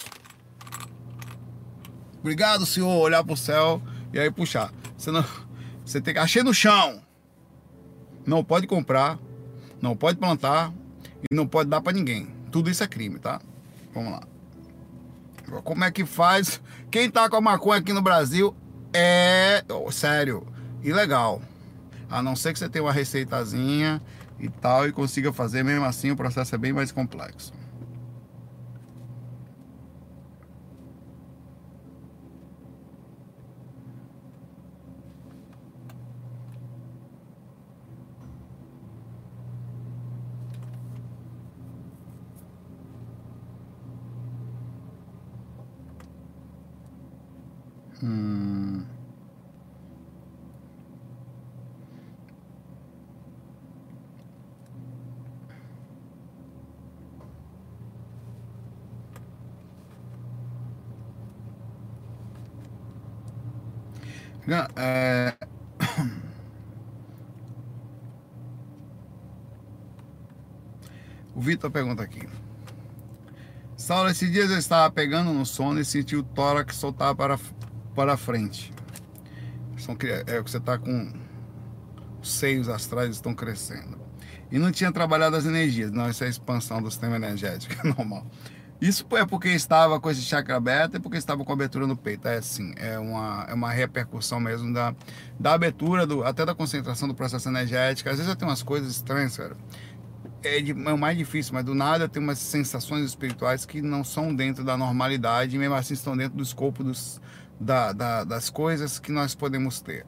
Obrigado, 2.21 2.65
senhor, 2.67 3.01
olhar 3.01 3.25
pro 3.25 3.37
céu 3.37 3.83
e 4.13 4.19
aí 4.19 4.31
puxar. 4.31 4.73
Você 4.97 5.11
não, 5.11 5.25
você 5.85 6.01
tem 6.01 6.15
que 6.15 6.21
achar 6.21 6.45
no 6.45 6.55
chão. 6.55 7.03
Não 8.25 8.45
pode 8.45 8.67
comprar, 8.67 9.19
não 9.81 9.97
pode 9.97 10.19
plantar 10.19 10.73
e 11.31 11.35
não 11.35 11.47
pode 11.47 11.69
dar 11.69 11.81
para 11.81 11.93
ninguém. 11.93 12.29
Tudo 12.51 12.71
isso 12.71 12.85
é 12.85 12.87
crime, 12.87 13.19
tá? 13.19 13.41
Vamos 13.93 14.13
lá. 14.13 14.23
Como 15.65 15.85
é 15.85 15.91
que 15.91 16.05
faz? 16.05 16.61
Quem 16.91 17.11
tá 17.11 17.29
com 17.29 17.37
a 17.37 17.41
maconha 17.41 17.81
aqui 17.81 17.93
no 17.93 18.01
Brasil 18.01 18.55
é, 18.93 19.65
oh, 19.71 19.91
sério, 19.91 20.47
ilegal. 20.83 21.41
A 22.11 22.23
não 22.23 22.37
ser 22.37 22.53
que 22.53 22.59
você 22.59 22.69
tenha 22.69 22.85
uma 22.85 22.93
receitazinha 22.93 24.01
e 24.39 24.49
tal 24.49 24.89
e 24.89 24.93
consiga 24.93 25.33
fazer, 25.33 25.63
mesmo 25.63 25.85
assim 25.85 26.11
o 26.11 26.17
processo 26.17 26.55
é 26.55 26.59
bem 26.59 26.73
mais 26.73 26.93
complexo. 26.93 27.53
Hum. 48.03 48.62
Não, 64.53 64.69
é... 64.77 65.35
O 71.35 71.41
Vitor 71.41 71.71
pergunta 71.71 72.03
aqui. 72.03 72.29
Saulo, 73.75 74.11
esses 74.11 74.31
dias 74.31 74.51
eu 74.51 74.59
estava 74.59 74.93
pegando 74.93 75.33
no 75.33 75.47
sono 75.47 75.81
e 75.81 75.85
senti 75.87 76.15
o 76.15 76.23
tórax 76.23 76.77
soltar 76.77 77.15
para 77.15 77.39
para 77.95 78.19
frente. 78.19 78.71
São, 79.79 79.97
é 80.27 80.39
o 80.39 80.45
que 80.45 80.51
você 80.51 80.59
está 80.59 80.77
com 80.77 81.11
os 82.21 82.31
seios 82.31 82.69
astrais 82.69 83.13
estão 83.13 83.35
crescendo. 83.35 83.99
E 84.51 84.59
não 84.59 84.71
tinha 84.71 84.93
trabalhado 84.93 85.35
as 85.35 85.47
energias. 85.47 85.91
Não, 85.91 86.11
isso 86.11 86.23
é 86.23 86.27
a 86.27 86.31
expansão 86.31 86.83
do 86.83 86.91
sistema 86.91 87.17
energético, 87.17 87.75
é 87.83 87.89
normal. 87.89 88.27
Isso 88.83 89.07
é 89.13 89.25
porque 89.25 89.49
estava 89.51 90.01
com 90.01 90.11
esse 90.11 90.23
chakra 90.23 90.57
aberto 90.57 90.97
e 90.97 90.99
porque 90.99 91.17
estava 91.17 91.45
com 91.45 91.53
abertura 91.53 91.87
no 91.87 91.97
peito. 91.97 92.27
É 92.27 92.39
assim, 92.39 92.75
é 92.77 92.99
uma, 92.99 93.47
é 93.49 93.55
uma 93.55 93.71
repercussão 93.71 94.41
mesmo 94.41 94.75
da, 94.75 94.93
da 95.39 95.53
abertura, 95.53 96.05
do, 96.05 96.25
até 96.25 96.45
da 96.45 96.53
concentração 96.53 97.07
do 97.07 97.15
processo 97.15 97.49
energético. 97.49 98.11
Às 98.11 98.17
vezes 98.17 98.29
eu 98.29 98.35
tenho 98.35 98.51
umas 98.51 98.65
coisas 98.65 98.91
estranhas, 98.91 99.37
cara. 99.37 99.57
É, 100.43 100.61
de, 100.61 100.73
é 100.73 100.93
o 100.93 100.99
mais 100.99 101.17
difícil, 101.17 101.55
mas 101.55 101.65
do 101.65 101.77
nada 101.77 102.07
eu 102.07 102.09
tenho 102.09 102.27
umas 102.27 102.41
sensações 102.41 103.05
espirituais 103.05 103.65
que 103.65 103.81
não 103.81 104.03
são 104.03 104.35
dentro 104.35 104.65
da 104.65 104.77
normalidade 104.77 105.55
e 105.55 105.59
mesmo 105.61 105.77
assim 105.77 105.95
estão 105.95 106.17
dentro 106.17 106.37
do 106.37 106.43
escopo 106.43 106.83
dos, 106.83 107.21
da, 107.61 107.93
da, 107.93 108.25
das 108.25 108.51
coisas 108.51 108.99
que 108.99 109.13
nós 109.13 109.33
podemos 109.33 109.81
ter. 109.81 110.05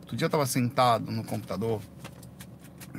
Outro 0.00 0.16
dia 0.16 0.24
eu 0.24 0.28
estava 0.28 0.44
sentado 0.44 1.12
no 1.12 1.22
computador 1.22 1.80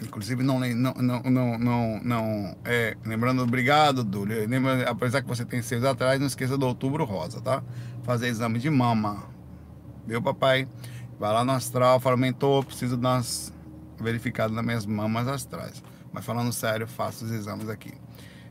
Inclusive, 0.02 0.44
não, 0.44 0.60
não, 0.60 0.94
não, 0.94 1.58
não, 1.58 2.00
não, 2.02 2.58
é, 2.64 2.96
lembrando, 3.06 3.42
obrigado, 3.44 4.04
Dúlio. 4.04 4.48
Lembra, 4.48 4.90
apesar 4.90 5.22
que 5.22 5.28
você 5.28 5.44
tem 5.44 5.62
seis 5.62 5.84
atrás, 5.84 6.20
não 6.20 6.28
esqueça 6.28 6.58
do 6.58 6.66
outubro 6.66 7.04
rosa, 7.04 7.42
tá? 7.42 7.62
Fazer 8.04 8.28
exame 8.28 8.60
de 8.60 8.70
mama. 8.70 9.24
Viu, 10.08 10.22
papai? 10.22 10.68
Vai 11.20 11.34
lá 11.34 11.44
no 11.44 11.52
astral, 11.52 12.00
fala, 12.00 12.16
mentor, 12.16 12.64
preciso 12.66 12.96
dar 12.96 13.16
umas 13.16 13.54
verificadas 14.00 14.56
nas 14.56 14.64
minhas 14.64 14.86
mamas 14.86 15.28
astrais. 15.28 15.84
Mas 16.14 16.26
falando 16.26 16.52
sério, 16.54 16.88
faço 16.88 17.26
os 17.26 17.32
exames 17.32 17.68
aqui. 17.68 17.94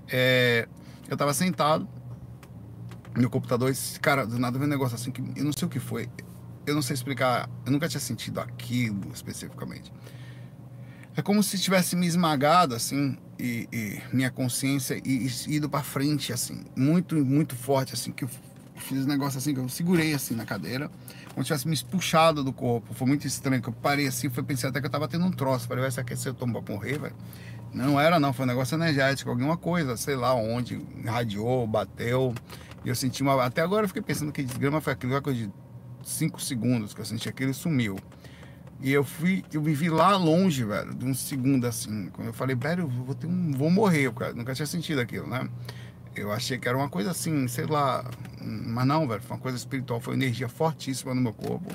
É, 0.07 0.69
eu 1.09 1.17
tava 1.17 1.33
sentado 1.33 1.89
no 3.17 3.31
computador, 3.31 3.71
esse 3.71 3.99
cara, 3.99 4.27
do 4.27 4.39
nada 4.39 4.59
veio 4.59 4.69
um 4.69 4.71
negócio 4.71 4.95
assim 4.95 5.11
que 5.11 5.21
eu 5.21 5.45
não 5.45 5.53
sei 5.53 5.67
o 5.67 5.71
que 5.71 5.81
foi. 5.81 6.09
Eu 6.67 6.75
não 6.75 6.83
sei 6.83 6.95
explicar, 6.95 7.49
eu 7.65 7.73
nunca 7.73 7.89
tinha 7.89 8.01
sentido 8.01 8.39
aquilo 8.41 9.11
especificamente. 9.13 9.91
É 11.18 11.22
como 11.22 11.42
se 11.42 11.59
tivesse 11.59 11.96
me 11.96 12.07
esmagado, 12.07 12.76
assim, 12.76 13.18
e, 13.37 13.68
e 13.72 14.00
minha 14.12 14.31
consciência 14.31 15.02
e, 15.04 15.26
e 15.26 15.57
ido 15.57 15.68
para 15.68 15.83
frente, 15.83 16.33
assim, 16.33 16.62
muito, 16.76 17.16
muito 17.16 17.57
forte, 17.57 17.92
assim, 17.92 18.12
que 18.12 18.22
eu 18.22 18.31
fiz 18.76 19.04
um 19.04 19.09
negócio 19.09 19.37
assim, 19.37 19.52
que 19.52 19.59
eu 19.59 19.68
segurei, 19.68 20.14
assim, 20.14 20.37
na 20.37 20.44
cadeira, 20.44 20.88
como 21.35 21.42
se 21.42 21.48
tivesse 21.48 21.66
me 21.66 21.76
puxado 21.90 22.44
do 22.44 22.52
corpo. 22.52 22.94
Foi 22.94 23.04
muito 23.04 23.26
estranho, 23.26 23.61
que 23.61 23.68
eu 23.68 23.72
parei 23.72 24.07
assim, 24.07 24.31
foi 24.31 24.44
pensar 24.44 24.68
até 24.68 24.78
que 24.78 24.87
eu 24.87 24.90
tava 24.90 25.09
tendo 25.09 25.24
um 25.24 25.33
troço. 25.33 25.66
Falei, 25.66 25.83
vai 25.83 25.90
se 25.90 25.98
aquecer, 25.98 26.31
eu 26.31 26.35
tomo 26.35 26.62
pra 26.62 26.72
morrer, 26.72 27.00
velho. 27.00 27.16
Não 27.74 27.98
era, 27.98 28.20
não, 28.20 28.33
foi 28.33 28.44
um 28.44 28.48
negócio 28.48 28.76
energético, 28.76 29.28
alguma 29.28 29.57
coisa, 29.57 29.96
sei 29.96 30.14
lá 30.14 30.33
onde, 30.35 30.81
radiou, 31.04 31.66
bateu. 31.66 32.33
E 32.85 32.88
eu 32.88 32.94
senti 32.94 33.24
uma. 33.24 33.44
Até 33.44 33.61
agora 33.61 33.83
eu 33.83 33.88
fiquei 33.88 34.02
pensando 34.02 34.31
que 34.31 34.44
desgrama 34.44 34.81
foi 34.81 34.92
aquilo, 34.92 35.20
coisa 35.20 35.37
de 35.37 35.50
5 36.04 36.40
segundos 36.40 36.94
que 36.94 37.00
eu 37.00 37.04
senti 37.04 37.28
aquilo 37.28 37.50
e 37.50 37.54
sumiu. 37.54 37.98
E 38.81 38.93
eu 38.93 39.03
fui, 39.03 39.45
eu 39.53 39.61
me 39.61 39.75
vi 39.75 39.88
lá 39.88 40.17
longe, 40.17 40.64
velho, 40.64 40.95
de 40.95 41.05
um 41.05 41.12
segundo 41.12 41.67
assim. 41.67 42.09
Quando 42.12 42.29
eu 42.29 42.33
falei, 42.33 42.55
velho, 42.55 42.83
eu 42.85 42.88
vou, 42.88 43.14
ter 43.14 43.27
um, 43.27 43.53
vou 43.53 43.71
morrer, 43.71 44.12
cara. 44.12 44.33
Nunca 44.33 44.55
tinha 44.55 44.67
sentido 44.67 45.01
aquilo, 45.01 45.27
né? 45.27 45.49
Eu 46.14 46.33
achei 46.33 46.59
que 46.59 46.69
era 46.69 46.77
uma 46.77 46.88
coisa 46.88 47.11
assim, 47.11 47.49
sei 47.49 47.67
lá. 47.67 48.09
Mas 48.41 48.87
não, 48.87 49.07
velho, 49.07 49.21
foi 49.21 49.37
uma 49.37 49.43
coisa 49.43 49.57
espiritual, 49.57 50.01
foi 50.01 50.14
uma 50.14 50.23
energia 50.23 50.49
fortíssima 50.49 51.12
no 51.14 51.21
meu 51.21 51.33
corpo. 51.33 51.75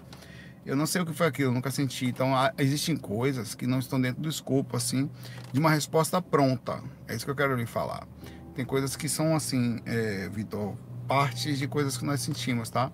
Eu 0.66 0.78
não 0.78 0.86
sei 0.86 1.02
o 1.02 1.06
que 1.06 1.14
foi 1.14 1.28
aquilo, 1.28 1.52
nunca 1.52 1.70
senti. 1.72 2.06
Então, 2.06 2.32
existem 2.58 2.96
coisas 2.96 3.54
que 3.54 3.68
não 3.68 3.80
estão 3.80 4.00
dentro 4.00 4.22
do 4.22 4.30
escopo, 4.30 4.78
assim, 4.78 5.10
de 5.52 5.60
uma 5.60 5.70
resposta 5.70 6.22
pronta. 6.22 6.82
É 7.06 7.16
isso 7.16 7.26
que 7.26 7.32
eu 7.32 7.36
quero 7.36 7.56
lhe 7.56 7.66
falar. 7.66 8.08
Tem 8.56 8.64
coisas 8.64 8.96
que 8.96 9.10
são, 9.10 9.36
assim, 9.36 9.80
é, 9.86 10.30
Vitor, 10.30 10.78
partes 11.06 11.60
de 11.60 11.68
coisas 11.68 11.98
que 11.98 12.06
nós 12.06 12.22
sentimos, 12.22 12.70
tá? 12.70 12.92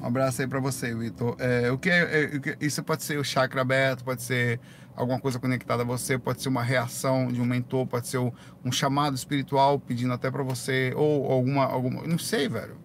Um 0.00 0.06
abraço 0.06 0.42
aí 0.42 0.48
para 0.48 0.60
você, 0.60 0.94
Vitor. 0.94 1.36
É, 1.38 1.70
o 1.70 1.78
que 1.78 1.90
é, 1.90 2.24
é, 2.24 2.56
isso 2.60 2.82
pode 2.82 3.02
ser 3.02 3.18
o 3.18 3.24
chakra 3.24 3.62
aberto, 3.62 4.04
pode 4.04 4.22
ser 4.22 4.60
alguma 4.94 5.20
coisa 5.20 5.38
conectada 5.38 5.82
a 5.82 5.86
você, 5.86 6.18
pode 6.18 6.42
ser 6.42 6.48
uma 6.48 6.62
reação 6.62 7.28
de 7.28 7.40
um 7.40 7.44
mentor, 7.44 7.86
pode 7.86 8.08
ser 8.08 8.18
um 8.18 8.72
chamado 8.72 9.14
espiritual 9.14 9.78
pedindo 9.78 10.12
até 10.12 10.30
para 10.30 10.42
você, 10.42 10.92
ou 10.96 11.30
alguma, 11.30 11.64
alguma, 11.64 12.06
não 12.06 12.18
sei, 12.18 12.48
velho. 12.48 12.76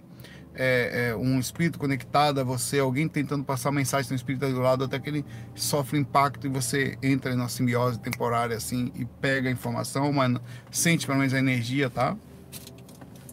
É, 0.53 1.09
é, 1.09 1.15
um 1.15 1.39
espírito 1.39 1.79
conectado 1.79 2.39
a 2.41 2.43
você, 2.43 2.79
alguém 2.79 3.07
tentando 3.07 3.43
passar 3.43 3.71
mensagem 3.71 4.09
no 4.09 4.15
espírito 4.17 4.45
do 4.49 4.59
lado, 4.59 4.83
até 4.83 4.99
que 4.99 5.09
ele 5.09 5.25
sofre 5.55 5.97
impacto 5.97 6.45
e 6.45 6.49
você 6.49 6.97
entra 7.01 7.33
na 7.35 7.47
simbiose 7.47 7.97
temporária 7.99 8.57
assim 8.57 8.91
e 8.95 9.05
pega 9.05 9.47
a 9.47 9.51
informação, 9.51 10.11
mas 10.11 10.37
sente 10.69 11.07
pelo 11.07 11.19
menos 11.19 11.33
a 11.33 11.39
energia, 11.39 11.89
tá? 11.89 12.17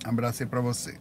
Abraço 0.04 0.44
aí 0.44 0.48
pra 0.48 0.60
você. 0.60 0.96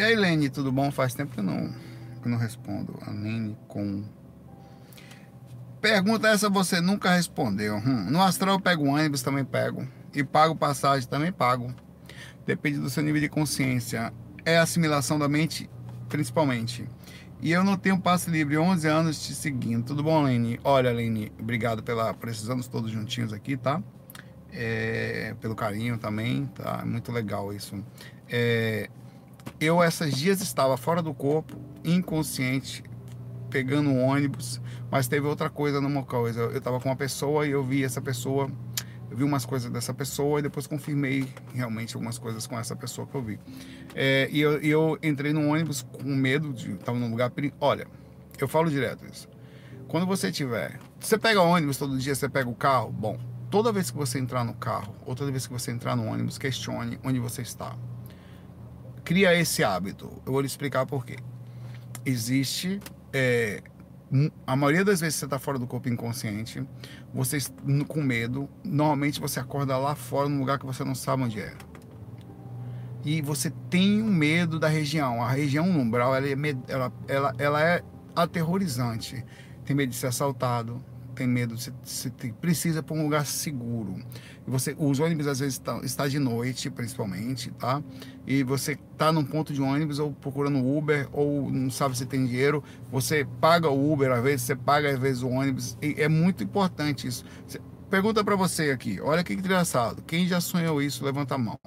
E 0.00 0.02
aí, 0.02 0.16
Lene, 0.16 0.48
tudo 0.48 0.72
bom? 0.72 0.90
Faz 0.90 1.12
tempo 1.12 1.34
que 1.34 1.40
eu 1.40 1.44
não, 1.44 1.70
que 2.22 2.26
não 2.26 2.38
respondo. 2.38 2.98
A 3.02 3.10
Lene 3.10 3.54
com. 3.68 4.02
Pergunta 5.78 6.26
essa 6.26 6.48
você 6.48 6.80
nunca 6.80 7.14
respondeu. 7.14 7.76
Hum, 7.76 8.06
no 8.10 8.22
astral 8.22 8.54
eu 8.54 8.60
pego 8.60 8.86
ônibus, 8.86 9.20
também 9.20 9.44
pego. 9.44 9.86
E 10.14 10.24
pago 10.24 10.56
passagem, 10.56 11.06
também 11.06 11.30
pago. 11.30 11.70
Depende 12.46 12.78
do 12.78 12.88
seu 12.88 13.02
nível 13.02 13.20
de 13.20 13.28
consciência. 13.28 14.10
É 14.42 14.56
assimilação 14.56 15.18
da 15.18 15.28
mente, 15.28 15.68
principalmente. 16.08 16.88
E 17.42 17.52
eu 17.52 17.62
não 17.62 17.76
tenho 17.76 18.00
passe 18.00 18.30
livre, 18.30 18.56
11 18.56 18.88
anos 18.88 19.20
te 19.20 19.34
seguindo. 19.34 19.84
Tudo 19.84 20.02
bom, 20.02 20.22
Lene? 20.22 20.58
Olha, 20.64 20.90
Lene, 20.90 21.30
obrigado 21.38 21.82
pela, 21.82 22.16
anos 22.48 22.68
todos 22.68 22.90
juntinhos 22.90 23.34
aqui, 23.34 23.54
tá? 23.54 23.82
É, 24.50 25.36
pelo 25.42 25.54
carinho 25.54 25.98
também, 25.98 26.46
tá? 26.54 26.86
Muito 26.86 27.12
legal 27.12 27.52
isso. 27.52 27.84
É, 28.30 28.88
eu 29.60 29.82
esses 29.82 30.14
dias 30.14 30.40
estava 30.40 30.76
fora 30.76 31.02
do 31.02 31.12
corpo, 31.12 31.56
inconsciente, 31.84 32.82
pegando 33.50 33.90
um 33.90 34.02
ônibus, 34.02 34.60
mas 34.90 35.08
teve 35.08 35.26
outra 35.26 35.50
coisa 35.50 35.80
numa 35.80 36.02
coisa. 36.02 36.40
Eu 36.40 36.58
estava 36.58 36.80
com 36.80 36.88
uma 36.88 36.96
pessoa 36.96 37.46
e 37.46 37.50
eu 37.50 37.62
vi 37.62 37.84
essa 37.84 38.00
pessoa, 38.00 38.50
eu 39.10 39.16
vi 39.16 39.24
umas 39.24 39.44
coisas 39.44 39.70
dessa 39.70 39.92
pessoa 39.92 40.38
e 40.38 40.42
depois 40.42 40.66
confirmei 40.66 41.28
realmente 41.52 41.94
algumas 41.94 42.16
coisas 42.16 42.46
com 42.46 42.58
essa 42.58 42.74
pessoa 42.74 43.06
que 43.06 43.14
eu 43.14 43.22
vi. 43.22 43.38
É, 43.94 44.28
e 44.32 44.40
eu, 44.40 44.58
eu, 44.60 44.98
entrei 45.02 45.32
no 45.32 45.48
ônibus 45.48 45.82
com 45.82 46.14
medo 46.14 46.52
de 46.52 46.72
estar 46.72 46.92
num 46.92 47.10
lugar. 47.10 47.32
Olha, 47.60 47.86
eu 48.38 48.48
falo 48.48 48.70
direto 48.70 49.04
isso. 49.04 49.28
Quando 49.88 50.06
você 50.06 50.30
tiver, 50.30 50.78
você 50.98 51.18
pega 51.18 51.42
ônibus 51.42 51.76
todo 51.76 51.98
dia, 51.98 52.14
você 52.14 52.28
pega 52.28 52.48
o 52.48 52.54
carro, 52.54 52.92
bom, 52.92 53.18
toda 53.50 53.72
vez 53.72 53.90
que 53.90 53.96
você 53.96 54.20
entrar 54.20 54.44
no 54.44 54.54
carro, 54.54 54.94
ou 55.04 55.16
toda 55.16 55.32
vez 55.32 55.46
que 55.46 55.52
você 55.52 55.72
entrar 55.72 55.96
no 55.96 56.06
ônibus, 56.06 56.38
questione 56.38 56.98
onde 57.02 57.18
você 57.18 57.42
está 57.42 57.74
cria 59.10 59.34
esse 59.34 59.64
hábito? 59.64 60.08
Eu 60.24 60.30
vou 60.30 60.40
lhe 60.40 60.46
explicar 60.46 60.86
por 60.86 61.04
quê. 61.04 61.16
Existe. 62.06 62.78
É, 63.12 63.60
a 64.46 64.54
maioria 64.54 64.84
das 64.84 65.00
vezes 65.00 65.16
você 65.16 65.24
está 65.24 65.36
fora 65.36 65.58
do 65.58 65.66
corpo 65.66 65.88
inconsciente, 65.88 66.64
você 67.12 67.38
com 67.88 68.00
medo, 68.00 68.48
normalmente 68.62 69.20
você 69.20 69.40
acorda 69.40 69.76
lá 69.76 69.96
fora, 69.96 70.28
num 70.28 70.38
lugar 70.38 70.60
que 70.60 70.66
você 70.66 70.84
não 70.84 70.94
sabe 70.94 71.24
onde 71.24 71.40
é. 71.40 71.52
E 73.04 73.20
você 73.20 73.50
tem 73.68 74.00
um 74.00 74.12
medo 74.12 74.60
da 74.60 74.68
região. 74.68 75.20
A 75.24 75.32
região 75.32 75.68
umbral 75.68 76.14
ela 76.14 76.28
é, 76.28 76.36
ela, 76.68 76.92
ela, 77.08 77.34
ela 77.36 77.62
é 77.64 77.82
aterrorizante. 78.14 79.24
Tem 79.64 79.74
medo 79.74 79.90
de 79.90 79.96
ser 79.96 80.06
assaltado, 80.06 80.80
tem 81.16 81.26
medo, 81.26 81.58
você, 81.58 81.72
você 81.82 82.10
precisa 82.40 82.80
para 82.80 82.94
um 82.94 83.02
lugar 83.02 83.26
seguro. 83.26 83.96
Você, 84.50 84.74
os 84.78 84.98
ônibus 84.98 85.26
às 85.26 85.38
vezes 85.38 85.54
está, 85.54 85.78
está 85.82 86.08
de 86.08 86.18
noite, 86.18 86.68
principalmente, 86.70 87.50
tá? 87.52 87.82
E 88.26 88.42
você 88.42 88.78
está 88.92 89.12
num 89.12 89.24
ponto 89.24 89.52
de 89.52 89.62
ônibus 89.62 89.98
ou 89.98 90.12
procurando 90.12 90.58
Uber 90.58 91.08
ou 91.12 91.50
não 91.50 91.70
sabe 91.70 91.96
se 91.96 92.04
tem 92.04 92.26
dinheiro, 92.26 92.62
você 92.90 93.26
paga 93.40 93.68
o 93.68 93.92
Uber 93.92 94.10
às 94.12 94.22
vezes, 94.22 94.42
você 94.42 94.56
paga 94.56 94.90
às 94.90 94.98
vezes 94.98 95.22
o 95.22 95.28
ônibus. 95.28 95.78
E 95.80 95.94
é 95.98 96.08
muito 96.08 96.42
importante 96.44 97.06
isso. 97.06 97.24
Pergunta 97.88 98.22
para 98.22 98.36
você 98.36 98.70
aqui, 98.70 99.00
olha 99.00 99.24
que 99.24 99.32
engraçado. 99.32 100.02
Quem 100.02 100.26
já 100.26 100.40
sonhou 100.40 100.82
isso, 100.82 101.04
levanta 101.04 101.34
a 101.34 101.38
mão. 101.38 101.58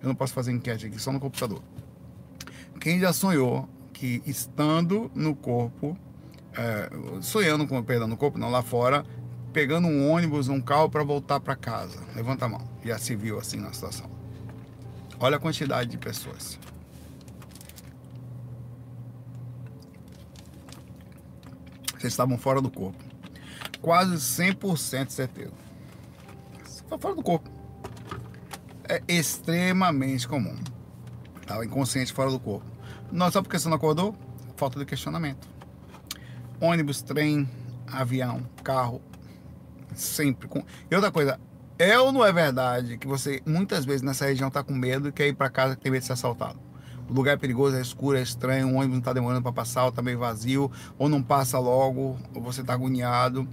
Eu 0.00 0.08
não 0.08 0.14
posso 0.14 0.32
fazer 0.32 0.52
enquete 0.52 0.86
aqui, 0.86 1.00
só 1.00 1.12
no 1.12 1.18
computador. 1.18 1.62
Quem 2.80 3.00
já 3.00 3.12
sonhou 3.12 3.68
que 3.92 4.22
estando 4.24 5.10
no 5.14 5.34
corpo 5.34 5.96
é, 6.58 6.90
sonhando 7.22 7.66
com 7.66 7.80
perda 7.82 8.06
no 8.06 8.16
corpo, 8.16 8.36
não 8.36 8.50
lá 8.50 8.62
fora, 8.62 9.04
pegando 9.52 9.88
um 9.88 10.10
ônibus, 10.10 10.48
um 10.48 10.60
carro 10.60 10.88
para 10.88 11.02
voltar 11.02 11.40
para 11.40 11.56
casa. 11.56 11.98
Levanta 12.14 12.44
a 12.44 12.48
mão. 12.48 12.60
Já 12.84 12.98
se 12.98 13.14
viu 13.16 13.38
assim 13.38 13.58
na 13.58 13.72
situação. 13.72 14.08
Olha 15.20 15.36
a 15.36 15.40
quantidade 15.40 15.90
de 15.90 15.98
pessoas. 15.98 16.58
Vocês 21.90 22.12
estavam 22.12 22.38
fora 22.38 22.60
do 22.60 22.70
corpo. 22.70 23.02
Quase 23.80 24.16
100% 24.16 25.06
de 25.06 25.12
certeza. 25.12 25.52
Está 26.64 26.98
fora 26.98 27.14
do 27.14 27.22
corpo. 27.22 27.50
É 28.88 29.02
extremamente 29.08 30.28
comum. 30.28 30.56
Estava 31.40 31.64
inconsciente 31.64 32.12
fora 32.12 32.30
do 32.30 32.38
corpo. 32.38 32.66
Não, 33.10 33.30
só 33.30 33.42
porque 33.42 33.58
você 33.58 33.68
não 33.68 33.76
acordou? 33.76 34.14
Falta 34.56 34.78
de 34.78 34.84
questionamento 34.84 35.58
ônibus, 36.60 37.02
trem, 37.02 37.48
avião, 37.86 38.42
carro, 38.62 39.00
sempre. 39.94 40.48
Com... 40.48 40.62
E 40.90 40.94
outra 40.94 41.10
coisa, 41.10 41.38
é 41.78 41.98
ou 41.98 42.12
não 42.12 42.24
é 42.24 42.32
verdade 42.32 42.98
que 42.98 43.06
você 43.06 43.40
muitas 43.46 43.84
vezes 43.84 44.02
nessa 44.02 44.26
região 44.26 44.48
está 44.48 44.62
com 44.62 44.74
medo 44.74 45.08
e 45.08 45.12
quer 45.12 45.28
ir 45.28 45.34
para 45.34 45.48
casa 45.48 45.76
que 45.76 45.82
tem 45.82 45.92
medo 45.92 46.00
de 46.00 46.06
ser 46.06 46.14
assaltado? 46.14 46.68
o 47.08 47.12
lugar 47.12 47.32
é 47.32 47.36
perigoso, 47.36 47.76
é 47.76 47.80
escuro, 47.80 48.18
é 48.18 48.22
estranho, 48.22 48.68
o 48.68 48.74
ônibus 48.74 48.90
não 48.90 48.98
está 48.98 49.12
demorando 49.12 49.42
para 49.42 49.52
passar, 49.52 49.88
está 49.88 50.02
meio 50.02 50.18
vazio, 50.18 50.70
ou 50.98 51.08
não 51.08 51.22
passa 51.22 51.58
logo, 51.58 52.18
ou 52.34 52.42
você 52.42 52.60
está 52.60 52.74
agoniado. 52.74 53.48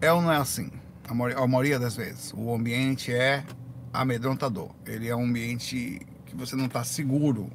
É 0.00 0.12
ou 0.12 0.22
não 0.22 0.32
é 0.32 0.36
assim? 0.36 0.70
A 1.08 1.14
maioria, 1.14 1.38
a 1.42 1.46
maioria 1.46 1.78
das 1.78 1.96
vezes. 1.96 2.32
O 2.36 2.54
ambiente 2.54 3.12
é 3.12 3.44
amedrontador. 3.92 4.70
Ele 4.86 5.08
é 5.08 5.16
um 5.16 5.24
ambiente 5.24 6.00
que 6.24 6.36
você 6.36 6.54
não 6.54 6.66
está 6.66 6.84
seguro. 6.84 7.50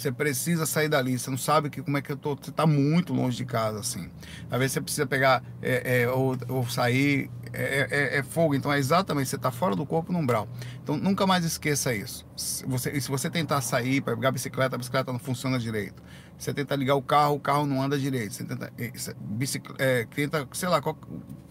Você 0.00 0.10
precisa 0.10 0.64
sair 0.64 0.88
dali, 0.88 1.18
você 1.18 1.28
não 1.28 1.36
sabe 1.36 1.68
que, 1.68 1.82
como 1.82 1.98
é 1.98 2.00
que 2.00 2.10
eu 2.10 2.16
tô. 2.16 2.34
Você 2.34 2.48
está 2.48 2.66
muito 2.66 3.12
longe 3.12 3.36
de 3.36 3.44
casa, 3.44 3.80
assim. 3.80 4.08
Às 4.50 4.58
vezes 4.58 4.72
você 4.72 4.80
precisa 4.80 5.06
pegar 5.06 5.42
é, 5.60 6.00
é, 6.00 6.08
ou, 6.08 6.34
ou, 6.48 6.66
sair, 6.66 7.30
é, 7.52 7.86
é, 7.90 8.18
é, 8.18 8.22
fogo. 8.22 8.54
Então 8.54 8.72
é 8.72 8.78
exatamente, 8.78 9.28
você 9.28 9.36
está 9.36 9.50
fora 9.50 9.76
do 9.76 9.84
corpo 9.84 10.10
no 10.10 10.18
umbral. 10.18 10.48
Então 10.82 10.96
nunca 10.96 11.26
mais 11.26 11.44
esqueça 11.44 11.94
isso. 11.94 12.26
Se 12.34 12.64
você, 12.64 12.98
se 12.98 13.10
você 13.10 13.28
tentar 13.28 13.60
sair 13.60 14.00
para 14.00 14.16
pegar 14.16 14.30
a 14.30 14.32
bicicleta, 14.32 14.74
a 14.74 14.78
bicicleta 14.78 15.12
não 15.12 15.18
funciona 15.18 15.58
direito. 15.58 16.02
Você 16.38 16.54
tenta 16.54 16.74
ligar 16.76 16.94
o 16.94 17.02
carro, 17.02 17.34
o 17.34 17.40
carro 17.40 17.66
não 17.66 17.82
anda 17.82 17.98
direito. 17.98 18.32
Você 18.32 18.44
tenta, 18.44 18.72
bicicleta, 19.20 19.84
é, 19.84 20.06
tenta 20.06 20.48
sei 20.54 20.70
lá, 20.70 20.80
qual, 20.80 20.96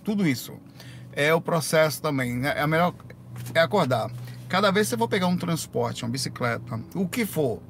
tudo 0.04 0.28
isso. 0.28 0.58
É 1.14 1.32
o 1.36 1.40
processo 1.40 2.02
também. 2.02 2.36
Né? 2.36 2.52
É 2.58 2.62
a 2.62 2.68
melhor 2.68 2.96
é 3.54 3.60
acordar. 3.60 4.10
Cada 4.48 4.72
vez 4.72 4.88
que 4.88 4.90
você 4.90 4.98
for 4.98 5.08
pegar 5.08 5.28
um 5.28 5.38
transporte, 5.38 6.04
uma 6.04 6.10
bicicleta, 6.10 6.82
o 6.96 7.08
que 7.08 7.24
for, 7.24 7.62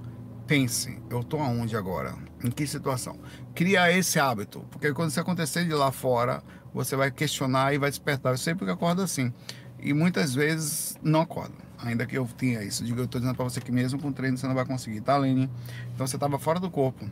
pense, 0.49 0.99
eu 1.11 1.19
estou 1.19 1.39
aonde 1.39 1.77
agora? 1.77 2.15
Em 2.43 2.49
que 2.49 2.65
situação? 2.65 3.15
Cria 3.53 3.91
esse 3.95 4.19
hábito, 4.19 4.65
porque 4.71 4.91
quando 4.93 5.11
isso 5.11 5.19
acontecer 5.19 5.63
de 5.63 5.73
lá 5.75 5.91
fora, 5.91 6.41
você 6.73 6.95
vai 6.95 7.11
questionar 7.11 7.71
e 7.75 7.77
vai 7.77 7.91
despertar. 7.91 8.31
Eu 8.31 8.37
sempre 8.37 8.65
que 8.65 8.71
acordo 8.71 9.03
assim. 9.03 9.31
E 9.79 9.93
muitas 9.93 10.33
vezes 10.33 10.97
não 11.03 11.21
acordo. 11.21 11.53
Ainda 11.77 12.03
que 12.07 12.17
eu 12.17 12.27
tenha 12.35 12.63
isso. 12.63 12.83
Digo, 12.83 12.99
eu 12.99 13.05
estou 13.05 13.21
dizendo 13.21 13.35
para 13.35 13.43
você 13.43 13.61
que 13.61 13.71
mesmo 13.71 14.01
com 14.01 14.11
treino 14.11 14.39
você 14.39 14.47
não 14.47 14.55
vai 14.55 14.65
conseguir, 14.65 15.01
tá, 15.01 15.15
Lene? 15.17 15.47
Então 15.93 16.07
você 16.07 16.15
estava 16.15 16.39
fora 16.39 16.59
do 16.59 16.71
corpo. 16.71 17.07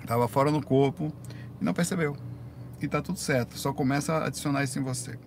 Estava 0.00 0.26
fora 0.26 0.50
do 0.50 0.62
corpo 0.62 1.12
e 1.60 1.64
não 1.64 1.74
percebeu. 1.74 2.16
E 2.80 2.88
tá 2.88 3.02
tudo 3.02 3.18
certo. 3.18 3.58
Só 3.58 3.74
começa 3.74 4.14
a 4.14 4.26
adicionar 4.28 4.64
isso 4.64 4.78
em 4.78 4.82
você. 4.82 5.18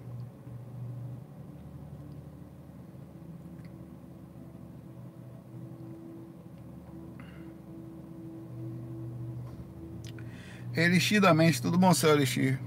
Elixir 10.75 11.21
da 11.21 11.33
mente, 11.33 11.61
tudo 11.61 11.77
bom, 11.77 11.93
seu 11.93 12.09
Elixir? 12.09 12.59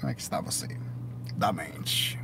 Como 0.00 0.10
é 0.10 0.14
que 0.14 0.20
está 0.20 0.40
você? 0.40 0.66
Da 1.36 1.52
mente. 1.52 2.18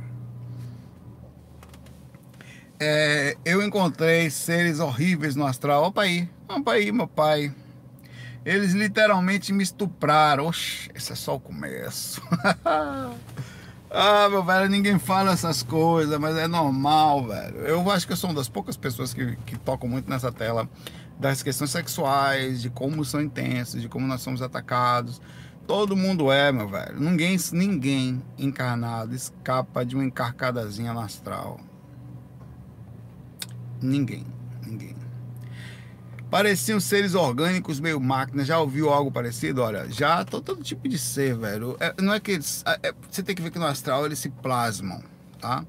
É, 2.77 3.37
eu 3.45 3.63
encontrei 3.63 4.29
seres 4.29 4.81
horríveis 4.81 5.35
no 5.35 5.45
astral. 5.45 5.85
Opa 5.85 6.01
aí, 6.01 6.29
opa 6.49 6.73
aí, 6.73 6.91
meu 6.91 7.07
pai. 7.07 7.53
Eles 8.43 8.73
literalmente 8.73 9.53
me 9.53 9.63
estupraram. 9.63 10.47
Oxe, 10.47 10.91
esse 10.93 11.13
é 11.13 11.15
só 11.15 11.35
o 11.35 11.39
começo. 11.39 12.21
ah, 13.89 14.27
meu 14.29 14.43
velho, 14.43 14.69
ninguém 14.69 14.99
fala 14.99 15.31
essas 15.31 15.63
coisas, 15.63 16.19
mas 16.19 16.35
é 16.35 16.45
normal, 16.45 17.25
velho. 17.25 17.57
Eu 17.59 17.89
acho 17.89 18.05
que 18.05 18.11
eu 18.11 18.17
sou 18.17 18.29
uma 18.29 18.35
das 18.35 18.49
poucas 18.49 18.75
pessoas 18.75 19.13
que, 19.13 19.37
que 19.45 19.57
tocam 19.57 19.87
muito 19.87 20.09
nessa 20.09 20.29
tela 20.29 20.69
das 21.19 21.41
questões 21.41 21.71
sexuais, 21.71 22.61
de 22.61 22.69
como 22.69 23.03
são 23.05 23.21
intensas, 23.21 23.81
de 23.81 23.87
como 23.87 24.05
nós 24.07 24.21
somos 24.21 24.41
atacados. 24.41 25.21
Todo 25.65 25.95
mundo 25.95 26.31
é, 26.31 26.51
meu 26.51 26.69
velho. 26.69 26.99
Ninguém, 26.99 27.37
ninguém 27.51 28.21
encarnado 28.37 29.15
escapa 29.15 29.85
de 29.85 29.95
uma 29.95 30.05
encarcadazinha 30.05 30.91
astral. 30.93 31.59
Ninguém, 33.81 34.25
ninguém. 34.65 34.95
Pareciam 36.29 36.79
seres 36.79 37.15
orgânicos, 37.15 37.79
meio 37.79 37.99
máquinas. 37.99 38.45
Já 38.45 38.59
ouviu 38.59 38.89
algo 38.89 39.11
parecido? 39.11 39.61
Olha, 39.61 39.89
já 39.89 40.23
tô 40.23 40.41
todo 40.41 40.61
tipo 40.61 40.87
de 40.87 40.99
ser, 40.99 41.35
velho. 41.35 41.77
É, 41.79 41.95
não 42.01 42.13
é 42.13 42.19
que 42.19 42.31
eles. 42.31 42.63
É, 42.65 42.89
é, 42.89 42.93
você 43.09 43.23
tem 43.23 43.35
que 43.35 43.41
ver 43.41 43.51
que 43.51 43.59
no 43.59 43.65
astral 43.65 44.05
eles 44.05 44.19
se 44.19 44.29
plasmam, 44.29 45.01
tá? 45.39 45.65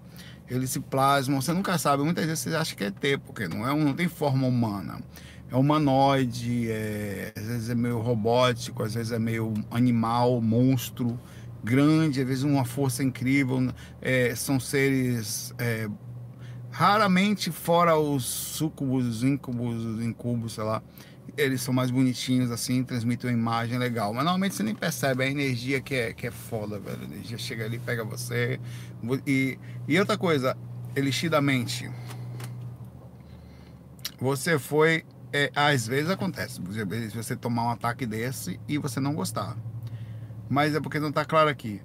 Eles 0.48 0.70
se 0.70 0.80
plasmam. 0.80 1.40
Você 1.40 1.52
nunca 1.52 1.78
sabe. 1.78 2.02
Muitas 2.02 2.26
vezes 2.26 2.40
você 2.40 2.54
acha 2.54 2.74
que 2.74 2.84
é 2.84 2.90
ter, 2.90 3.18
porque 3.18 3.48
não, 3.48 3.66
é, 3.66 3.74
não 3.74 3.94
tem 3.94 4.08
forma 4.08 4.46
humana 4.46 4.98
é 5.50 5.56
humanoide, 5.56 6.70
é, 6.70 7.32
às 7.36 7.44
vezes 7.44 7.70
é 7.70 7.74
meio 7.74 8.00
robótico, 8.00 8.82
às 8.82 8.94
vezes 8.94 9.12
é 9.12 9.18
meio 9.18 9.54
animal, 9.70 10.40
monstro, 10.40 11.18
grande, 11.62 12.20
às 12.20 12.26
vezes 12.26 12.44
uma 12.44 12.64
força 12.64 13.02
incrível. 13.02 13.68
É, 14.02 14.34
são 14.34 14.58
seres 14.58 15.54
é, 15.58 15.88
raramente 16.70 17.50
fora 17.50 17.96
os 17.96 18.24
sucubos, 18.24 19.06
os 19.06 19.22
incubos, 19.22 19.84
os 19.84 20.04
incubos, 20.04 20.54
sei 20.54 20.64
lá. 20.64 20.82
Eles 21.36 21.60
são 21.60 21.72
mais 21.72 21.90
bonitinhos 21.90 22.50
assim, 22.50 22.82
transmitem 22.82 23.30
uma 23.30 23.36
imagem 23.36 23.78
legal. 23.78 24.12
Mas 24.12 24.24
normalmente 24.24 24.54
você 24.54 24.62
nem 24.62 24.74
percebe 24.74 25.24
a 25.24 25.30
energia 25.30 25.80
que 25.80 25.94
é, 25.94 26.12
que 26.12 26.26
é 26.26 26.30
foda, 26.30 26.78
velho. 26.78 27.02
A 27.02 27.04
energia 27.04 27.38
chega 27.38 27.64
ali, 27.64 27.78
pega 27.78 28.04
você. 28.04 28.58
E, 29.26 29.58
e 29.86 29.98
outra 29.98 30.16
coisa, 30.16 30.56
elixir 30.94 31.30
da 31.30 31.40
mente. 31.40 31.90
Você 34.18 34.58
foi 34.58 35.04
é, 35.32 35.50
às 35.54 35.86
vezes 35.86 36.10
acontece, 36.10 36.60
você 36.60 37.36
tomar 37.36 37.64
um 37.64 37.70
ataque 37.70 38.06
desse 38.06 38.60
e 38.68 38.78
você 38.78 39.00
não 39.00 39.14
gostar. 39.14 39.56
Mas 40.48 40.74
é 40.74 40.80
porque 40.80 41.00
não 41.00 41.08
está 41.08 41.24
claro 41.24 41.48
aqui. 41.48 41.82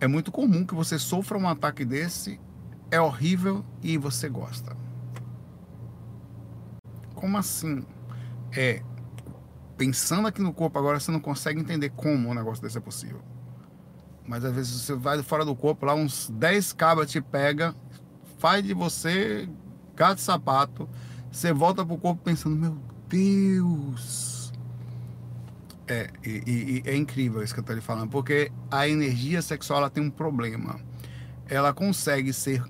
É 0.00 0.06
muito 0.06 0.32
comum 0.32 0.64
que 0.64 0.74
você 0.74 0.98
sofra 0.98 1.36
um 1.36 1.48
ataque 1.48 1.84
desse, 1.84 2.40
é 2.90 3.00
horrível 3.00 3.64
e 3.82 3.98
você 3.98 4.28
gosta. 4.28 4.76
Como 7.14 7.36
assim? 7.36 7.84
É, 8.56 8.82
pensando 9.76 10.26
aqui 10.26 10.40
no 10.40 10.52
corpo 10.52 10.78
agora, 10.78 10.98
você 10.98 11.10
não 11.10 11.20
consegue 11.20 11.60
entender 11.60 11.90
como 11.90 12.30
um 12.30 12.34
negócio 12.34 12.62
desse 12.62 12.78
é 12.78 12.80
possível. 12.80 13.22
Mas 14.26 14.44
às 14.44 14.54
vezes 14.54 14.72
você 14.80 14.94
vai 14.94 15.22
fora 15.22 15.44
do 15.44 15.54
corpo, 15.54 15.84
lá 15.84 15.94
uns 15.94 16.30
10 16.30 16.72
cabras 16.72 17.10
te 17.10 17.20
pega, 17.20 17.74
faz 18.38 18.64
de 18.64 18.72
você 18.72 19.48
gato 19.94 20.20
sapato, 20.20 20.88
você 21.30 21.52
volta 21.52 21.84
pro 21.84 21.96
corpo 21.96 22.22
pensando, 22.22 22.56
meu 22.56 22.76
Deus! 23.08 24.52
É, 25.86 26.08
e, 26.24 26.82
e, 26.84 26.88
é 26.88 26.96
incrível 26.96 27.42
isso 27.42 27.52
que 27.52 27.60
eu 27.60 27.62
estou 27.62 27.74
lhe 27.74 27.82
falando, 27.82 28.10
porque 28.10 28.52
a 28.70 28.88
energia 28.88 29.42
sexual 29.42 29.80
ela 29.80 29.90
tem 29.90 30.02
um 30.02 30.10
problema. 30.10 30.78
Ela 31.48 31.72
consegue 31.72 32.32
ser 32.32 32.62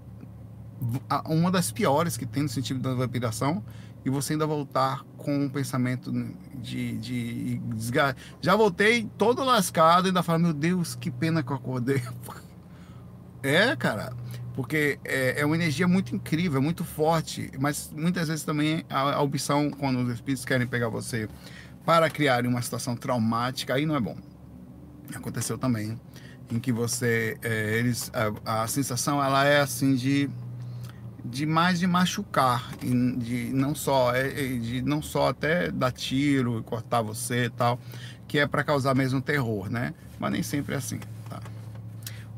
uma 1.27 1.51
das 1.51 1.71
piores 1.71 2.17
que 2.17 2.25
tem 2.25 2.45
no 2.45 2.49
sentido 2.49 2.81
da 2.81 2.95
vampiração 2.95 3.63
e 4.05 4.09
você 4.09 4.33
ainda 4.33 4.47
voltar 4.47 5.05
com 5.19 5.45
um 5.45 5.49
pensamento 5.49 6.11
de, 6.55 6.97
de, 6.97 7.59
de 7.59 7.93
já 8.41 8.57
voltei 8.57 9.09
todo 9.19 9.45
lascado 9.45 10.07
e 10.07 10.09
ainda 10.09 10.23
falo 10.23 10.39
meu 10.39 10.55
Deus 10.55 10.95
que 10.95 11.11
pena 11.11 11.43
que 11.43 11.53
eu 11.53 11.57
acordei 11.57 12.03
é 13.43 13.77
cara 13.77 14.15
porque 14.55 14.99
é, 15.05 15.41
é, 15.41 15.47
uma 15.47 15.55
energia 15.55 15.87
muito 15.87 16.15
incrível, 16.15 16.61
muito 16.61 16.85
forte, 16.85 17.51
mas 17.59 17.91
muitas 17.95 18.29
vezes 18.29 18.45
também 18.45 18.85
a, 18.91 19.15
a 19.15 19.21
opção, 19.21 19.71
quando 19.71 20.01
os 20.01 20.13
espíritos 20.13 20.45
querem 20.45 20.67
pegar 20.67 20.89
você 20.89 21.29
para 21.85 22.11
criar 22.11 22.45
uma 22.47 22.61
situação 22.61 22.97
traumática, 22.97 23.75
aí 23.75 23.87
não 23.87 23.97
é 23.97 24.01
bom. 24.01 24.17
Aconteceu 25.15 25.59
também, 25.59 25.99
em 26.51 26.59
que 26.59 26.73
você, 26.73 27.37
é, 27.43 27.79
eles, 27.79 28.11
a, 28.45 28.63
a, 28.63 28.67
sensação 28.67 29.23
ela 29.23 29.45
é 29.45 29.61
assim 29.61 29.95
de, 29.95 30.29
de 31.25 31.47
mais 31.47 31.79
de 31.79 31.87
machucar, 31.87 32.71
de 32.79 33.51
não 33.53 33.75
só, 33.75 34.15
é, 34.15 34.29
é, 34.29 34.59
de 34.59 34.83
não 34.83 35.01
só 35.01 35.29
até 35.29 35.71
dar 35.71 35.93
tiro 35.93 36.59
e 36.59 36.63
cortar 36.63 37.03
você 37.03 37.45
e 37.45 37.51
tal, 37.51 37.79
que 38.27 38.39
é 38.39 38.47
para 38.47 38.63
causar 38.63 38.95
mesmo 38.95 39.21
terror, 39.21 39.71
né? 39.71 39.95
Mas 40.19 40.33
nem 40.33 40.43
sempre 40.43 40.75
é 40.75 40.79
assim. 40.79 41.01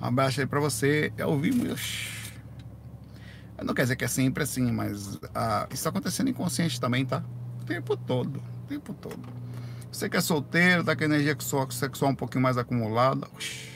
Um 0.03 0.07
abraço 0.07 0.41
aí 0.41 0.47
pra 0.47 0.59
você. 0.59 1.12
Eu 1.17 1.29
ouvi 1.29 1.53
Não 3.62 3.73
quer 3.73 3.83
dizer 3.83 3.95
que 3.95 4.05
é 4.05 4.09
sempre 4.09 4.43
assim, 4.43 4.73
mas 4.73 5.17
ah, 5.33 5.69
isso 5.71 5.85
tá 5.85 5.91
acontecendo 5.91 6.29
inconsciente 6.29 6.81
também, 6.81 7.07
tá? 7.07 7.23
O 7.61 7.65
tempo 7.65 7.97
todo. 7.97 8.43
O 8.65 8.67
tempo 8.67 8.93
todo. 8.95 9.21
Você 9.93 10.09
que 10.09 10.17
é 10.17 10.21
solteiro, 10.21 10.83
tá 10.83 10.97
com 10.97 11.05
energia 11.05 11.37
sexual 11.71 12.11
um 12.11 12.17
pouquinho 12.17 12.43
mais 12.43 12.59
acumulada. 12.59 13.29
Oxi. 13.33 13.71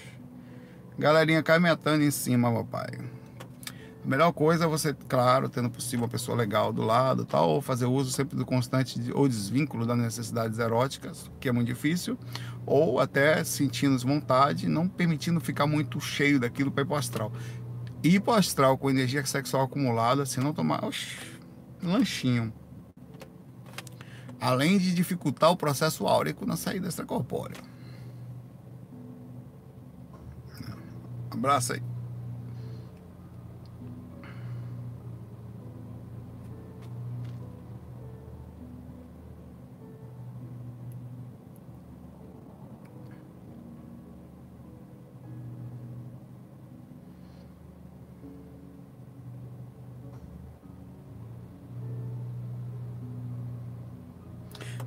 Galerinha 0.98 1.44
cai 1.44 1.60
metando 1.60 2.02
em 2.02 2.10
cima, 2.10 2.52
papai. 2.52 2.98
A 4.04 4.08
melhor 4.08 4.32
coisa 4.32 4.64
é 4.64 4.66
você, 4.66 4.94
claro, 4.94 5.48
tendo 5.48 5.70
possível 5.70 6.04
uma 6.04 6.08
pessoa 6.08 6.36
legal 6.36 6.72
do 6.72 6.82
lado, 6.82 7.24
tal, 7.24 7.50
ou 7.50 7.60
fazer 7.60 7.86
uso 7.86 8.10
sempre 8.10 8.36
do 8.36 8.46
constante 8.46 8.98
de, 8.98 9.12
ou 9.12 9.28
desvínculo 9.28 9.84
das 9.84 9.98
necessidades 9.98 10.58
eróticas, 10.58 11.30
que 11.38 11.48
é 11.48 11.52
muito 11.52 11.68
difícil, 11.68 12.18
ou 12.66 12.98
até 12.98 13.44
sentindo 13.44 13.96
vontade, 13.98 14.68
não 14.68 14.88
permitindo 14.88 15.40
ficar 15.40 15.66
muito 15.66 16.00
cheio 16.00 16.40
daquilo 16.40 16.70
para 16.70 16.82
ir 16.82 16.86
para 16.86 16.98
astral. 16.98 17.32
Para 18.24 18.38
astral 18.38 18.76
com 18.76 18.90
energia 18.90 19.24
sexual 19.24 19.64
acumulada, 19.64 20.26
se 20.26 20.40
não 20.40 20.52
tomar 20.52 20.84
oxi, 20.84 21.16
lanchinho. 21.82 22.52
Além 24.40 24.78
de 24.78 24.94
dificultar 24.94 25.50
o 25.50 25.56
processo 25.56 26.06
áurico 26.06 26.44
na 26.44 26.56
saída 26.56 26.88
extracorpórea. 26.88 27.56
Abraço 31.30 31.72
aí. 31.72 31.95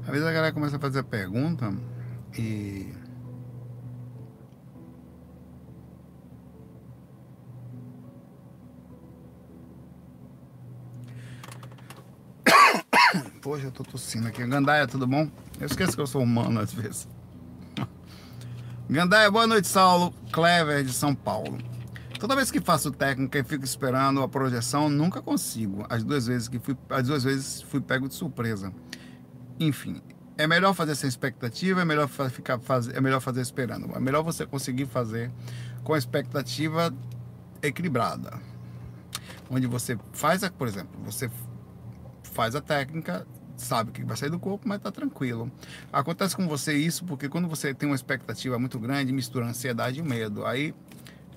Às 0.09 0.13
vezes 0.13 0.27
a 0.27 0.31
galera 0.31 0.51
começa 0.51 0.75
a 0.77 0.79
fazer 0.79 1.03
pergunta 1.03 1.71
e. 2.35 2.91
Poxa, 13.39 13.65
eu 13.65 13.71
tô 13.71 13.83
tossindo 13.83 14.27
aqui. 14.27 14.43
Gandaia, 14.47 14.87
tudo 14.87 15.05
bom? 15.05 15.29
Eu 15.59 15.67
esqueço 15.67 15.93
que 15.93 16.01
eu 16.01 16.07
sou 16.07 16.23
humano 16.23 16.59
às 16.59 16.73
vezes. 16.73 17.07
Gandaia, 18.89 19.29
boa 19.29 19.45
noite, 19.45 19.67
Saulo. 19.67 20.11
Clever 20.31 20.83
de 20.83 20.91
São 20.91 21.13
Paulo. 21.13 21.59
Toda 22.19 22.35
vez 22.35 22.49
que 22.49 22.59
faço 22.59 22.89
técnica 22.89 23.37
e 23.37 23.43
fico 23.43 23.63
esperando 23.63 24.23
a 24.23 24.27
projeção, 24.27 24.89
nunca 24.89 25.21
consigo. 25.21 25.85
As 25.87 26.03
duas 26.03 26.25
vezes 26.25 26.47
que 26.47 26.57
fui, 26.57 26.75
as 26.89 27.05
duas 27.05 27.23
vezes 27.23 27.61
fui 27.61 27.79
pego 27.79 28.07
de 28.07 28.15
surpresa. 28.15 28.73
Enfim, 29.59 30.01
é 30.37 30.47
melhor 30.47 30.73
fazer 30.73 30.95
sem 30.95 31.07
expectativa, 31.07 31.81
é 31.81 31.85
melhor 31.85 32.07
ficar 32.07 32.59
fazer, 32.59 32.95
é 32.95 33.01
melhor 33.01 33.19
fazer 33.19 33.41
esperando. 33.41 33.93
É 33.95 33.99
melhor 33.99 34.23
você 34.23 34.45
conseguir 34.45 34.85
fazer 34.85 35.29
com 35.83 35.93
a 35.93 35.97
expectativa 35.97 36.93
equilibrada. 37.61 38.39
Onde 39.49 39.67
você 39.67 39.97
faz, 40.13 40.43
a, 40.43 40.49
por 40.49 40.67
exemplo, 40.67 40.99
você 41.03 41.29
faz 42.23 42.55
a 42.55 42.61
técnica, 42.61 43.27
sabe 43.57 43.91
que 43.91 44.03
vai 44.03 44.15
sair 44.15 44.29
do 44.29 44.39
corpo, 44.39 44.67
mas 44.67 44.77
está 44.77 44.91
tranquilo. 44.91 45.51
Acontece 45.91 46.35
com 46.35 46.47
você 46.47 46.73
isso 46.73 47.03
porque 47.03 47.27
quando 47.27 47.47
você 47.47 47.73
tem 47.73 47.89
uma 47.89 47.95
expectativa 47.95 48.57
muito 48.57 48.79
grande, 48.79 49.11
mistura 49.11 49.45
ansiedade 49.45 49.99
e 49.99 50.03
medo. 50.03 50.45
Aí 50.45 50.73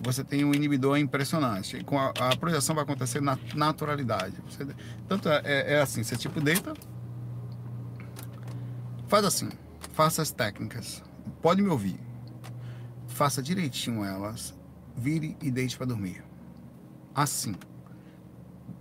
você 0.00 0.22
tem 0.24 0.44
um 0.44 0.54
inibidor 0.54 0.98
impressionante. 0.98 1.76
E 1.76 1.85
com 1.85 1.98
a, 1.98 2.11
a, 2.11 2.37
projeção 2.37 2.74
vai 2.74 2.85
acontecer 2.85 3.20
na 3.20 3.38
naturalidade. 3.54 4.35
Você, 4.48 4.66
tanto 5.08 5.28
é, 5.28 5.42
é, 5.44 5.74
é, 5.74 5.80
assim, 5.80 6.02
você 6.02 6.16
tipo 6.16 6.40
deita, 6.40 6.74
faz 9.12 9.27
assim, 9.27 9.51
faça 9.92 10.22
as 10.22 10.31
técnicas, 10.31 11.03
pode 11.42 11.61
me 11.61 11.68
ouvir, 11.68 12.01
faça 13.09 13.42
direitinho 13.42 14.03
elas, 14.03 14.55
vire 14.96 15.37
e 15.42 15.51
deite 15.51 15.77
para 15.77 15.85
dormir. 15.85 16.25
Assim, 17.14 17.55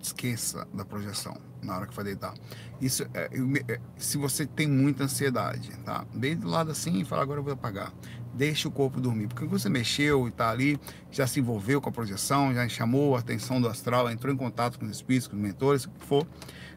esqueça 0.02 0.66
da 0.74 0.86
projeção 0.86 1.36
na 1.62 1.76
hora 1.76 1.86
que 1.86 1.94
for 1.94 2.06
deitar. 2.06 2.34
Isso 2.80 3.04
é, 3.14 3.30
é, 3.68 3.82
se 3.98 4.18
você 4.18 4.46
tem 4.46 4.68
muita 4.68 5.04
ansiedade, 5.04 5.70
tá? 5.80 6.06
Deite 6.14 6.40
do 6.40 6.48
lado 6.48 6.72
assim 6.72 7.02
e 7.02 7.04
fala 7.04 7.24
agora 7.24 7.42
eu 7.42 7.44
vou 7.44 7.52
apagar 7.52 7.92
deixe 8.34 8.68
o 8.68 8.72
corpo 8.72 9.00
dormir. 9.00 9.28
Porque 9.28 9.46
você 9.46 9.70
mexeu 9.70 10.26
e 10.26 10.30
está 10.30 10.50
ali, 10.50 10.80
já 11.12 11.28
se 11.28 11.40
envolveu 11.40 11.82
com 11.82 11.90
a 11.90 11.92
projeção, 11.92 12.54
já 12.54 12.68
chamou 12.68 13.16
a 13.16 13.20
atenção 13.20 13.60
do 13.62 13.68
astral, 13.68 14.10
entrou 14.10 14.34
em 14.34 14.38
contato 14.38 14.80
com 14.80 14.86
os 14.86 14.92
espíritos, 14.92 15.28
com 15.28 15.36
os 15.36 15.42
mentores, 15.42 15.86
o 15.86 15.90
que 15.90 16.06
for, 16.06 16.26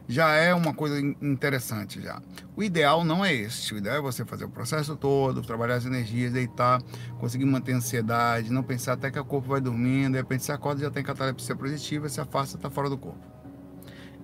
já 0.07 0.33
é 0.33 0.53
uma 0.53 0.73
coisa 0.73 0.99
interessante 0.99 2.01
já. 2.01 2.21
O 2.55 2.63
ideal 2.63 3.03
não 3.03 3.23
é 3.23 3.33
este, 3.33 3.73
o 3.73 3.77
ideal 3.77 3.97
é 3.97 4.01
você 4.01 4.23
fazer 4.25 4.45
o 4.45 4.49
processo 4.49 4.95
todo, 4.95 5.41
trabalhar 5.41 5.75
as 5.75 5.85
energias, 5.85 6.31
deitar, 6.33 6.81
conseguir 7.19 7.45
manter 7.45 7.73
a 7.73 7.77
ansiedade, 7.77 8.51
não 8.51 8.63
pensar 8.63 8.93
até 8.93 9.09
que 9.09 9.19
o 9.19 9.25
corpo 9.25 9.49
vai 9.49 9.61
dormindo, 9.61 10.13
de 10.13 10.17
repente 10.17 10.43
você 10.43 10.51
acorda 10.51 10.81
já 10.81 10.91
tem 10.91 11.03
catalepsia 11.03 11.55
positiva, 11.55 12.07
se 12.09 12.21
afasta, 12.21 12.57
está 12.57 12.69
fora 12.69 12.89
do 12.89 12.97
corpo. 12.97 13.19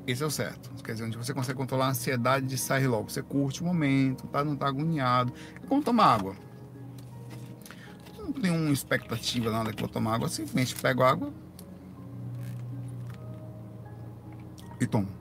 Esse 0.07 0.23
é 0.23 0.25
o 0.25 0.31
certo. 0.31 0.71
Quer 0.83 0.93
dizer, 0.93 1.05
onde 1.05 1.17
você 1.17 1.33
consegue 1.33 1.57
controlar 1.57 1.85
a 1.85 1.89
ansiedade 1.89 2.47
de 2.47 2.57
sair 2.57 2.87
logo. 2.87 3.11
Você 3.11 3.21
curte 3.21 3.61
o 3.61 3.65
momento, 3.65 4.25
tá? 4.27 4.43
não 4.43 4.53
está 4.53 4.67
agoniado. 4.67 5.31
É 5.63 5.67
como 5.67 5.83
tomar 5.83 6.15
água 6.15 6.35
não 8.31 8.41
tenho 8.41 8.55
uma 8.55 8.71
expectativa 8.71 9.51
nada 9.51 9.73
que 9.73 9.81
vou 9.81 9.89
tomar 9.89 10.15
água, 10.15 10.29
simplesmente 10.29 10.75
pego 10.75 11.03
água 11.03 11.33
e 14.79 14.87
tomo. 14.87 15.20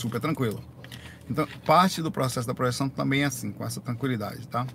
Super 0.00 0.18
tranquilo. 0.18 0.64
Então, 1.28 1.46
parte 1.66 2.00
do 2.00 2.10
processo 2.10 2.46
da 2.46 2.54
projeção 2.54 2.88
também 2.88 3.22
é 3.22 3.26
assim, 3.26 3.52
com 3.52 3.62
essa 3.62 3.82
tranquilidade, 3.82 4.48
tá? 4.48 4.66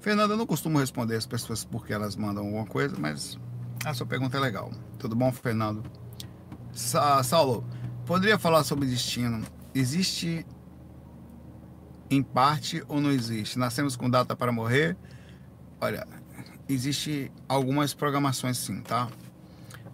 Fernanda, 0.00 0.32
eu 0.32 0.38
não 0.38 0.46
costumo 0.46 0.78
responder 0.78 1.16
as 1.16 1.26
pessoas 1.26 1.64
porque 1.64 1.92
elas 1.92 2.16
mandam 2.16 2.46
alguma 2.46 2.64
coisa, 2.64 2.96
mas 2.98 3.38
a 3.84 3.92
sua 3.92 4.06
pergunta 4.06 4.38
é 4.38 4.40
legal. 4.40 4.72
Tudo 4.98 5.14
bom, 5.14 5.30
Fernando? 5.30 5.82
Sa 6.72 7.22
Saulo, 7.22 7.62
poderia 8.06 8.38
falar 8.38 8.64
sobre 8.64 8.86
destino? 8.86 9.44
Existe 9.74 10.46
em 12.10 12.22
parte 12.22 12.82
ou 12.88 13.02
não 13.02 13.10
existe? 13.10 13.58
Nascemos 13.58 13.96
com 13.96 14.08
data 14.08 14.34
para 14.34 14.50
morrer? 14.50 14.96
Olha, 15.78 16.06
existe 16.68 17.32
algumas 17.48 17.94
programações 17.94 18.58
sim, 18.58 18.80
tá? 18.80 19.08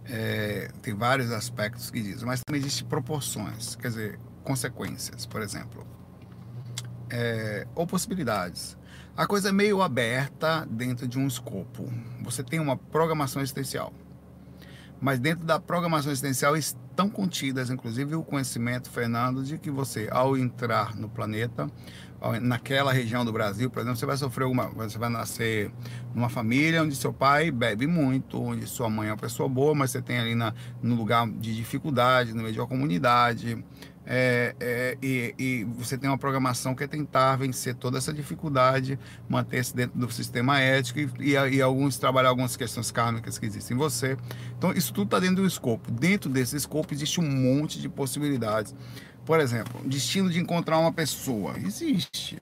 É, 0.06 0.70
tem 0.82 0.94
vários 0.94 1.30
aspectos 1.30 1.90
que 1.90 2.00
dizem, 2.02 2.26
mas 2.26 2.40
também 2.46 2.60
existe 2.60 2.84
proporções, 2.84 3.74
quer 3.76 3.88
dizer, 3.88 4.18
consequências, 4.42 5.24
por 5.24 5.40
exemplo, 5.40 5.86
é, 7.08 7.66
ou 7.74 7.86
possibilidades. 7.86 8.76
A 9.16 9.26
coisa 9.26 9.48
é 9.48 9.52
meio 9.52 9.80
aberta 9.80 10.66
dentro 10.68 11.06
de 11.06 11.18
um 11.18 11.26
escopo. 11.26 11.90
Você 12.22 12.42
tem 12.42 12.58
uma 12.58 12.76
programação 12.76 13.40
existencial, 13.40 13.92
mas 15.00 15.18
dentro 15.18 15.44
da 15.44 15.58
programação 15.60 16.10
existencial 16.10 16.56
estão 16.94 17.10
contidas, 17.10 17.70
inclusive, 17.70 18.14
o 18.14 18.22
conhecimento, 18.22 18.88
Fernando, 18.88 19.42
de 19.42 19.58
que 19.58 19.70
você, 19.70 20.08
ao 20.10 20.36
entrar 20.36 20.94
no 20.94 21.08
planeta, 21.08 21.68
naquela 22.40 22.92
região 22.92 23.24
do 23.24 23.32
Brasil, 23.32 23.68
por 23.68 23.80
exemplo, 23.80 23.98
você 23.98 24.06
vai 24.06 24.16
sofrer 24.16 24.44
alguma, 24.44 24.68
você 24.68 24.96
vai 24.96 25.10
nascer 25.10 25.70
numa 26.14 26.28
família 26.30 26.82
onde 26.82 26.96
seu 26.96 27.12
pai 27.12 27.50
bebe 27.50 27.86
muito, 27.86 28.40
onde 28.40 28.66
sua 28.66 28.88
mãe 28.88 29.08
é 29.08 29.10
uma 29.10 29.18
pessoa 29.18 29.48
boa, 29.48 29.74
mas 29.74 29.90
você 29.90 30.00
tem 30.00 30.18
ali 30.18 30.34
na, 30.34 30.54
no 30.80 30.94
lugar 30.94 31.28
de 31.28 31.54
dificuldade, 31.54 32.32
no 32.32 32.42
meio 32.42 32.54
de 32.54 32.60
uma 32.60 32.66
comunidade, 32.66 33.62
é, 34.06 34.54
é, 34.60 34.98
e, 35.02 35.34
e, 35.38 35.64
você 35.64 35.96
tem 35.96 36.10
uma 36.10 36.18
programação 36.18 36.74
que 36.74 36.84
é 36.84 36.86
tentar 36.86 37.36
vencer 37.36 37.74
toda 37.74 37.96
essa 37.96 38.12
dificuldade, 38.12 38.98
manter-se 39.28 39.74
dentro 39.74 39.98
do 39.98 40.10
sistema 40.10 40.60
ético 40.60 41.00
e, 41.00 41.08
e, 41.20 41.32
e, 41.32 41.62
alguns 41.62 41.96
trabalhar 41.96 42.28
algumas 42.28 42.56
questões 42.56 42.90
kármicas 42.90 43.38
que 43.38 43.46
existem 43.46 43.74
em 43.74 43.78
você. 43.78 44.16
Então, 44.58 44.72
isso 44.72 44.92
tudo 44.92 45.06
está 45.06 45.18
dentro 45.18 45.36
do 45.36 45.46
escopo. 45.46 45.90
Dentro 45.90 46.28
desse 46.30 46.56
escopo 46.56 46.92
existe 46.92 47.20
um 47.20 47.28
monte 47.28 47.80
de 47.80 47.88
possibilidades. 47.88 48.74
Por 49.24 49.40
exemplo, 49.40 49.80
destino 49.88 50.28
de 50.28 50.38
encontrar 50.38 50.78
uma 50.78 50.92
pessoa. 50.92 51.54
Existe. 51.58 52.36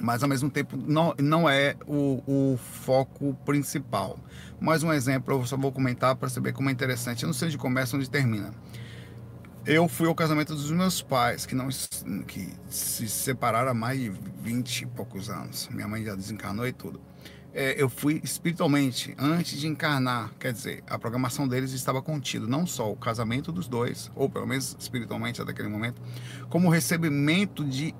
Mas 0.00 0.22
ao 0.22 0.28
mesmo 0.28 0.50
tempo 0.50 0.76
não, 0.76 1.14
não 1.18 1.48
é 1.48 1.76
o, 1.86 2.22
o 2.26 2.58
foco 2.58 3.34
principal. 3.46 4.18
Mais 4.60 4.82
um 4.82 4.92
exemplo, 4.92 5.34
eu 5.34 5.46
só 5.46 5.56
vou 5.56 5.72
comentar 5.72 6.14
para 6.16 6.28
saber 6.28 6.52
como 6.52 6.68
é 6.68 6.72
interessante. 6.72 7.22
Eu 7.22 7.28
não 7.28 7.34
sei 7.34 7.48
onde 7.48 7.56
começa, 7.56 7.96
onde 7.96 8.10
termina. 8.10 8.52
Eu 9.66 9.88
fui 9.88 10.06
ao 10.06 10.14
casamento 10.14 10.54
dos 10.54 10.70
meus 10.70 11.00
pais, 11.00 11.46
que 11.46 11.54
não 11.54 11.68
que 12.26 12.52
se 12.68 13.08
separaram 13.08 13.70
há 13.70 13.74
mais 13.74 13.98
de 13.98 14.10
20 14.10 14.82
e 14.82 14.86
poucos 14.86 15.30
anos. 15.30 15.68
Minha 15.70 15.88
mãe 15.88 16.04
já 16.04 16.14
desencarnou 16.14 16.66
e 16.66 16.72
tudo 16.72 17.00
é, 17.54 17.80
eu 17.80 17.88
fui 17.88 18.20
espiritualmente 18.24 19.14
antes 19.16 19.58
de 19.60 19.68
encarnar. 19.68 20.32
Quer 20.40 20.52
dizer, 20.52 20.82
a 20.88 20.98
programação 20.98 21.46
deles 21.46 21.72
estava 21.72 22.02
contida, 22.02 22.46
não 22.46 22.66
só 22.66 22.90
o 22.90 22.96
casamento 22.96 23.52
dos 23.52 23.68
dois, 23.68 24.10
ou 24.16 24.28
pelo 24.28 24.46
menos 24.46 24.76
espiritualmente 24.78 25.40
até 25.40 25.52
aquele 25.52 25.68
momento, 25.68 26.02
como 26.50 26.66
o 26.66 26.70
recebimento 26.70 27.64
de. 27.64 27.94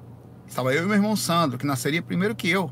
Estava 0.46 0.74
eu 0.74 0.82
e 0.82 0.86
meu 0.86 0.96
irmão 0.96 1.16
Sandro, 1.16 1.56
que 1.56 1.64
nasceria 1.64 2.02
primeiro 2.02 2.34
que 2.34 2.50
eu. 2.50 2.70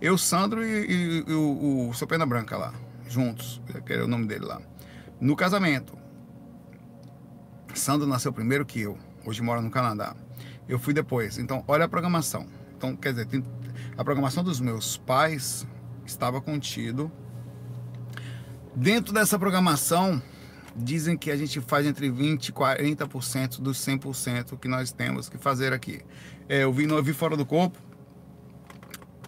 Eu, 0.00 0.18
Sandro 0.18 0.64
e, 0.64 0.86
e, 0.86 1.24
e 1.26 1.32
o, 1.32 1.88
o 1.88 1.94
seu 1.94 2.06
Pena 2.06 2.26
Branca 2.26 2.56
lá, 2.56 2.74
juntos, 3.08 3.62
que 3.86 3.92
era 3.92 4.04
o 4.04 4.08
nome 4.08 4.26
dele 4.26 4.44
lá. 4.44 4.60
No 5.20 5.36
casamento. 5.36 5.96
Sandro 7.78 8.06
nasceu 8.06 8.32
primeiro 8.32 8.64
que 8.64 8.80
eu, 8.80 8.98
hoje 9.24 9.42
mora 9.42 9.60
no 9.60 9.70
Canadá. 9.70 10.14
Eu 10.68 10.78
fui 10.78 10.92
depois. 10.92 11.38
Então, 11.38 11.64
olha 11.68 11.84
a 11.84 11.88
programação. 11.88 12.46
Então, 12.76 12.96
quer 12.96 13.12
dizer, 13.12 13.42
a 13.96 14.04
programação 14.04 14.42
dos 14.42 14.60
meus 14.60 14.96
pais 14.96 15.66
estava 16.04 16.40
contido. 16.40 17.10
Dentro 18.74 19.14
dessa 19.14 19.38
programação, 19.38 20.20
dizem 20.76 21.16
que 21.16 21.30
a 21.30 21.36
gente 21.36 21.60
faz 21.60 21.86
entre 21.86 22.10
20% 22.10 22.48
e 22.48 22.52
40% 22.52 23.60
dos 23.60 23.78
100% 23.78 24.58
que 24.58 24.68
nós 24.68 24.92
temos 24.92 25.28
que 25.28 25.38
fazer 25.38 25.72
aqui. 25.72 26.00
É, 26.48 26.64
eu, 26.64 26.72
vi, 26.72 26.84
eu 26.84 27.02
vi 27.02 27.12
fora 27.12 27.36
do 27.36 27.46
corpo, 27.46 27.78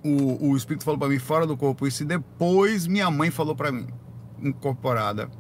o, 0.05 0.51
o 0.51 0.57
Espírito 0.57 0.85
falou 0.85 0.99
para 0.99 1.09
mim 1.09 1.19
fora 1.19 1.47
do 1.47 1.57
corpo 1.57 1.87
isso, 1.87 2.03
e 2.03 2.07
depois 2.07 2.87
minha 2.87 3.11
mãe 3.11 3.31
falou 3.31 3.55
para 3.55 3.73
mim, 3.73 3.87
incorporada, 4.41 5.31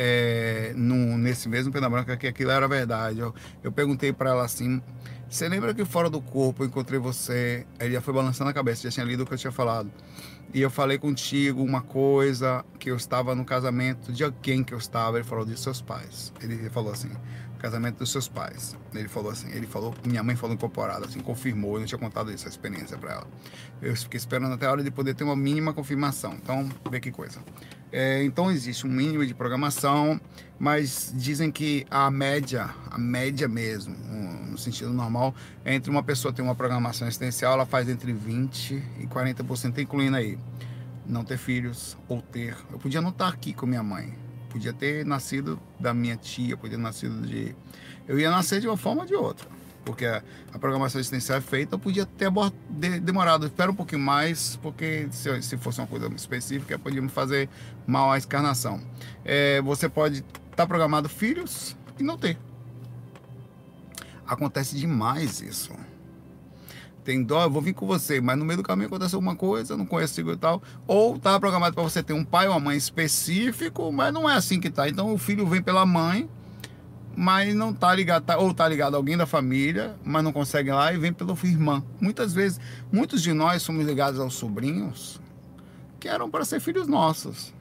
é, 0.00 0.72
no, 0.76 1.18
nesse 1.18 1.48
mesmo 1.48 1.72
Pena 1.72 1.90
Branca, 1.90 2.16
que 2.16 2.28
aquilo 2.28 2.52
era 2.52 2.68
verdade. 2.68 3.18
Eu, 3.18 3.34
eu 3.64 3.72
perguntei 3.72 4.12
para 4.12 4.30
ela 4.30 4.44
assim: 4.44 4.80
Você 5.28 5.48
lembra 5.48 5.74
que 5.74 5.84
fora 5.84 6.08
do 6.08 6.20
corpo 6.20 6.62
eu 6.62 6.68
encontrei 6.68 7.00
você? 7.00 7.66
Ele 7.80 7.94
já 7.94 8.00
foi 8.00 8.14
balançando 8.14 8.48
a 8.48 8.52
cabeça, 8.52 8.82
já 8.82 8.90
tinha 8.90 9.04
lido 9.04 9.24
o 9.24 9.26
que 9.26 9.34
eu 9.34 9.38
tinha 9.38 9.52
falado. 9.52 9.90
e 10.54 10.60
eu 10.62 10.70
falei 10.70 10.98
contigo 10.98 11.62
uma 11.62 11.82
coisa 11.82 12.64
que 12.78 12.90
eu 12.90 12.96
estava 12.96 13.34
no 13.34 13.44
casamento 13.44 14.12
de 14.12 14.22
alguém 14.22 14.62
que 14.62 14.72
eu 14.72 14.78
estava. 14.78 15.18
Ele 15.18 15.26
falou 15.26 15.44
de 15.44 15.58
seus 15.58 15.82
pais. 15.82 16.32
Ele 16.40 16.70
falou 16.70 16.92
assim, 16.92 17.10
casamento 17.58 17.98
dos 17.98 18.10
seus 18.10 18.28
pais. 18.28 18.76
Ele 18.94 19.08
falou 19.08 19.30
assim, 19.30 19.50
ele 19.52 19.66
falou, 19.66 19.94
minha 20.06 20.22
mãe 20.22 20.36
falou 20.36 20.54
incorporado, 20.54 21.04
assim, 21.04 21.20
confirmou. 21.20 21.74
Eu 21.74 21.80
não 21.80 21.86
tinha 21.86 21.98
contado 21.98 22.32
isso, 22.32 22.46
a 22.46 22.48
experiência 22.50 22.96
para 22.96 23.12
ela. 23.12 23.26
Eu 23.82 23.94
fiquei 23.96 24.16
esperando 24.18 24.54
até 24.54 24.66
a 24.66 24.70
hora 24.70 24.82
de 24.82 24.90
poder 24.90 25.14
ter 25.14 25.24
uma 25.24 25.36
mínima 25.36 25.72
confirmação. 25.72 26.34
Então, 26.34 26.68
vê 26.90 27.00
que 27.00 27.10
coisa. 27.10 27.40
É, 27.90 28.22
então 28.22 28.50
existe 28.50 28.86
um 28.86 28.90
mínimo 28.90 29.24
de 29.24 29.32
programação, 29.32 30.20
mas 30.58 31.12
dizem 31.16 31.50
que 31.50 31.86
a 31.90 32.10
média, 32.10 32.68
a 32.90 32.98
média 32.98 33.48
mesmo, 33.48 33.94
no 34.50 34.58
sentido 34.58 34.92
normal, 34.92 35.34
entre 35.64 35.90
uma 35.90 36.02
pessoa 36.02 36.32
ter 36.32 36.42
uma 36.42 36.54
programação 36.54 37.08
existencial, 37.08 37.54
ela 37.54 37.64
faz 37.64 37.88
entre 37.88 38.12
20 38.12 38.82
e 39.00 39.06
40%, 39.06 39.78
incluindo 39.78 40.16
aí 40.16 40.38
não 41.06 41.24
ter 41.24 41.38
filhos 41.38 41.96
ou 42.06 42.20
ter. 42.20 42.56
Eu 42.70 42.78
podia 42.78 43.00
não 43.00 43.10
estar 43.10 43.28
aqui 43.28 43.54
com 43.54 43.64
minha 43.64 43.82
mãe, 43.82 44.14
podia 44.48 44.72
ter 44.72 45.04
nascido 45.04 45.58
da 45.78 45.92
minha 45.94 46.16
tia, 46.16 46.56
podia 46.56 46.76
ter 46.76 46.82
nascido 46.82 47.26
de. 47.26 47.54
Eu 48.06 48.18
ia 48.18 48.30
nascer 48.30 48.60
de 48.60 48.66
uma 48.66 48.76
forma 48.76 49.02
ou 49.02 49.06
de 49.06 49.14
outra 49.14 49.46
porque 49.88 50.04
a, 50.04 50.22
programação 50.58 51.00
existencial 51.00 51.38
é 51.38 51.40
feita, 51.40 51.76
eu 51.76 51.78
podia 51.78 52.04
ter 52.04 52.30
demorado, 53.00 53.46
espera 53.46 53.70
um 53.70 53.74
pouquinho 53.74 54.02
mais, 54.02 54.56
porque 54.56 55.08
se, 55.10 55.40
se 55.40 55.56
fosse 55.56 55.80
uma 55.80 55.86
coisa 55.86 56.06
específica, 56.14 56.78
podíamos 56.78 57.10
fazer 57.10 57.48
mal 57.86 58.12
à 58.12 58.18
encarnação. 58.18 58.82
É, 59.24 59.62
você 59.62 59.88
pode 59.88 60.18
estar 60.18 60.56
tá 60.56 60.66
programado 60.66 61.08
filhos 61.08 61.74
e 61.98 62.02
não 62.02 62.18
ter. 62.18 62.38
Acontece 64.26 64.76
demais 64.76 65.40
isso. 65.40 65.72
Tem 67.08 67.22
dó, 67.22 67.44
eu 67.44 67.50
vou 67.50 67.62
vir 67.62 67.72
com 67.72 67.86
você, 67.86 68.20
mas 68.20 68.36
no 68.36 68.44
meio 68.44 68.58
do 68.58 68.62
caminho 68.62 68.88
acontece 68.88 69.14
alguma 69.14 69.34
coisa, 69.34 69.78
não 69.78 69.86
conheço 69.86 70.20
e 70.20 70.36
tal. 70.36 70.62
Ou 70.86 71.18
tá 71.18 71.40
programado 71.40 71.74
para 71.74 71.82
você 71.82 72.02
ter 72.02 72.12
um 72.12 72.22
pai 72.22 72.46
ou 72.46 72.52
uma 72.52 72.60
mãe 72.60 72.76
específico, 72.76 73.90
mas 73.90 74.12
não 74.12 74.28
é 74.28 74.34
assim 74.34 74.60
que 74.60 74.68
tá. 74.68 74.86
Então 74.86 75.14
o 75.14 75.16
filho 75.16 75.46
vem 75.46 75.62
pela 75.62 75.86
mãe 75.86 76.28
mas 77.16 77.54
não 77.54 77.72
tá 77.72 77.94
ligado, 77.94 78.24
tá, 78.24 78.36
ou 78.36 78.52
tá 78.52 78.68
ligado 78.68 78.92
a 78.92 78.98
alguém 78.98 79.16
da 79.16 79.24
família, 79.24 79.96
mas 80.04 80.22
não 80.22 80.34
consegue 80.34 80.70
lá 80.70 80.92
e 80.92 80.98
vem 80.98 81.10
pelo 81.10 81.36
irmã. 81.42 81.82
Muitas 81.98 82.34
vezes, 82.34 82.60
muitos 82.92 83.22
de 83.22 83.32
nós 83.32 83.62
somos 83.62 83.86
ligados 83.86 84.20
aos 84.20 84.34
sobrinhos 84.34 85.18
que 85.98 86.08
eram 86.08 86.30
para 86.30 86.44
ser 86.44 86.60
filhos 86.60 86.86
nossos. 86.86 87.54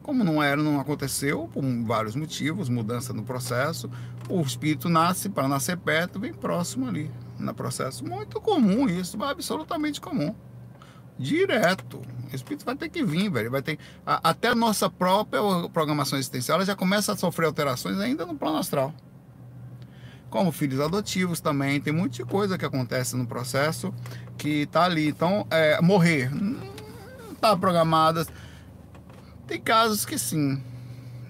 Como 0.00 0.22
não 0.22 0.40
era, 0.40 0.62
não 0.62 0.78
aconteceu, 0.78 1.50
por 1.52 1.64
vários 1.84 2.14
motivos, 2.14 2.68
mudança 2.68 3.12
no 3.12 3.24
processo, 3.24 3.90
o 4.28 4.40
espírito 4.40 4.88
nasce 4.88 5.28
para 5.28 5.48
nascer 5.48 5.76
perto, 5.76 6.18
vem 6.18 6.32
próximo 6.32 6.88
ali, 6.88 7.10
no 7.38 7.54
processo. 7.54 8.04
Muito 8.04 8.40
comum 8.40 8.88
isso, 8.88 9.22
absolutamente 9.22 10.00
comum 10.00 10.34
direto. 11.18 12.02
O 12.30 12.34
espírito 12.34 12.64
vai 12.64 12.76
ter 12.76 12.88
que 12.88 13.02
vir, 13.04 13.30
velho. 13.30 13.50
Vai 13.50 13.62
ter 13.62 13.78
a, 14.04 14.30
até 14.30 14.48
a 14.48 14.54
nossa 14.54 14.90
própria 14.90 15.40
programação 15.72 16.18
existencial 16.18 16.64
já 16.64 16.76
começa 16.76 17.12
a 17.12 17.16
sofrer 17.16 17.46
alterações 17.46 17.98
ainda 17.98 18.26
no 18.26 18.34
plano 18.34 18.58
astral. 18.58 18.92
Como 20.28 20.52
filhos 20.52 20.80
adotivos 20.80 21.40
também, 21.40 21.80
tem 21.80 21.92
muita 21.92 22.24
coisa 22.26 22.58
que 22.58 22.64
acontece 22.64 23.16
no 23.16 23.26
processo 23.26 23.94
que 24.36 24.66
tá 24.66 24.84
ali. 24.84 25.08
Então, 25.08 25.46
é, 25.50 25.80
morrer 25.80 26.30
não 26.34 27.34
tá 27.40 27.56
programada. 27.56 28.26
Tem 29.46 29.60
casos 29.60 30.04
que 30.04 30.18
sim. 30.18 30.62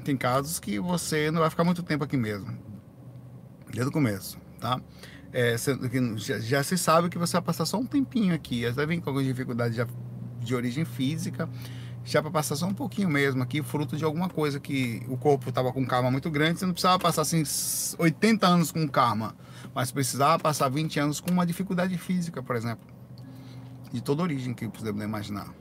Tem 0.03 0.17
casos 0.17 0.59
que 0.59 0.81
você 0.81 1.31
não 1.31 1.41
vai 1.41 1.51
ficar 1.51 1.65
muito 1.65 1.83
tempo 1.83 2.05
aqui 2.05 2.17
mesmo. 2.17 2.66
Desde 3.77 3.91
o 3.91 3.93
começo, 3.93 4.39
tá? 4.59 4.81
é, 5.37 5.55
já, 6.17 6.39
já, 6.39 6.63
se 6.63 6.79
sabe 6.79 7.11
que 7.11 7.19
você 7.19 7.35
vai 7.35 7.43
passar 7.43 7.67
só 7.67 7.77
um 7.77 7.85
tempinho 7.85 8.35
aqui. 8.35 8.63
Vezes 8.63 8.87
vem 8.87 8.99
com 8.99 9.11
alguma 9.11 9.23
dificuldade 9.23 9.77
já 9.77 9.87
de 10.41 10.55
origem 10.55 10.87
física, 10.87 11.47
já 12.03 12.23
para 12.23 12.31
passar 12.31 12.57
só 12.57 12.67
um 12.67 12.73
pouquinho 12.73 13.11
mesmo 13.11 13.43
aqui, 13.43 13.63
fruto 13.63 13.99
de 13.99 14.05
alguma 14.05 14.31
coisa 14.31 14.59
que 14.59 15.03
o 15.09 15.17
corpo 15.19 15.51
estava 15.51 15.71
com 15.75 15.85
karma 15.85 16.11
muito 16.11 16.31
grande. 16.31 16.59
Você 16.59 16.65
não 16.65 16.73
precisava 16.73 16.99
passar 16.99 17.21
assim 17.21 17.43
80 17.99 18.47
anos 18.47 18.73
com 18.73 18.89
karma, 18.89 19.37
mas 19.75 19.93
precisava 19.93 20.39
passar 20.39 20.71
20 20.71 21.01
anos 21.01 21.21
com 21.21 21.31
uma 21.31 21.45
dificuldade 21.45 21.99
física, 21.99 22.43
por 22.43 22.57
exemplo, 22.57 22.87
de 23.93 24.01
toda 24.01 24.23
origem 24.23 24.55
que 24.55 24.67
podemos 24.69 25.05
imaginar 25.05 25.53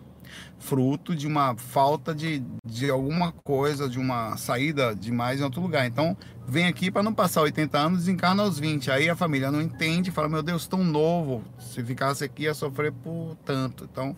fruto 0.59 1.15
de 1.15 1.27
uma 1.27 1.55
falta 1.55 2.13
de, 2.13 2.43
de 2.65 2.89
alguma 2.89 3.31
coisa, 3.31 3.87
de 3.87 3.99
uma 3.99 4.35
saída 4.37 4.95
demais 4.95 5.39
em 5.39 5.43
outro 5.43 5.61
lugar. 5.61 5.85
Então, 5.85 6.17
vem 6.47 6.65
aqui 6.65 6.89
para 6.89 7.03
não 7.03 7.13
passar 7.13 7.41
80 7.41 7.77
anos, 7.77 7.99
desencarna 7.99 8.43
aos 8.43 8.57
20. 8.59 8.91
Aí 8.91 9.09
a 9.09 9.15
família 9.15 9.51
não 9.51 9.61
entende, 9.61 10.11
fala: 10.11 10.29
Meu 10.29 10.43
Deus, 10.43 10.67
tão 10.67 10.83
novo. 10.83 11.43
Se 11.59 11.83
ficasse 11.83 12.23
aqui, 12.23 12.43
ia 12.43 12.53
sofrer 12.53 12.91
por 12.91 13.35
tanto. 13.45 13.87
Então, 13.91 14.15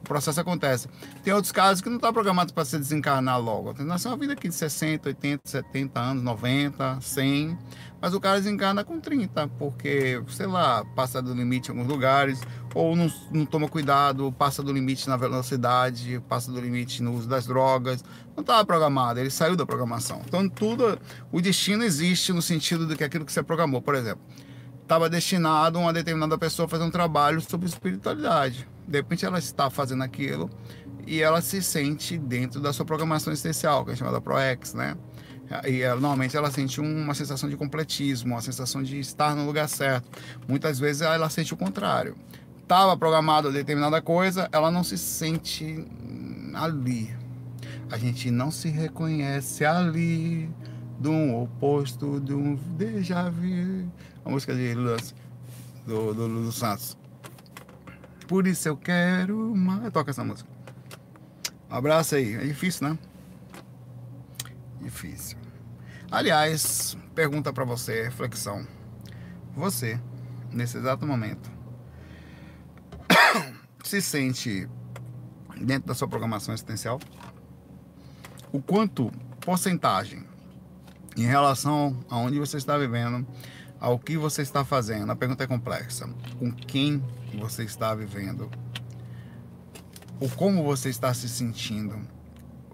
o 0.00 0.04
processo 0.04 0.40
acontece. 0.40 0.88
Tem 1.22 1.32
outros 1.32 1.52
casos 1.52 1.82
que 1.82 1.88
não 1.88 1.96
está 1.96 2.12
programado 2.12 2.52
para 2.54 2.64
se 2.64 2.78
desencarnar 2.78 3.38
logo. 3.40 3.74
Tem 3.74 3.84
nascer 3.84 4.08
uma 4.08 4.16
vida 4.16 4.32
aqui 4.32 4.48
de 4.48 4.54
60, 4.54 5.08
80, 5.10 5.42
70 5.44 6.00
anos, 6.00 6.22
90, 6.22 7.00
100. 7.00 7.58
Mas 8.00 8.14
o 8.14 8.20
cara 8.20 8.38
desencarna 8.38 8.82
com 8.82 8.98
30, 8.98 9.48
porque, 9.58 10.22
sei 10.28 10.46
lá, 10.46 10.84
passa 10.96 11.20
do 11.20 11.34
limite 11.34 11.68
em 11.68 11.72
alguns 11.72 11.86
lugares, 11.86 12.40
ou 12.74 12.94
não, 12.94 13.12
não 13.30 13.44
toma 13.44 13.68
cuidado, 13.68 14.32
passa 14.32 14.62
do 14.62 14.72
limite 14.72 15.08
na 15.08 15.16
velocidade, 15.16 16.22
passa 16.28 16.50
do 16.52 16.60
limite 16.60 17.02
no 17.02 17.14
uso 17.14 17.28
das 17.28 17.46
drogas. 17.46 18.04
Não 18.36 18.42
estava 18.42 18.64
programado, 18.64 19.20
ele 19.20 19.30
saiu 19.30 19.56
da 19.56 19.66
programação. 19.66 20.22
Então, 20.26 20.48
tudo, 20.48 20.98
o 21.32 21.40
destino 21.40 21.82
existe 21.82 22.32
no 22.32 22.42
sentido 22.42 22.86
de 22.86 22.96
que 22.96 23.04
aquilo 23.04 23.24
que 23.24 23.32
você 23.32 23.42
programou, 23.42 23.82
por 23.82 23.94
exemplo, 23.94 24.20
estava 24.82 25.08
destinado 25.08 25.78
a 25.78 25.82
uma 25.82 25.92
determinada 25.92 26.36
pessoa 26.38 26.68
fazer 26.68 26.84
um 26.84 26.90
trabalho 26.90 27.40
sobre 27.40 27.68
espiritualidade 27.68 28.66
de 28.90 28.98
repente 28.98 29.24
ela 29.24 29.38
está 29.38 29.70
fazendo 29.70 30.02
aquilo 30.02 30.50
e 31.06 31.22
ela 31.22 31.40
se 31.40 31.62
sente 31.62 32.18
dentro 32.18 32.60
da 32.60 32.72
sua 32.72 32.84
programação 32.84 33.32
existencial, 33.32 33.84
que 33.84 33.92
é 33.92 33.96
chamada 33.96 34.20
ProEx, 34.20 34.74
né? 34.74 34.96
E 35.66 35.80
ela, 35.80 36.00
normalmente 36.00 36.36
ela 36.36 36.50
sente 36.50 36.80
uma 36.80 37.14
sensação 37.14 37.48
de 37.48 37.56
completismo, 37.56 38.34
uma 38.34 38.42
sensação 38.42 38.82
de 38.82 38.98
estar 38.98 39.34
no 39.34 39.46
lugar 39.46 39.68
certo. 39.68 40.08
Muitas 40.46 40.78
vezes 40.78 41.02
ela 41.02 41.28
sente 41.30 41.54
o 41.54 41.56
contrário. 41.56 42.16
Estava 42.70 42.96
programada 42.96 43.50
determinada 43.50 44.00
coisa, 44.00 44.48
ela 44.52 44.70
não 44.70 44.84
se 44.84 44.96
sente 44.96 45.84
ali. 46.54 47.12
A 47.90 47.98
gente 47.98 48.30
não 48.30 48.52
se 48.52 48.68
reconhece 48.68 49.64
ali, 49.64 50.48
de 51.00 51.08
um 51.08 51.42
oposto, 51.42 52.20
de 52.20 52.32
um 52.32 52.54
déjà 52.54 53.28
vu. 53.28 53.90
A 54.24 54.30
música 54.30 54.54
de 54.54 54.72
Lance, 54.74 55.16
do, 55.84 56.14
do, 56.14 56.44
do 56.44 56.52
Santos. 56.52 56.96
Por 58.28 58.46
isso 58.46 58.68
eu 58.68 58.76
quero 58.76 59.52
mais. 59.56 59.92
Toca 59.92 60.12
essa 60.12 60.22
música. 60.22 60.48
Um 61.68 61.74
abraço 61.74 62.14
aí. 62.14 62.36
É 62.36 62.44
difícil, 62.44 62.88
né? 62.88 62.98
Difícil. 64.80 65.36
Aliás, 66.08 66.96
pergunta 67.16 67.52
para 67.52 67.64
você, 67.64 68.04
reflexão. 68.04 68.64
Você, 69.56 69.98
nesse 70.52 70.78
exato 70.78 71.04
momento, 71.04 71.58
se 73.90 74.00
sente 74.00 74.68
dentro 75.60 75.88
da 75.88 75.94
sua 75.94 76.06
programação 76.06 76.54
existencial? 76.54 77.00
O 78.52 78.62
quanto 78.62 79.10
porcentagem 79.40 80.24
em 81.16 81.24
relação 81.26 81.98
a 82.08 82.16
onde 82.16 82.38
você 82.38 82.56
está 82.56 82.78
vivendo, 82.78 83.26
ao 83.80 83.98
que 83.98 84.16
você 84.16 84.42
está 84.42 84.64
fazendo? 84.64 85.10
A 85.10 85.16
pergunta 85.16 85.42
é 85.42 85.46
complexa. 85.48 86.08
Com 86.38 86.52
quem 86.52 87.02
você 87.34 87.64
está 87.64 87.92
vivendo, 87.92 88.48
o 90.20 90.28
como 90.28 90.62
você 90.62 90.88
está 90.88 91.12
se 91.12 91.28
sentindo, 91.28 92.00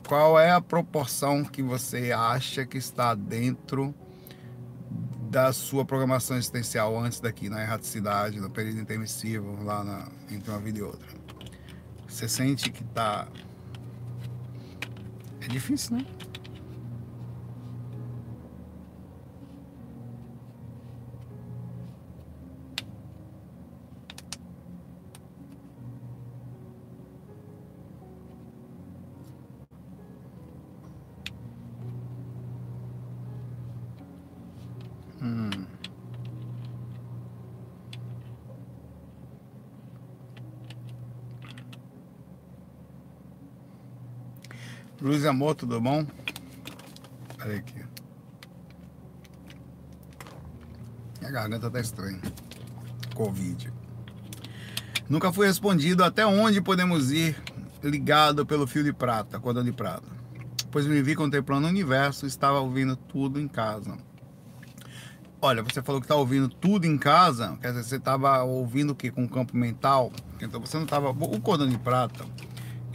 qual 0.07 0.39
é 0.39 0.51
a 0.51 0.61
proporção 0.61 1.43
que 1.43 1.63
você 1.63 2.13
acha 2.13 2.67
que 2.67 2.77
está 2.77 3.15
dentro 3.15 3.95
da 5.31 5.53
sua 5.53 5.85
programação 5.85 6.37
existencial 6.37 6.99
antes 6.99 7.21
daqui, 7.21 7.49
na 7.49 7.63
erraticidade, 7.63 8.41
no 8.41 8.49
período 8.49 8.81
intermissivo, 8.81 9.63
lá 9.65 9.83
na, 9.83 10.09
entre 10.31 10.51
uma 10.51 10.61
vida 10.61 10.79
e 10.79 10.83
outra. 10.83 11.07
Você 12.09 12.29
sente 12.29 12.71
que 12.71 12.83
está. 12.83 13.29
É 15.41 15.49
difícil, 15.49 15.97
né? 15.97 16.07
Luiz 45.07 45.25
Amor, 45.25 45.55
tudo 45.55 45.81
bom? 45.81 46.05
Olha 47.41 47.59
aqui. 47.59 47.81
Minha 51.21 51.31
garganta 51.31 51.71
tá 51.71 51.79
estranha. 51.79 52.21
Covid. 53.15 53.73
Nunca 55.09 55.33
foi 55.33 55.47
respondido 55.47 56.03
até 56.03 56.27
onde 56.27 56.61
podemos 56.61 57.13
ir 57.13 57.41
ligado 57.85 58.45
pelo 58.45 58.67
fio 58.67 58.83
de 58.83 58.93
prata, 58.93 59.39
cordão 59.39 59.63
de 59.63 59.71
prata. 59.71 60.11
Pois 60.73 60.87
me 60.87 61.01
vi 61.01 61.15
contemplando 61.15 61.69
o 61.69 61.71
universo, 61.71 62.27
estava 62.27 62.59
ouvindo 62.59 62.97
tudo 62.97 63.41
em 63.41 63.47
casa. 63.47 63.97
Olha, 65.41 65.63
você 65.63 65.81
falou 65.83 66.01
que 66.01 66.07
está 66.07 66.17
ouvindo 66.17 66.49
tudo 66.49 66.85
em 66.85 66.99
casa, 66.99 67.57
quer 67.63 67.69
dizer, 67.69 67.85
você 67.85 67.97
estava 67.97 68.43
ouvindo 68.43 68.91
o 68.91 68.95
que? 68.97 69.13
Com 69.13 69.23
o 69.23 69.29
campo 69.29 69.57
mental? 69.57 70.11
Então 70.41 70.61
você 70.61 70.77
não 70.77 70.85
estava. 70.85 71.11
O 71.11 71.41
cordão 71.41 71.69
de 71.69 71.79
prata, 71.79 72.25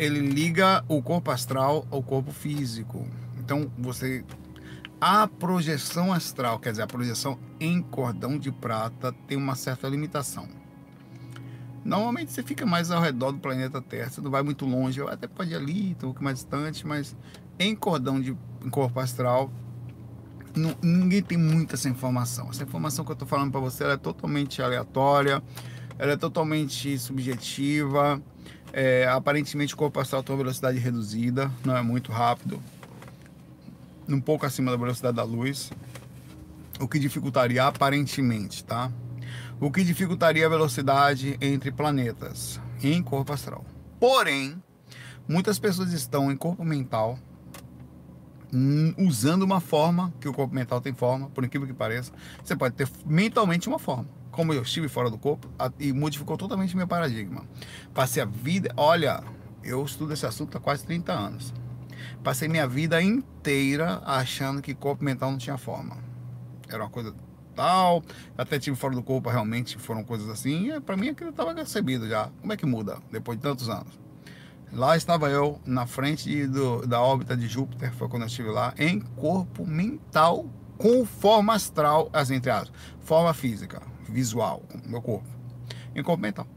ele 0.01 0.19
liga 0.19 0.83
o 0.87 0.99
corpo 0.99 1.29
astral 1.29 1.85
ao 1.91 2.01
corpo 2.01 2.31
físico. 2.31 3.07
Então 3.37 3.71
você. 3.77 4.25
A 4.99 5.27
projeção 5.27 6.11
astral, 6.13 6.59
quer 6.59 6.71
dizer, 6.71 6.83
a 6.83 6.87
projeção 6.87 7.39
em 7.59 7.81
cordão 7.81 8.37
de 8.37 8.51
prata, 8.51 9.13
tem 9.27 9.35
uma 9.37 9.55
certa 9.55 9.87
limitação. 9.87 10.47
Normalmente 11.83 12.31
você 12.31 12.43
fica 12.43 12.67
mais 12.67 12.91
ao 12.91 13.01
redor 13.01 13.31
do 13.31 13.39
planeta 13.39 13.81
Terra, 13.81 14.09
você 14.09 14.21
não 14.21 14.29
vai 14.29 14.43
muito 14.43 14.63
longe, 14.63 15.01
até 15.01 15.27
pode 15.27 15.51
ir 15.51 15.55
ali, 15.55 15.91
um 15.91 15.95
pouco 15.95 16.23
mais 16.23 16.37
distante, 16.37 16.85
mas 16.85 17.15
em 17.57 17.75
cordão 17.75 18.21
de 18.21 18.37
em 18.63 18.69
corpo 18.69 18.99
astral, 18.99 19.51
não, 20.55 20.75
ninguém 20.83 21.23
tem 21.23 21.37
muita 21.37 21.73
essa 21.73 21.89
informação. 21.89 22.49
Essa 22.51 22.63
informação 22.63 23.03
que 23.03 23.11
eu 23.11 23.13
estou 23.13 23.27
falando 23.27 23.51
para 23.51 23.59
você 23.59 23.83
é 23.83 23.97
totalmente 23.97 24.61
aleatória, 24.61 25.41
ela 25.97 26.11
é 26.11 26.17
totalmente 26.17 26.97
subjetiva. 26.99 28.21
É, 28.73 29.07
aparentemente 29.07 29.73
o 29.73 29.77
corpo 29.77 29.99
astral 29.99 30.23
tem 30.23 30.33
uma 30.33 30.43
velocidade 30.43 30.77
reduzida, 30.79 31.51
não 31.65 31.75
é 31.75 31.81
muito 31.81 32.11
rápido, 32.11 32.61
um 34.07 34.21
pouco 34.21 34.45
acima 34.45 34.71
da 34.71 34.77
velocidade 34.77 35.15
da 35.15 35.23
luz, 35.23 35.71
o 36.79 36.87
que 36.87 36.99
dificultaria 36.99 37.65
aparentemente, 37.65 38.63
tá? 38.63 38.91
o 39.61 39.69
que 39.69 39.83
dificultaria 39.83 40.47
a 40.47 40.49
velocidade 40.49 41.37
entre 41.39 41.71
planetas 41.71 42.59
em 42.81 43.01
corpo 43.03 43.31
astral. 43.31 43.63
Porém, 43.99 44.61
muitas 45.27 45.59
pessoas 45.59 45.93
estão 45.93 46.31
em 46.31 46.35
corpo 46.35 46.65
mental 46.65 47.19
hum, 48.51 48.91
usando 48.97 49.43
uma 49.43 49.61
forma 49.61 50.11
que 50.19 50.27
o 50.27 50.33
corpo 50.33 50.55
mental 50.55 50.81
tem 50.81 50.93
forma, 50.93 51.29
por 51.29 51.45
incrível 51.45 51.67
que 51.67 51.75
pareça. 51.75 52.11
Você 52.43 52.55
pode 52.55 52.73
ter 52.73 52.89
mentalmente 53.05 53.69
uma 53.69 53.77
forma. 53.77 54.07
Como 54.31 54.53
eu 54.53 54.61
estive 54.61 54.87
fora 54.87 55.09
do 55.09 55.17
corpo 55.17 55.49
e 55.79 55.91
modificou 55.91 56.37
totalmente 56.37 56.75
meu 56.75 56.87
paradigma. 56.87 57.45
Passei 57.93 58.23
a 58.23 58.25
vida, 58.25 58.73
olha, 58.77 59.23
eu 59.63 59.83
estudo 59.83 60.13
esse 60.13 60.25
assunto 60.25 60.57
há 60.57 60.61
quase 60.61 60.85
30 60.85 61.11
anos. 61.11 61.53
Passei 62.23 62.47
minha 62.47 62.67
vida 62.67 63.01
inteira 63.01 64.01
achando 64.05 64.61
que 64.61 64.73
corpo 64.73 65.03
mental 65.03 65.31
não 65.31 65.37
tinha 65.37 65.57
forma. 65.57 65.97
Era 66.69 66.83
uma 66.83 66.89
coisa 66.89 67.13
tal. 67.55 68.03
Até 68.37 68.57
tive 68.57 68.75
fora 68.75 68.95
do 68.95 69.03
corpo, 69.03 69.29
realmente 69.29 69.77
foram 69.77 70.03
coisas 70.03 70.29
assim. 70.29 70.69
para 70.81 70.97
mim 70.97 71.09
aquilo 71.09 71.29
estava 71.29 71.53
recebido 71.53 72.07
já. 72.07 72.29
Como 72.39 72.53
é 72.53 72.57
que 72.57 72.65
muda 72.65 72.97
depois 73.11 73.37
de 73.37 73.43
tantos 73.43 73.69
anos? 73.69 73.99
Lá 74.71 74.95
estava 74.95 75.29
eu 75.29 75.59
na 75.65 75.85
frente 75.85 76.47
do, 76.47 76.87
da 76.87 77.01
órbita 77.01 77.35
de 77.35 77.45
Júpiter, 77.45 77.93
foi 77.93 78.07
quando 78.07 78.23
eu 78.23 78.27
estive 78.27 78.49
lá, 78.49 78.73
em 78.77 79.01
corpo 79.01 79.65
mental 79.65 80.45
com 80.77 81.05
forma 81.05 81.53
astral, 81.53 82.09
as 82.13 82.31
entre 82.31 82.49
aspas, 82.49 82.71
forma 83.01 83.33
física, 83.33 83.81
visual, 84.11 84.63
meu 84.85 85.01
corpo, 85.01 85.27
em 85.95 86.03
corpo 86.03 86.21
mental 86.21 86.47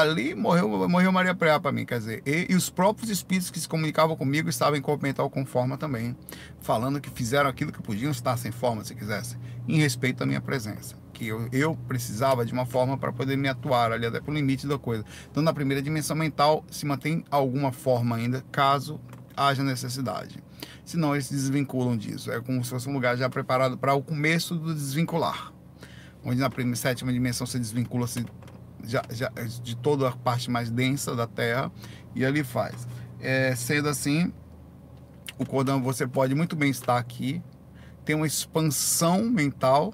ali 0.00 0.34
morreu, 0.34 0.88
morreu 0.88 1.12
Maria 1.12 1.34
Preá 1.34 1.60
para 1.60 1.70
mim, 1.70 1.84
quer 1.86 1.98
dizer, 1.98 2.22
e, 2.26 2.46
e, 2.50 2.54
os 2.54 2.68
próprios 2.68 3.10
espíritos 3.10 3.50
que 3.50 3.60
se 3.60 3.68
comunicavam 3.68 4.16
comigo 4.16 4.48
estavam 4.48 4.76
em 4.76 4.82
corpo 4.82 5.04
mental 5.04 5.30
com 5.30 5.46
forma 5.46 5.76
também, 5.76 6.16
falando 6.60 7.00
que 7.00 7.10
fizeram 7.10 7.48
aquilo 7.48 7.72
que 7.72 7.82
podiam 7.82 8.10
estar 8.10 8.36
sem 8.36 8.50
forma, 8.50 8.84
se 8.84 8.94
quisessem, 8.94 9.38
em 9.68 9.78
respeito 9.78 10.22
à 10.22 10.26
minha 10.26 10.40
presença. 10.40 10.96
Que 11.12 11.28
eu, 11.28 11.48
eu 11.52 11.76
precisava 11.86 12.44
de 12.44 12.52
uma 12.52 12.66
forma 12.66 12.98
para 12.98 13.12
poder 13.12 13.36
me 13.36 13.48
atuar 13.48 13.92
ali, 13.92 14.04
até 14.04 14.20
pelo 14.20 14.36
limite 14.36 14.66
da 14.66 14.76
coisa. 14.76 15.04
Então, 15.30 15.42
na 15.42 15.52
primeira 15.52 15.80
dimensão 15.80 16.16
mental, 16.16 16.64
se 16.68 16.84
mantém 16.84 17.24
alguma 17.30 17.70
forma 17.70 18.16
ainda, 18.16 18.44
caso 18.50 19.00
haja 19.36 19.62
necessidade. 19.62 20.42
Senão, 20.84 21.14
eles 21.14 21.26
se 21.26 21.34
desvinculam 21.34 21.96
disso. 21.96 22.32
É 22.32 22.40
como 22.40 22.64
se 22.64 22.70
fosse 22.70 22.88
um 22.88 22.92
lugar 22.92 23.16
já 23.16 23.28
preparado 23.28 23.78
para 23.78 23.94
o 23.94 24.02
começo 24.02 24.56
do 24.56 24.74
desvincular. 24.74 25.53
Onde 26.24 26.40
na 26.40 26.48
primeira, 26.48 26.76
sétima 26.76 27.12
dimensão 27.12 27.46
se 27.46 27.58
desvincula-se 27.58 28.24
de 29.62 29.76
toda 29.76 30.08
a 30.08 30.12
parte 30.12 30.50
mais 30.50 30.70
densa 30.70 31.14
da 31.14 31.26
Terra 31.26 31.70
e 32.14 32.24
ali 32.24 32.42
faz. 32.42 32.86
É, 33.20 33.54
sendo 33.54 33.88
assim, 33.88 34.32
o 35.38 35.44
cordão 35.44 35.82
você 35.82 36.06
pode 36.06 36.34
muito 36.34 36.54
bem 36.54 36.70
estar 36.70 36.98
aqui, 36.98 37.42
ter 38.04 38.14
uma 38.14 38.26
expansão 38.26 39.24
mental 39.24 39.92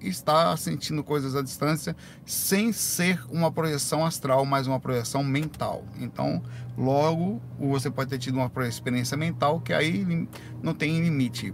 e 0.00 0.08
estar 0.08 0.56
sentindo 0.56 1.02
coisas 1.02 1.34
à 1.34 1.42
distância 1.42 1.96
sem 2.24 2.72
ser 2.72 3.20
uma 3.30 3.50
projeção 3.50 4.04
astral, 4.04 4.44
mas 4.44 4.66
uma 4.66 4.78
projeção 4.78 5.24
mental. 5.24 5.84
Então, 5.98 6.42
logo 6.76 7.40
você 7.58 7.90
pode 7.90 8.10
ter 8.10 8.18
tido 8.18 8.36
uma 8.36 8.50
experiência 8.66 9.16
mental 9.16 9.60
que 9.60 9.72
aí 9.72 10.28
não 10.62 10.74
tem 10.74 11.00
limite. 11.00 11.52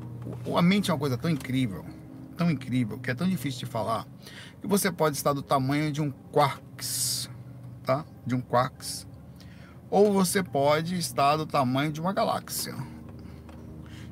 A 0.55 0.63
mente 0.63 0.91
é 0.91 0.95
uma 0.95 1.01
coisa 1.01 1.17
tão 1.17 1.31
incrível, 1.31 1.85
tão 2.35 2.51
incrível, 2.51 2.99
que 2.99 3.11
é 3.11 3.15
tão 3.15 3.29
difícil 3.29 3.61
de 3.61 3.67
falar 3.67 4.07
e 4.65 4.67
você 4.67 4.91
pode 4.91 5.15
estar 5.15 5.35
do 5.35 5.43
tamanho 5.43 5.93
de 5.93 6.01
um 6.01 6.11
quarks, 6.33 7.29
tá? 7.85 8.03
De 8.27 8.35
um 8.35 8.41
quarks. 8.41 9.07
Ou 9.91 10.11
você 10.11 10.43
pode 10.43 10.97
estar 10.99 11.37
do 11.37 11.45
tamanho 11.45 11.93
de 11.93 12.01
uma 12.01 12.15
galáxia. 12.15 12.75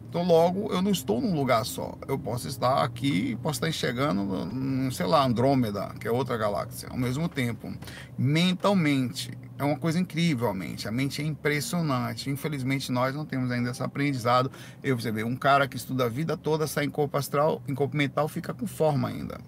Então, 0.06 0.22
logo, 0.22 0.70
eu 0.70 0.82
não 0.82 0.90
estou 0.90 1.22
num 1.22 1.34
lugar 1.34 1.64
só. 1.64 1.96
Eu 2.06 2.18
posso 2.18 2.46
estar 2.46 2.84
aqui, 2.84 3.34
posso 3.36 3.56
estar 3.56 3.68
enxergando, 3.70 4.92
sei 4.92 5.06
lá, 5.06 5.24
Andrômeda, 5.24 5.94
que 5.98 6.06
é 6.06 6.10
outra 6.10 6.36
galáxia, 6.36 6.90
ao 6.90 6.98
mesmo 6.98 7.30
tempo. 7.30 7.72
Mentalmente, 8.18 9.30
é 9.58 9.64
uma 9.64 9.78
coisa 9.78 9.98
incrível 9.98 10.48
a 10.48 10.54
mente. 10.54 10.88
A 10.88 10.92
mente 10.92 11.22
é 11.22 11.24
impressionante. 11.24 12.30
Infelizmente, 12.30 12.90
nós 12.90 13.14
não 13.14 13.24
temos 13.24 13.50
ainda 13.50 13.70
esse 13.70 13.82
aprendizado. 13.82 14.50
Eu, 14.82 14.98
você 14.98 15.12
vê, 15.12 15.24
um 15.24 15.36
cara 15.36 15.68
que 15.68 15.76
estuda 15.76 16.06
a 16.06 16.08
vida 16.08 16.36
toda, 16.36 16.66
sai 16.66 16.84
em 16.84 16.90
corpo 16.90 17.16
astral, 17.16 17.62
em 17.68 17.74
corpo 17.74 17.96
mental, 17.96 18.28
fica 18.28 18.52
com 18.52 18.66
forma 18.66 19.08
ainda 19.08 19.38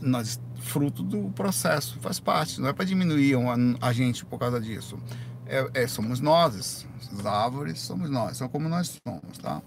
nós 0.00 0.40
fruto 0.60 1.02
do 1.02 1.30
processo, 1.30 1.98
faz 2.00 2.20
parte, 2.20 2.60
não 2.60 2.68
é 2.68 2.72
para 2.72 2.84
diminuir 2.84 3.34
a, 3.34 3.88
a, 3.88 3.92
gente 3.92 4.24
por 4.24 4.38
causa 4.38 4.60
disso. 4.60 4.98
É, 5.46 5.82
é, 5.82 5.86
somos 5.86 6.20
nós, 6.20 6.86
as 7.12 7.26
árvores 7.26 7.80
somos 7.80 8.10
nós, 8.10 8.36
são 8.36 8.48
como 8.48 8.68
nós 8.68 8.98
somos, 9.06 9.38
tá? 9.38 9.62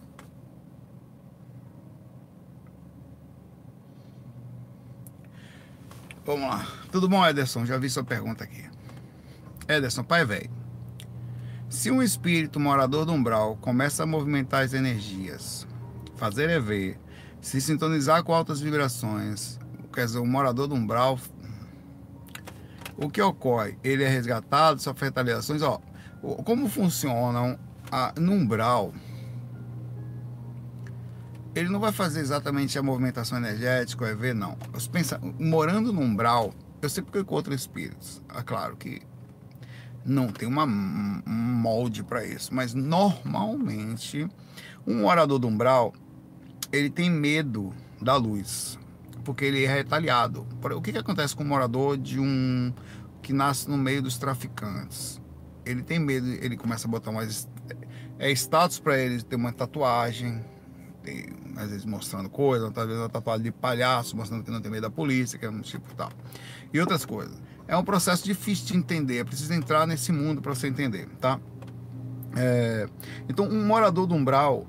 Vamos 6.25 6.47
lá. 6.47 6.67
Tudo 6.91 7.09
bom, 7.09 7.25
Ederson? 7.25 7.65
Já 7.65 7.77
vi 7.77 7.89
sua 7.89 8.03
pergunta 8.03 8.43
aqui. 8.43 8.68
Ederson, 9.69 10.03
pai 10.03 10.25
velho. 10.25 10.49
Se 11.69 11.91
um 11.91 12.01
espírito 12.01 12.59
morador 12.59 13.05
do 13.05 13.13
umbral 13.13 13.55
começa 13.57 14.01
a 14.01 14.05
movimentar 14.07 14.63
as 14.63 14.73
energias, 14.73 15.67
fazer 16.15 16.49
é 16.49 16.59
ver, 16.59 16.99
se 17.39 17.61
sintonizar 17.61 18.23
com 18.23 18.33
altas 18.33 18.59
vibrações, 18.59 19.59
quer 19.93 20.05
dizer, 20.05 20.17
o 20.17 20.25
morador 20.25 20.67
do 20.67 20.73
umbral, 20.73 21.19
o 22.97 23.07
que 23.11 23.21
ocorre? 23.21 23.77
Ele 23.83 24.03
é 24.03 24.09
resgatado, 24.09 24.81
sofre 24.81 25.05
retaliações. 25.05 25.61
Ó, 25.61 25.79
como 26.43 26.67
funcionam 26.67 27.57
a, 27.91 28.11
no 28.17 28.31
umbral? 28.33 28.91
Ele 31.53 31.69
não 31.69 31.79
vai 31.79 31.91
fazer 31.91 32.21
exatamente 32.21 32.79
a 32.79 32.81
movimentação 32.81 33.37
energética, 33.37 34.05
vai 34.05 34.15
ver, 34.15 34.33
não. 34.33 34.57
Pensa, 34.91 35.21
morando 35.39 35.93
no 35.93 36.01
umbral, 36.01 36.53
eu 36.81 36.89
sei 36.89 37.03
porque 37.03 37.19
encontro 37.19 37.53
espíritos. 37.53 38.19
É 38.35 38.41
claro 38.41 38.75
que 38.75 39.01
não 40.05 40.27
tem 40.27 40.47
uma, 40.47 40.65
um 40.65 41.21
molde 41.25 42.03
para 42.03 42.25
isso, 42.25 42.53
mas 42.53 42.73
normalmente 42.73 44.27
um 44.85 45.01
morador 45.01 45.39
do 45.39 45.47
umbral 45.47 45.93
ele 46.71 46.89
tem 46.89 47.09
medo 47.09 47.73
da 48.01 48.15
luz 48.15 48.79
porque 49.23 49.45
ele 49.45 49.63
é 49.63 49.71
retaliado. 49.71 50.47
O 50.75 50.81
que, 50.81 50.91
que 50.91 50.97
acontece 50.97 51.35
com 51.35 51.43
um 51.43 51.47
morador 51.47 51.97
de 51.97 52.19
um 52.19 52.73
que 53.21 53.31
nasce 53.31 53.69
no 53.69 53.77
meio 53.77 54.01
dos 54.01 54.17
traficantes? 54.17 55.21
Ele 55.65 55.83
tem 55.83 55.99
medo, 55.99 56.27
ele 56.27 56.57
começa 56.57 56.87
a 56.87 56.89
botar 56.89 57.11
mais 57.11 57.47
é 58.17 58.31
status 58.31 58.79
para 58.79 58.97
ele 58.97 59.21
ter 59.21 59.35
uma 59.35 59.53
tatuagem, 59.53 60.43
tem, 61.03 61.27
às 61.55 61.69
vezes 61.69 61.85
mostrando 61.85 62.29
coisa, 62.29 62.71
talvez 62.71 62.97
uma 62.97 63.07
tatuagem 63.07 63.43
de 63.43 63.51
palhaço, 63.51 64.17
mostrando 64.17 64.43
que 64.43 64.51
não 64.51 64.59
tem 64.61 64.71
medo 64.71 64.81
da 64.81 64.89
polícia, 64.89 65.37
que 65.37 65.45
é 65.45 65.49
um 65.49 65.61
tipo 65.61 65.93
tal. 65.95 66.11
E 66.73 66.79
outras 66.79 67.05
coisas. 67.05 67.37
É 67.69 67.77
um 67.77 67.83
processo 67.83 68.25
difícil 68.25 68.65
de 68.65 68.75
entender, 68.75 69.19
é 69.19 69.23
preciso 69.23 69.53
entrar 69.53 69.85
nesse 69.85 70.11
mundo 70.11 70.41
para 70.41 70.55
você 70.55 70.67
entender, 70.67 71.07
tá? 71.21 71.39
É, 72.35 72.89
então, 73.29 73.45
um 73.45 73.63
morador 73.63 74.07
do 74.07 74.15
umbral, 74.15 74.65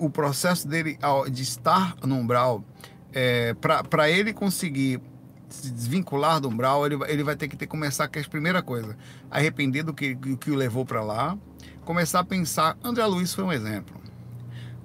o 0.00 0.10
processo 0.10 0.66
dele 0.66 0.98
de 1.30 1.42
estar 1.44 1.94
no 2.02 2.16
umbral 2.16 2.64
é, 3.12 3.54
para 3.88 4.10
ele 4.10 4.32
conseguir 4.32 5.00
se 5.48 5.70
desvincular 5.70 6.40
do 6.40 6.48
umbral, 6.48 6.84
ele, 6.84 6.98
ele 7.06 7.22
vai 7.22 7.36
ter 7.36 7.46
que 7.46 7.56
ter 7.56 7.68
começar 7.68 8.08
com 8.08 8.18
a 8.18 8.22
primeira 8.24 8.62
coisa, 8.62 8.96
arrepender 9.30 9.84
do 9.84 9.94
que, 9.94 10.16
do 10.16 10.36
que 10.36 10.50
o 10.50 10.56
levou 10.56 10.84
para 10.84 11.04
lá, 11.04 11.38
começar 11.84 12.18
a 12.18 12.24
pensar. 12.24 12.76
André 12.82 13.06
Luiz 13.06 13.32
foi 13.32 13.44
um 13.44 13.52
exemplo. 13.52 13.96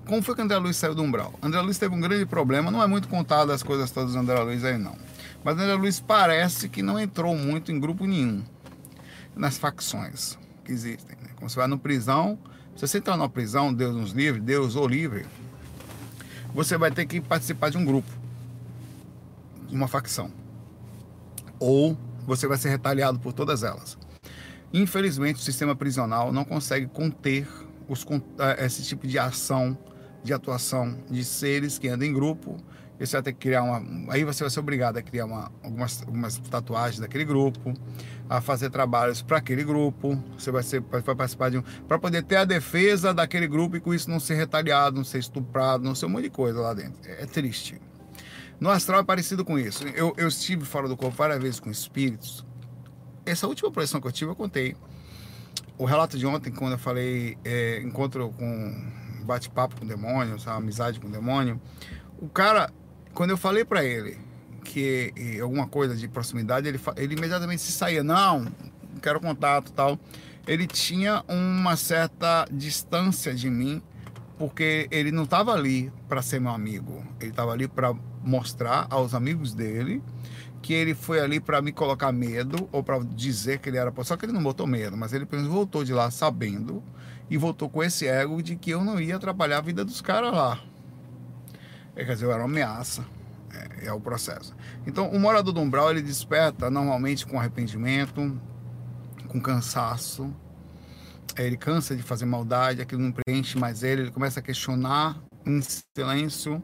Como 0.06 0.22
foi 0.22 0.36
que 0.36 0.42
André 0.44 0.60
Luiz 0.60 0.78
saiu 0.78 0.94
do 0.94 1.02
umbral? 1.02 1.34
André 1.42 1.60
Luiz 1.62 1.80
teve 1.80 1.96
um 1.96 2.00
grande 2.00 2.28
problema, 2.28 2.70
não 2.70 2.84
é 2.84 2.86
muito 2.86 3.08
contado 3.08 3.52
as 3.52 3.64
coisas 3.64 3.90
todas 3.90 4.14
do 4.14 4.20
André 4.20 4.40
Luiz 4.40 4.64
aí 4.64 4.78
não. 4.78 4.96
Mas 5.44 5.56
André 5.56 5.74
Luiz 5.74 6.00
parece 6.00 6.70
que 6.70 6.82
não 6.82 7.00
entrou 7.00 7.36
muito 7.36 7.72
em 7.72 7.80
grupo 7.80 8.06
nenhum, 8.06 8.44
nas 9.36 9.58
facções 9.58 10.38
que 10.64 10.72
existem. 10.72 11.18
Né? 11.22 11.30
Quando 11.36 11.50
você 11.50 11.58
vai 11.58 11.68
no 11.68 11.78
prisão, 11.78 12.40
se 12.76 12.88
você 12.88 12.98
entrar 12.98 13.18
numa 13.18 13.30
prisão, 13.30 13.74
Deus 13.74 13.96
nos 13.96 14.12
livre, 14.12 14.40
Deus 14.40 14.76
ou 14.76 14.88
livre, 14.88 15.26
você 16.54 16.78
vai 16.78 16.92
ter 16.92 17.06
que 17.06 17.20
participar 17.20 17.70
de 17.70 17.78
um 17.78 17.84
grupo, 17.84 18.10
de 19.68 19.76
uma 19.76 19.88
facção. 19.88 20.32
Ou 21.60 21.98
você 22.26 22.48
vai 22.48 22.58
ser 22.58 22.70
retaliado 22.70 23.20
por 23.20 23.34
todas 23.34 23.64
elas. 23.64 23.98
Infelizmente, 24.74 25.36
o 25.36 25.44
sistema 25.44 25.76
prisional 25.76 26.32
não 26.32 26.44
consegue 26.44 26.88
conter 26.88 27.48
os, 27.88 28.06
eh, 28.40 28.66
esse 28.66 28.84
tipo 28.84 29.06
de 29.06 29.20
ação, 29.20 29.78
de 30.24 30.34
atuação 30.34 30.98
de 31.10 31.24
seres 31.24 31.78
que 31.78 31.88
andam 31.88 32.08
em 32.08 32.14
grupo. 32.14 32.58
E 33.04 33.06
você 33.06 33.18
vai 33.18 33.24
ter 33.24 33.34
que 33.34 33.40
criar 33.40 33.64
uma. 33.64 34.14
Aí 34.14 34.24
você 34.24 34.46
vai 34.46 34.50
ser 34.50 34.62
obrigado 34.62 34.96
a 34.96 35.02
criar 35.02 35.26
uma, 35.26 35.52
algumas, 35.62 36.02
algumas 36.04 36.38
tatuagens 36.38 37.02
daquele 37.02 37.26
grupo, 37.26 37.74
a 38.30 38.40
fazer 38.40 38.70
trabalhos 38.70 39.22
para 39.22 39.40
aquele 39.40 39.62
grupo. 39.62 40.18
Você 40.40 40.50
vai, 40.52 40.64
ser, 40.64 40.80
vai 40.80 41.02
participar 41.02 41.52
de 41.52 41.58
um. 41.58 41.62
Para 41.86 42.00
poder 42.00 42.24
ter 42.24 42.38
a 42.38 42.46
defesa 42.46 43.14
daquele 43.14 43.46
grupo 43.46 43.76
e 43.76 43.82
com 43.82 43.94
isso 43.94 44.10
não 44.10 44.22
ser 44.22 44.36
retaliado, 44.36 44.96
não 44.96 45.04
ser 45.04 45.18
estuprado, 45.18 45.84
não 45.84 45.94
ser 45.94 46.06
um 46.06 46.10
monte 46.10 46.24
de 46.24 46.30
coisa 46.30 46.62
lá 46.62 46.74
dentro. 46.74 46.94
É, 47.04 47.24
é 47.24 47.26
triste. 47.26 47.78
No 48.58 48.70
astral 48.70 49.02
é 49.02 49.04
parecido 49.04 49.44
com 49.44 49.60
isso. 49.60 49.86
Eu, 49.90 50.14
eu 50.16 50.30
estive 50.30 50.64
fora 50.64 50.88
do 50.88 50.96
corpo 50.96 51.18
várias 51.18 51.42
vezes 51.42 51.60
com 51.60 51.70
espíritos. 51.70 52.46
Essa 53.26 53.48
última 53.48 53.70
projeção 53.70 54.00
que 54.00 54.08
eu 54.08 54.14
tive, 54.14 54.32
eu 54.32 54.36
contei. 54.36 54.78
O 55.78 55.84
relato 55.84 56.18
de 56.18 56.26
ontem, 56.26 56.54
quando 56.54 56.72
eu 56.72 56.80
falei 56.80 57.38
é, 57.44 57.82
encontro 57.82 58.30
com 58.30 58.92
bate-papo 59.26 59.78
com 59.78 59.86
demônio, 59.86 60.38
amizade 60.46 61.02
com 61.02 61.12
demônio, 61.12 61.60
o 62.18 62.30
cara, 62.30 62.72
quando 63.14 63.32
eu 63.32 63.38
falei 63.38 63.64
para 63.64 63.84
ele 63.84 64.18
que 64.64 65.14
alguma 65.42 65.68
coisa 65.68 65.96
de 65.96 66.08
proximidade, 66.08 66.68
ele, 66.68 66.80
ele 66.96 67.16
imediatamente 67.16 67.62
se 67.62 67.72
saía, 67.72 68.04
não, 68.04 68.48
quero 69.02 69.20
contato 69.20 69.72
tal. 69.72 70.00
Ele 70.48 70.66
tinha 70.68 71.24
uma 71.28 71.76
certa 71.76 72.46
distância 72.52 73.34
de 73.34 73.50
mim, 73.50 73.82
porque 74.38 74.88
ele 74.92 75.12
não 75.12 75.24
estava 75.24 75.54
ali 75.54 75.92
para 76.08 76.22
ser 76.22 76.42
meu 76.42 76.52
amigo, 76.52 77.04
ele 77.20 77.30
estava 77.30 77.52
ali 77.52 77.68
para 77.68 77.94
mostrar 78.24 78.88
aos 78.90 79.14
amigos 79.14 79.54
dele 79.54 80.02
que 80.62 80.74
ele 80.74 80.96
foi 80.96 81.20
ali 81.20 81.42
para 81.42 81.62
me 81.62 81.74
colocar 81.74 82.12
medo 82.14 82.70
ou 82.72 82.82
para 82.82 82.98
dizer 83.00 83.60
que 83.60 83.70
ele 83.70 83.78
era. 83.78 83.92
Só 84.04 84.16
que 84.16 84.26
ele 84.26 84.32
não 84.32 84.42
botou 84.42 84.66
medo, 84.66 84.96
mas 84.96 85.12
ele 85.12 85.26
voltou 85.26 85.84
de 85.84 85.94
lá 85.94 86.10
sabendo 86.10 86.82
e 87.30 87.38
voltou 87.38 87.70
com 87.70 87.84
esse 87.84 88.08
ego 88.08 88.42
de 88.42 88.56
que 88.56 88.72
eu 88.72 88.82
não 88.82 89.00
ia 89.00 89.18
atrapalhar 89.18 89.58
a 89.58 89.62
vida 89.62 89.84
dos 89.84 90.00
caras 90.00 90.34
lá. 90.34 90.60
É, 91.96 92.04
quer 92.06 92.14
dizer, 92.14 92.26
era 92.28 92.38
uma 92.38 92.46
ameaça. 92.46 93.06
É, 93.54 93.88
é, 93.88 93.94
o 93.94 94.00
processo. 94.00 94.56
Então, 94.88 95.10
o 95.10 95.20
morador 95.20 95.54
do 95.54 95.62
umbral 95.62 95.92
ele 95.92 96.02
desperta 96.02 96.72
normalmente 96.72 97.24
com 97.26 97.40
arrependimento, 97.40 98.40
com 99.28 99.40
cansaço. 99.40 100.34
Ele 101.38 101.56
cansa 101.56 101.96
de 101.96 102.02
fazer 102.02 102.26
maldade, 102.26 102.82
aquilo 102.82 103.02
não 103.02 103.12
preenche 103.12 103.58
mais 103.58 103.84
ele, 103.84 104.04
ele 104.04 104.12
começa 104.12 104.40
a 104.40 104.44
questionar 104.44 105.20
em 105.46 105.62
silêncio 105.96 106.62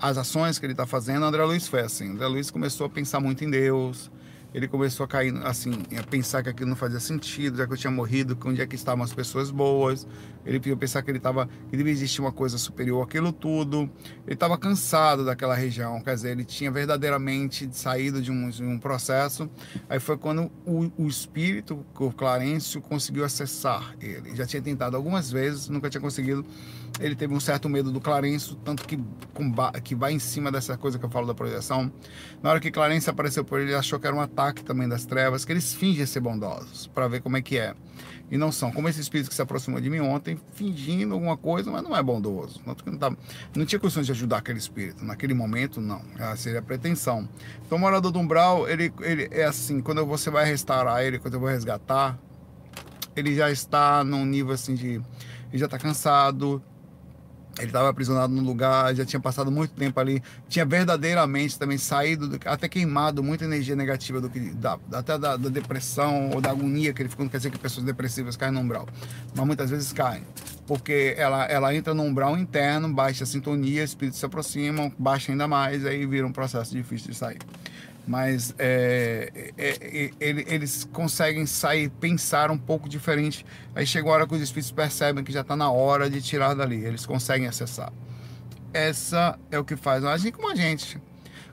as 0.00 0.16
ações 0.16 0.58
que 0.58 0.64
ele 0.64 0.72
está 0.72 0.86
fazendo, 0.86 1.24
André 1.26 1.44
Luiz 1.44 1.68
foi 1.68 1.80
assim. 1.80 2.12
André 2.12 2.26
Luiz 2.26 2.50
começou 2.50 2.86
a 2.86 2.88
pensar 2.88 3.20
muito 3.20 3.44
em 3.44 3.50
Deus, 3.50 4.10
ele 4.54 4.66
começou 4.66 5.04
a 5.04 5.06
cair, 5.06 5.34
assim, 5.44 5.82
a 5.98 6.02
pensar 6.02 6.42
que 6.42 6.48
aquilo 6.48 6.70
não 6.70 6.76
fazia 6.76 6.98
sentido, 6.98 7.58
já 7.58 7.66
que 7.66 7.72
eu 7.74 7.76
tinha 7.76 7.90
morrido, 7.90 8.34
que 8.34 8.48
onde 8.48 8.62
é 8.62 8.66
que 8.66 8.74
estavam 8.74 9.04
as 9.04 9.12
pessoas 9.12 9.50
boas. 9.50 10.06
Ele 10.44 10.58
podia 10.58 10.76
pensar 10.76 11.02
que 11.02 11.10
ele 11.10 11.18
estava, 11.18 11.48
que 11.68 11.76
devia 11.76 11.92
existir 11.92 12.20
uma 12.20 12.32
coisa 12.32 12.58
superior 12.58 13.02
àquilo 13.02 13.32
tudo. 13.32 13.90
Ele 14.26 14.34
estava 14.34 14.56
cansado 14.56 15.24
daquela 15.24 15.54
região, 15.54 16.00
quer 16.00 16.14
dizer, 16.14 16.30
ele 16.30 16.44
tinha 16.44 16.70
verdadeiramente 16.70 17.68
saído 17.72 18.22
de 18.22 18.30
um, 18.30 18.48
de 18.48 18.62
um 18.62 18.78
processo. 18.78 19.48
Aí 19.88 20.00
foi 20.00 20.16
quando 20.16 20.50
o, 20.64 20.90
o 20.96 21.06
espírito, 21.06 21.84
o 21.98 22.12
Clarencio, 22.12 22.80
conseguiu 22.80 23.24
acessar 23.24 23.94
ele. 24.00 24.34
Já 24.34 24.46
tinha 24.46 24.62
tentado 24.62 24.96
algumas 24.96 25.30
vezes, 25.30 25.68
nunca 25.68 25.90
tinha 25.90 26.00
conseguido. 26.00 26.44
Ele 26.98 27.14
teve 27.14 27.32
um 27.32 27.40
certo 27.40 27.68
medo 27.68 27.92
do 27.92 28.00
Clarencio, 28.00 28.56
tanto 28.56 28.86
que, 28.86 28.98
que 29.84 29.94
vai 29.94 30.12
em 30.12 30.18
cima 30.18 30.50
dessa 30.50 30.76
coisa 30.76 30.98
que 30.98 31.04
eu 31.04 31.10
falo 31.10 31.26
da 31.26 31.34
projeção. 31.34 31.90
Na 32.42 32.50
hora 32.50 32.60
que 32.60 32.70
Clarencio 32.70 33.10
apareceu 33.10 33.44
por 33.44 33.60
ele, 33.60 33.70
ele 33.70 33.76
achou 33.76 33.98
que 33.98 34.06
era 34.06 34.16
um 34.16 34.20
ataque 34.20 34.64
também 34.64 34.88
das 34.88 35.04
trevas, 35.04 35.44
que 35.44 35.52
eles 35.52 35.72
fingem 35.72 36.04
ser 36.04 36.20
bondosos, 36.20 36.86
para 36.88 37.06
ver 37.08 37.20
como 37.20 37.36
é 37.36 37.42
que 37.42 37.58
é. 37.58 37.74
E 38.30 38.38
não 38.38 38.52
são. 38.52 38.70
Como 38.70 38.88
esse 38.88 39.00
espírito 39.00 39.28
que 39.28 39.34
se 39.34 39.42
aproximou 39.42 39.80
de 39.80 39.90
mim 39.90 40.00
ontem, 40.00 40.38
fingindo 40.54 41.14
alguma 41.14 41.36
coisa, 41.36 41.70
mas 41.70 41.82
não 41.82 41.96
é 41.96 42.02
bondoso. 42.02 42.60
Não, 42.64 42.74
tá, 42.74 43.10
não 43.56 43.66
tinha 43.66 43.78
condições 43.78 44.06
de 44.06 44.12
ajudar 44.12 44.38
aquele 44.38 44.58
espírito. 44.58 45.04
Naquele 45.04 45.34
momento, 45.34 45.80
não. 45.80 46.02
Essa 46.16 46.36
seria 46.36 46.60
a 46.60 46.62
pretensão. 46.62 47.28
Então, 47.66 47.76
o 47.76 47.80
morador 47.80 48.12
do 48.12 48.18
umbral, 48.18 48.68
ele, 48.68 48.92
ele 49.00 49.28
é 49.32 49.44
assim, 49.44 49.80
quando 49.80 50.04
você 50.06 50.30
vai 50.30 50.44
restaurar 50.44 51.02
ele, 51.02 51.18
quando 51.18 51.34
eu 51.34 51.40
vou 51.40 51.48
resgatar, 51.48 52.18
ele 53.16 53.34
já 53.34 53.50
está 53.50 54.04
num 54.04 54.24
nível 54.24 54.52
assim 54.52 54.74
de. 54.74 55.00
Ele 55.50 55.58
já 55.58 55.64
está 55.64 55.78
cansado, 55.78 56.62
ele 57.58 57.66
estava 57.66 57.88
aprisionado 57.88 58.32
no 58.32 58.42
lugar, 58.42 58.94
já 58.94 59.04
tinha 59.04 59.20
passado 59.20 59.50
muito 59.50 59.72
tempo 59.72 59.98
ali, 59.98 60.22
tinha 60.48 60.64
verdadeiramente 60.64 61.58
também 61.58 61.78
saído, 61.78 62.28
do, 62.28 62.38
até 62.46 62.68
queimado 62.68 63.22
muita 63.22 63.44
energia 63.44 63.74
negativa 63.76 64.20
do 64.20 64.30
que 64.30 64.40
da, 64.40 64.78
até 64.92 65.18
da, 65.18 65.36
da, 65.36 65.48
depressão 65.48 66.30
ou 66.30 66.40
da 66.40 66.50
agonia 66.50 66.92
que 66.92 67.02
ele 67.02 67.08
ficou. 67.08 67.24
Não 67.24 67.30
quer 67.30 67.38
dizer 67.38 67.50
que 67.50 67.58
pessoas 67.58 67.84
depressivas 67.84 68.36
caem 68.36 68.52
no 68.52 68.60
umbral, 68.60 68.86
mas 69.34 69.46
muitas 69.46 69.70
vezes 69.70 69.92
caem, 69.92 70.24
porque 70.66 71.14
ela, 71.18 71.44
ela 71.46 71.74
entra 71.74 71.92
no 71.92 72.02
umbral 72.02 72.38
interno, 72.38 72.92
baixa 72.92 73.24
a 73.24 73.26
sintonia, 73.26 73.82
espíritos 73.82 74.18
se 74.18 74.26
aproximam, 74.26 74.92
baixa 74.98 75.32
ainda 75.32 75.46
mais, 75.48 75.84
aí 75.84 76.06
vira 76.06 76.26
um 76.26 76.32
processo 76.32 76.74
difícil 76.74 77.10
de 77.10 77.16
sair 77.16 77.38
mas 78.10 78.52
é, 78.58 79.52
é, 79.56 79.68
é, 79.86 80.10
eles 80.20 80.82
conseguem 80.92 81.46
sair, 81.46 81.88
pensar 81.88 82.50
um 82.50 82.58
pouco 82.58 82.88
diferente. 82.88 83.46
Aí 83.72 83.86
chega 83.86 84.08
a 84.08 84.12
hora 84.12 84.26
que 84.26 84.34
os 84.34 84.42
espíritos 84.42 84.72
percebem 84.72 85.22
que 85.22 85.30
já 85.30 85.42
está 85.42 85.54
na 85.54 85.70
hora 85.70 86.10
de 86.10 86.20
tirar 86.20 86.54
dali, 86.54 86.84
eles 86.84 87.06
conseguem 87.06 87.46
acessar. 87.46 87.92
Essa 88.72 89.38
é 89.48 89.60
o 89.60 89.64
que 89.64 89.76
faz 89.76 90.04
agir 90.04 90.32
como 90.32 90.50
a 90.50 90.56
gente. 90.56 91.00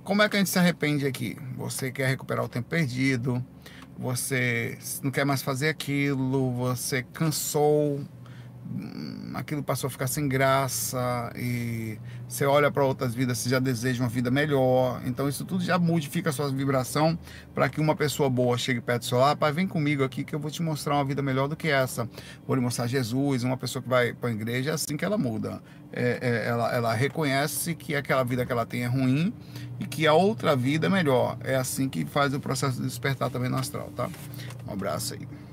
Como 0.03 0.23
é 0.23 0.27
que 0.27 0.35
a 0.35 0.39
gente 0.39 0.49
se 0.49 0.57
arrepende 0.57 1.05
aqui? 1.05 1.37
Você 1.57 1.91
quer 1.91 2.07
recuperar 2.07 2.43
o 2.43 2.49
tempo 2.49 2.67
perdido, 2.67 3.45
você 3.95 4.79
não 5.03 5.11
quer 5.11 5.25
mais 5.25 5.43
fazer 5.43 5.69
aquilo, 5.69 6.51
você 6.53 7.03
cansou, 7.03 8.01
aquilo 9.33 9.63
passou 9.63 9.87
a 9.87 9.91
ficar 9.91 10.07
sem 10.07 10.27
graça 10.27 11.31
e 11.35 11.97
você 12.27 12.45
olha 12.45 12.71
para 12.71 12.83
outras 12.83 13.13
vidas, 13.13 13.37
você 13.37 13.49
já 13.49 13.59
deseja 13.59 14.03
uma 14.03 14.09
vida 14.09 14.31
melhor. 14.31 15.01
Então 15.05 15.29
isso 15.29 15.45
tudo 15.45 15.63
já 15.63 15.77
modifica 15.77 16.29
a 16.29 16.33
sua 16.33 16.49
vibração 16.49 17.17
para 17.53 17.69
que 17.69 17.79
uma 17.79 17.95
pessoa 17.95 18.29
boa 18.29 18.57
chegue 18.57 18.81
perto 18.81 19.01
do 19.01 19.05
seu 19.05 19.19
lado, 19.19 19.37
pai, 19.37 19.51
vem 19.51 19.67
comigo 19.67 20.03
aqui 20.03 20.23
que 20.23 20.33
eu 20.33 20.39
vou 20.39 20.49
te 20.49 20.61
mostrar 20.61 20.95
uma 20.95 21.05
vida 21.05 21.21
melhor 21.21 21.47
do 21.47 21.55
que 21.55 21.67
essa. 21.67 22.09
Vou 22.45 22.55
lhe 22.55 22.61
mostrar 22.61 22.87
Jesus, 22.87 23.43
uma 23.43 23.57
pessoa 23.57 23.81
que 23.81 23.89
vai 23.89 24.13
para 24.13 24.29
a 24.29 24.33
igreja, 24.33 24.71
é 24.71 24.73
assim 24.73 24.97
que 24.97 25.05
ela 25.05 25.17
muda. 25.17 25.61
É, 25.93 26.19
é, 26.21 26.47
ela, 26.47 26.75
ela 26.75 26.93
reconhece 26.93 27.73
que 27.73 27.95
aquela 27.95 28.23
vida 28.23 28.45
que 28.45 28.51
ela 28.51 28.65
tem 28.65 28.83
é 28.83 28.87
ruim 28.87 29.33
e 29.79 29.85
que 29.85 30.05
a 30.05 30.13
outra 30.13 30.55
vida 30.55 30.87
é 30.87 30.89
melhor. 30.89 31.37
É 31.43 31.55
assim 31.55 31.87
que 31.87 32.05
faz 32.05 32.33
o 32.33 32.39
processo 32.39 32.77
de 32.77 32.87
despertar 32.87 33.29
também 33.29 33.49
no 33.49 33.57
astral, 33.57 33.91
tá? 33.95 34.09
Um 34.67 34.73
abraço 34.73 35.13
aí. 35.13 35.46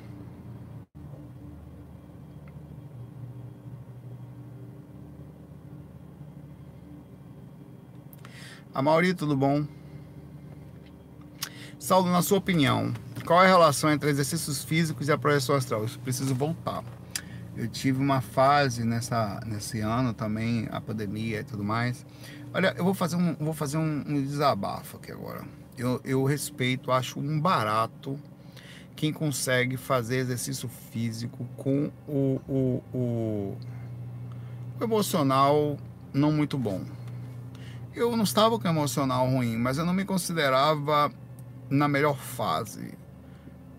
A 8.75 8.83
Mauri, 8.83 9.15
tudo 9.15 9.37
bom? 9.37 9.65
Saulo, 11.79 12.11
na 12.11 12.23
sua 12.23 12.39
opinião, 12.39 12.93
qual 13.25 13.41
é 13.41 13.47
a 13.47 13.49
relação 13.49 13.89
entre 13.89 14.11
exercícios 14.11 14.65
físicos 14.65 15.07
e 15.07 15.13
a 15.13 15.17
projeção 15.17 15.55
astral? 15.55 15.83
Eu 15.83 15.89
preciso 16.03 16.35
voltar. 16.35 16.83
Eu 17.57 17.69
tive 17.69 18.01
uma 18.01 18.21
fase 18.21 18.83
nessa, 18.83 19.41
nesse 19.47 19.79
ano 19.79 20.13
também, 20.13 20.69
a 20.73 20.81
pandemia 20.81 21.39
e 21.39 21.45
tudo 21.45 21.63
mais. 21.63 22.05
Olha, 22.53 22.75
eu 22.77 22.83
vou 22.83 22.95
fazer 22.95 23.15
um, 23.15 23.37
vou 23.37 23.55
fazer 23.55 23.77
um, 23.77 24.03
um 24.09 24.21
desabafo 24.21 24.97
aqui 24.97 25.13
agora. 25.13 25.45
Eu, 25.79 26.01
eu 26.05 26.25
respeito, 26.25 26.91
acho 26.91 27.21
um 27.21 27.41
barato 27.41 28.19
quem 28.97 29.13
consegue 29.13 29.77
fazer 29.77 30.17
exercício 30.17 30.69
físico 30.91 31.47
com 31.57 31.93
o, 32.09 32.41
o, 32.49 32.83
o, 32.93 33.57
o 34.81 34.83
emocional 34.85 35.77
não 36.13 36.33
muito 36.33 36.59
bom 36.59 36.83
eu 37.95 38.17
não 38.17 38.25
estava 38.25 38.59
com 38.59 38.69
emocional 38.69 39.29
ruim, 39.29 39.57
mas 39.57 39.79
eu 39.79 39.85
não 39.85 39.93
me 39.93 40.05
considerava 40.05 41.13
na 41.71 41.89
melhor 41.89 42.17
fase. 42.17 42.95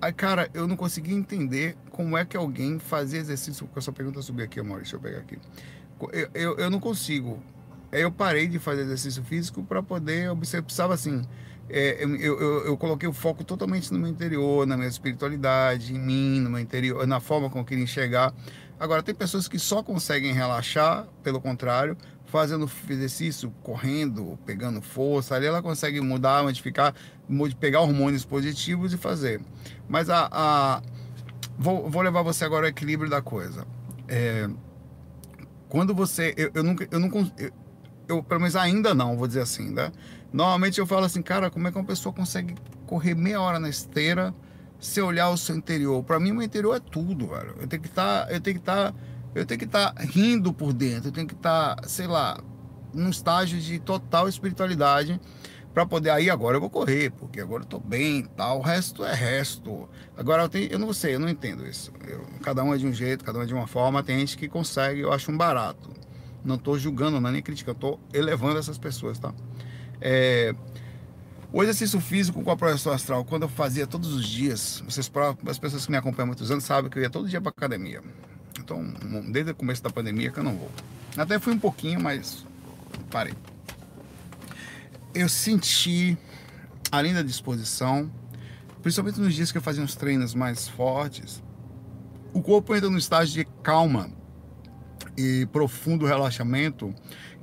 Aí, 0.01 0.13
cara, 0.13 0.49
eu 0.53 0.67
não 0.67 0.75
conseguia 0.75 1.15
entender 1.15 1.75
como 1.89 2.17
é 2.17 2.25
que 2.25 2.37
alguém 2.37 2.77
fazia 2.79 3.19
exercício. 3.19 3.67
Com 3.67 3.79
essa 3.79 3.91
pergunta 3.91 4.21
subir 4.21 4.43
aqui, 4.43 4.59
amor, 4.59 4.77
deixa 4.77 4.95
eu 4.95 4.99
pegar 4.99 5.19
aqui. 5.19 5.39
Eu, 6.11 6.29
eu, 6.33 6.57
eu 6.57 6.69
não 6.69 6.79
consigo. 6.79 7.41
Aí 7.91 8.01
eu 8.01 8.11
parei 8.11 8.47
de 8.47 8.59
fazer 8.59 8.81
exercício 8.81 9.23
físico 9.23 9.63
para 9.63 9.81
poder 9.81 10.29
observar. 10.29 10.63
Precisava 10.65 10.93
assim. 10.93 11.23
É, 11.67 12.03
eu, 12.03 12.15
eu, 12.19 12.65
eu, 12.65 12.77
coloquei 12.77 13.09
o 13.09 13.13
foco 13.13 13.43
totalmente 13.43 13.91
no 13.91 13.97
meu 13.97 14.07
interior, 14.07 14.67
na 14.67 14.77
minha 14.77 14.89
espiritualidade, 14.89 15.95
em 15.95 15.99
mim, 15.99 16.39
no 16.39 16.49
meu 16.51 16.59
interior, 16.59 17.07
na 17.07 17.19
forma 17.19 17.49
como 17.49 17.61
eu 17.61 17.65
queria 17.65 17.83
enxergar. 17.83 18.31
Agora, 18.79 19.01
tem 19.01 19.15
pessoas 19.15 19.47
que 19.47 19.57
só 19.57 19.81
conseguem 19.81 20.33
relaxar, 20.33 21.07
pelo 21.23 21.41
contrário, 21.41 21.97
fazendo 22.35 22.69
exercício, 22.89 23.49
correndo, 23.63 24.37
pegando 24.45 24.81
força, 24.81 25.35
ali 25.35 25.45
ela 25.45 25.61
consegue 25.61 26.01
mudar, 26.01 26.43
modificar, 26.43 26.93
pegar 27.61 27.79
hormônios 27.79 28.25
positivos 28.25 28.91
e 28.91 28.97
fazer. 28.97 29.39
Mas 29.87 30.09
a, 30.09 30.27
a 30.29 30.81
vou, 31.57 31.89
vou 31.89 32.01
levar 32.01 32.23
você 32.23 32.43
agora 32.43 32.65
ao 32.65 32.69
equilíbrio 32.69 33.09
da 33.09 33.21
coisa. 33.21 33.65
É, 34.09 34.49
quando 35.69 35.95
você, 35.95 36.33
eu, 36.35 36.51
eu 36.53 36.61
nunca, 36.61 36.85
eu 36.91 36.99
não, 36.99 37.07
eu, 37.37 37.51
eu, 38.05 38.21
pelo 38.21 38.41
menos 38.41 38.57
ainda 38.57 38.93
não, 38.93 39.15
vou 39.15 39.27
dizer 39.27 39.41
assim, 39.41 39.69
né? 39.69 39.89
Normalmente 40.33 40.77
eu 40.77 40.85
falo 40.85 41.05
assim, 41.05 41.21
cara, 41.21 41.49
como 41.49 41.69
é 41.69 41.71
que 41.71 41.77
uma 41.77 41.85
pessoa 41.85 42.11
consegue 42.11 42.53
correr 42.85 43.15
meia 43.15 43.39
hora 43.39 43.61
na 43.61 43.69
esteira 43.69 44.35
se 44.77 44.99
olhar 44.99 45.29
o 45.29 45.37
seu 45.37 45.55
interior? 45.55 46.03
Para 46.03 46.19
mim, 46.19 46.33
o 46.33 46.41
interior 46.41 46.75
é 46.75 46.81
tudo, 46.81 47.27
velho. 47.27 47.55
Eu 47.61 47.67
tenho 47.67 47.81
que 47.81 47.87
estar, 47.87 48.25
tá, 48.25 48.33
eu 48.33 48.41
tenho 48.41 48.57
que 48.57 48.61
estar 48.61 48.91
tá 48.91 48.97
eu 49.35 49.45
tenho 49.45 49.59
que 49.59 49.65
estar 49.65 49.93
tá 49.93 50.01
rindo 50.01 50.53
por 50.53 50.73
dentro, 50.73 51.09
eu 51.09 51.11
tenho 51.11 51.27
que 51.27 51.33
estar, 51.33 51.75
tá, 51.75 51.87
sei 51.87 52.07
lá, 52.07 52.39
num 52.93 53.09
estágio 53.09 53.59
de 53.59 53.79
total 53.79 54.27
espiritualidade 54.29 55.19
para 55.73 55.85
poder 55.85 56.09
aí 56.09 56.29
agora 56.29 56.55
eu 56.55 56.61
vou 56.61 56.69
correr, 56.69 57.11
porque 57.11 57.41
agora 57.41 57.63
eu 57.63 57.67
tô 57.67 57.79
bem, 57.79 58.23
tal, 58.23 58.59
o 58.59 58.61
resto 58.61 59.03
é 59.03 59.13
resto. 59.13 59.89
Agora 60.15 60.43
eu, 60.43 60.49
tenho, 60.49 60.71
eu 60.71 60.79
não 60.79 60.93
sei, 60.93 61.15
eu 61.15 61.19
não 61.19 61.27
entendo 61.27 61.67
isso. 61.67 61.91
Eu, 62.07 62.25
cada 62.41 62.63
um 62.63 62.73
é 62.73 62.77
de 62.77 62.87
um 62.87 62.93
jeito, 62.93 63.25
cada 63.25 63.39
um 63.39 63.41
é 63.41 63.45
de 63.45 63.53
uma 63.53 63.67
forma, 63.67 64.01
tem 64.01 64.17
gente 64.19 64.37
que 64.37 64.47
consegue, 64.47 65.01
eu 65.01 65.11
acho 65.11 65.29
um 65.29 65.37
barato. 65.37 65.91
Não 66.45 66.57
tô 66.57 66.77
julgando, 66.77 67.19
não 67.19 67.29
é 67.29 67.33
nem 67.33 67.41
criticando, 67.41 67.77
tô 67.77 67.99
elevando 68.13 68.57
essas 68.57 68.77
pessoas, 68.77 69.19
tá? 69.19 69.33
É, 69.99 70.55
o 71.51 71.61
exercício 71.61 71.99
físico 71.99 72.41
com 72.41 72.51
a 72.51 72.55
projeção 72.55 72.93
astral, 72.93 73.25
quando 73.25 73.43
eu 73.43 73.49
fazia 73.49 73.85
todos 73.85 74.13
os 74.13 74.25
dias, 74.25 74.81
vocês, 74.87 75.11
as 75.45 75.59
pessoas 75.59 75.85
que 75.85 75.91
me 75.91 75.97
acompanham 75.97 76.23
há 76.23 76.27
muitos 76.27 76.51
anos 76.51 76.63
sabem 76.63 76.89
que 76.89 76.97
eu 76.97 77.03
ia 77.03 77.09
todo 77.09 77.27
dia 77.27 77.41
para 77.41 77.49
academia. 77.49 78.01
Então, 78.65 78.83
desde 79.31 79.51
o 79.51 79.55
começo 79.55 79.83
da 79.83 79.91
pandemia 79.91 80.31
que 80.31 80.39
eu 80.39 80.43
não 80.43 80.55
vou. 80.55 80.71
Até 81.15 81.37
fui 81.37 81.53
um 81.53 81.59
pouquinho, 81.59 82.01
mas 82.01 82.43
parei. 83.11 83.35
Eu 85.13 85.29
senti, 85.29 86.17
além 86.91 87.13
da 87.13 87.21
disposição, 87.21 88.11
principalmente 88.81 89.19
nos 89.19 89.35
dias 89.35 89.51
que 89.51 89.59
eu 89.59 89.61
fazia 89.61 89.83
uns 89.83 89.95
treinos 89.95 90.33
mais 90.33 90.67
fortes, 90.67 91.43
o 92.33 92.41
corpo 92.41 92.75
entra 92.75 92.89
no 92.89 92.97
estágio 92.97 93.35
de 93.35 93.45
calma 93.61 94.09
e 95.15 95.45
profundo 95.53 96.07
relaxamento 96.07 96.93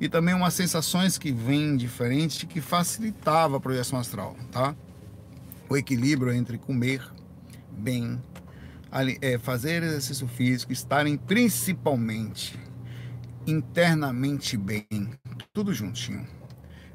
e 0.00 0.08
também 0.08 0.34
umas 0.34 0.54
sensações 0.54 1.16
que 1.18 1.30
vêm 1.30 1.76
diferentes 1.76 2.42
que 2.42 2.60
facilitava 2.60 3.58
a 3.58 3.60
projeção 3.60 3.98
astral, 3.98 4.36
tá? 4.50 4.74
O 5.68 5.76
equilíbrio 5.76 6.32
entre 6.32 6.58
comer 6.58 7.00
bem, 7.70 8.20
é, 9.20 9.38
fazer 9.38 9.82
exercício 9.82 10.28
físico, 10.28 10.72
estarem 10.72 11.16
principalmente 11.16 12.59
internamente 13.47 14.57
bem, 14.57 14.86
tudo 15.53 15.72
juntinho. 15.72 16.26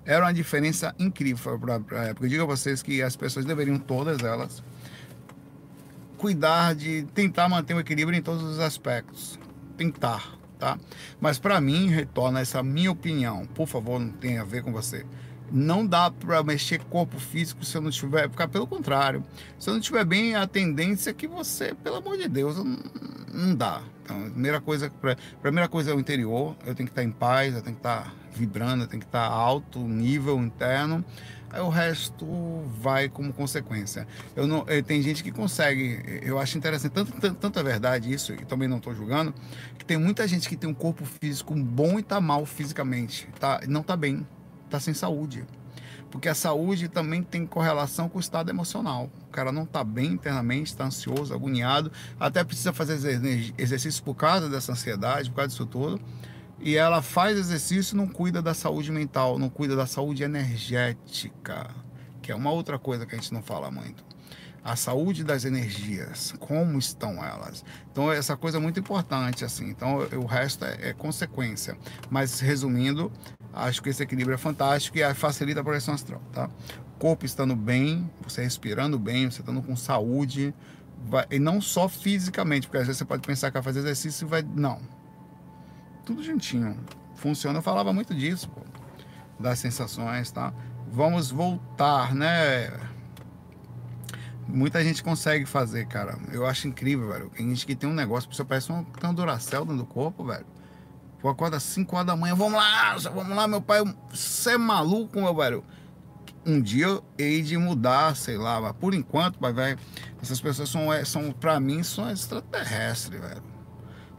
Era 0.05 0.25
uma 0.25 0.33
diferença 0.33 0.95
incrível 0.97 1.59
para 1.59 1.75
a 1.99 2.03
época. 2.05 2.25
Eu 2.25 2.29
digo 2.29 2.43
a 2.43 2.45
vocês 2.45 2.81
que 2.81 3.01
as 3.01 3.15
pessoas 3.15 3.45
deveriam, 3.45 3.77
todas 3.77 4.19
elas, 4.23 4.63
cuidar 6.17 6.75
de 6.75 7.03
tentar 7.13 7.49
manter 7.49 7.73
o 7.73 7.79
equilíbrio 7.79 8.17
em 8.17 8.21
todos 8.21 8.43
os 8.43 8.59
aspectos. 8.59 9.37
Tentar, 9.75 10.37
tá? 10.57 10.79
Mas 11.19 11.39
para 11.39 11.59
mim, 11.59 11.89
retorna 11.89 12.39
essa 12.39 12.63
minha 12.63 12.91
opinião. 12.91 13.45
Por 13.47 13.67
favor, 13.67 13.99
não 13.99 14.11
tem 14.11 14.37
a 14.37 14.45
ver 14.45 14.63
com 14.63 14.71
você 14.71 15.05
não 15.51 15.85
dá 15.85 16.11
para 16.11 16.43
mexer 16.43 16.83
corpo 16.85 17.19
físico 17.19 17.63
se 17.63 17.77
eu 17.77 17.81
não 17.81 17.91
tiver, 17.91 18.27
porque 18.27 18.47
pelo 18.47 18.67
contrário, 18.67 19.23
se 19.57 19.69
eu 19.69 19.73
não 19.73 19.81
tiver 19.81 20.05
bem, 20.05 20.35
a 20.35 20.45
tendência 20.45 21.11
é 21.11 21.13
que 21.13 21.27
você, 21.27 21.73
pelo 21.83 21.97
amor 21.97 22.17
de 22.17 22.27
Deus, 22.27 22.57
não, 22.57 22.77
não 23.33 23.55
dá. 23.55 23.81
Então, 24.03 24.25
a 24.25 24.29
primeira 24.29 24.61
coisa, 24.61 24.91
primeira 25.41 25.67
coisa 25.67 25.91
é 25.91 25.93
o 25.93 25.99
interior, 25.99 26.55
eu 26.65 26.73
tenho 26.73 26.87
que 26.87 26.91
estar 26.91 27.03
em 27.03 27.11
paz, 27.11 27.55
eu 27.55 27.61
tenho 27.61 27.75
que 27.75 27.79
estar 27.79 28.13
vibrando, 28.33 28.83
eu 28.83 28.87
tenho 28.87 29.01
que 29.01 29.07
estar 29.07 29.25
alto 29.25 29.79
nível 29.79 30.39
interno. 30.39 31.03
Aí 31.49 31.61
o 31.61 31.69
resto 31.69 32.25
vai 32.79 33.07
como 33.07 33.31
consequência. 33.31 34.05
Eu 34.35 34.45
não, 34.45 34.65
eu, 34.67 34.83
tem 34.83 35.01
gente 35.01 35.23
que 35.23 35.31
consegue, 35.31 36.21
eu 36.21 36.37
acho 36.37 36.57
interessante, 36.57 36.91
tanto, 36.91 37.11
tanto, 37.13 37.35
tanto 37.35 37.59
é 37.59 37.63
verdade 37.63 38.11
isso, 38.11 38.33
e 38.33 38.45
também 38.45 38.67
não 38.67 38.77
estou 38.77 38.93
julgando, 38.93 39.33
que 39.77 39.85
tem 39.85 39.97
muita 39.97 40.27
gente 40.27 40.49
que 40.49 40.57
tem 40.57 40.69
um 40.69 40.73
corpo 40.73 41.05
físico 41.05 41.55
bom 41.55 41.97
e 41.97 42.01
está 42.01 42.19
mal 42.19 42.45
fisicamente, 42.45 43.29
tá, 43.39 43.61
não 43.67 43.79
está 43.79 43.95
bem 43.95 44.25
está 44.67 44.79
sem 44.79 44.93
saúde. 44.93 45.45
Porque 46.11 46.29
a 46.29 46.35
saúde 46.35 46.87
também 46.87 47.21
tem 47.21 47.45
correlação 47.45 48.07
com 48.07 48.17
o 48.17 48.21
estado 48.21 48.49
emocional. 48.49 49.09
O 49.27 49.31
cara 49.31 49.51
não 49.51 49.63
está 49.63 49.83
bem 49.83 50.13
internamente, 50.13 50.71
está 50.71 50.85
ansioso, 50.85 51.33
agoniado, 51.33 51.91
até 52.19 52.43
precisa 52.43 52.71
fazer 52.71 52.95
exercício 53.57 54.03
por 54.03 54.15
causa 54.15 54.49
dessa 54.49 54.71
ansiedade, 54.71 55.29
por 55.29 55.37
causa 55.37 55.49
disso 55.49 55.65
tudo. 55.65 55.99
E 56.59 56.75
ela 56.75 57.01
faz 57.01 57.37
exercício 57.37 57.93
e 57.93 57.97
não 57.97 58.07
cuida 58.07 58.41
da 58.41 58.53
saúde 58.53 58.91
mental, 58.91 59.37
não 59.37 59.49
cuida 59.49 59.75
da 59.75 59.85
saúde 59.85 60.23
energética, 60.23 61.67
que 62.21 62.31
é 62.31 62.35
uma 62.35 62.51
outra 62.51 62.79
coisa 62.79 63.05
que 63.05 63.13
a 63.13 63.17
gente 63.17 63.33
não 63.33 63.43
fala 63.43 63.69
muito 63.69 64.07
a 64.67 64.75
saúde 64.75 65.23
das 65.23 65.45
energias, 65.45 66.33
como 66.39 66.77
estão 66.77 67.23
elas. 67.23 67.63
Então 67.89 68.11
essa 68.11 68.35
coisa 68.35 68.57
é 68.57 68.59
muito 68.59 68.77
importante 68.77 69.45
assim. 69.45 69.69
Então 69.69 69.99
o 69.99 70.25
resto 70.25 70.65
é, 70.65 70.89
é 70.89 70.93
consequência. 70.93 71.77
Mas 72.09 72.41
resumindo, 72.41 73.09
acho 73.57 73.81
que 73.81 73.89
esse 73.89 74.03
equilíbrio 74.03 74.35
é 74.35 74.37
fantástico 74.37 74.97
e 74.97 75.13
facilita 75.13 75.61
a 75.61 75.63
projeção 75.63 75.93
astral, 75.93 76.21
tá? 76.31 76.49
Corpo 76.99 77.25
estando 77.25 77.55
bem, 77.55 78.09
você 78.21 78.43
respirando 78.43 78.97
bem, 78.97 79.29
você 79.29 79.41
estando 79.41 79.61
com 79.61 79.75
saúde, 79.75 80.53
vai, 81.05 81.25
e 81.29 81.39
não 81.39 81.61
só 81.61 81.87
fisicamente, 81.87 82.67
porque 82.67 82.77
às 82.77 82.87
vezes 82.87 82.99
você 82.99 83.05
pode 83.05 83.25
pensar 83.25 83.49
que 83.49 83.53
vai 83.53 83.63
fazer 83.63 83.79
exercício 83.79 84.25
e 84.25 84.29
vai. 84.29 84.41
Não. 84.41 84.79
Tudo 86.05 86.23
juntinho. 86.23 86.77
Funciona, 87.15 87.59
eu 87.59 87.63
falava 87.63 87.91
muito 87.91 88.13
disso, 88.13 88.49
pô, 88.49 88.61
das 89.39 89.59
sensações, 89.59 90.31
tá? 90.31 90.53
Vamos 90.91 91.31
voltar, 91.31 92.13
né? 92.13 92.71
Muita 94.47 94.81
gente 94.83 95.03
consegue 95.03 95.45
fazer, 95.45 95.87
cara. 95.87 96.17
Eu 96.31 96.45
acho 96.45 96.67
incrível, 96.67 97.09
velho. 97.09 97.29
Tem 97.29 97.49
gente 97.49 97.65
que 97.65 97.75
tem 97.75 97.89
um 97.89 97.93
negócio, 97.93 98.31
você 98.31 98.45
parece 98.45 98.71
um, 98.71 98.83
tem 98.83 99.09
um 99.09 99.13
Duracell 99.13 99.65
dentro 99.65 99.79
do 99.79 99.85
corpo, 99.85 100.23
velho. 100.23 100.45
Pô, 101.19 101.29
acorda 101.29 101.57
às 101.57 101.63
5 101.63 101.95
horas 101.95 102.07
da 102.07 102.15
manhã, 102.15 102.35
vamos 102.35 102.53
lá, 102.53 102.95
vamos 103.13 103.35
lá, 103.35 103.47
meu 103.47 103.61
pai. 103.61 103.83
Você 104.11 104.51
é 104.51 104.57
maluco, 104.57 105.19
meu 105.19 105.33
velho. 105.35 105.63
Um 106.45 106.61
dia 106.61 106.85
eu 106.85 107.03
hei 107.17 107.41
de 107.41 107.57
mudar, 107.57 108.15
sei 108.15 108.37
lá, 108.37 108.61
mas 108.61 108.73
por 108.73 108.93
enquanto, 108.93 109.39
vai, 109.39 109.51
velho, 109.51 109.79
essas 110.21 110.39
pessoas 110.39 110.69
são, 110.69 110.93
é, 110.93 111.03
são 111.03 111.31
pra 111.31 111.59
mim, 111.59 111.83
são 111.83 112.09
extraterrestres, 112.09 113.19
velho. 113.19 113.43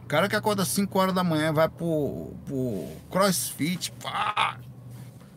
O 0.03 0.07
cara 0.07 0.27
que 0.27 0.35
acorda 0.35 0.63
às 0.63 0.67
5 0.67 0.99
horas 0.99 1.13
da 1.13 1.23
manhã 1.23 1.53
vai 1.53 1.69
pro, 1.69 2.33
pro 2.45 2.87
crossfit, 3.09 3.91
pá. 3.93 4.59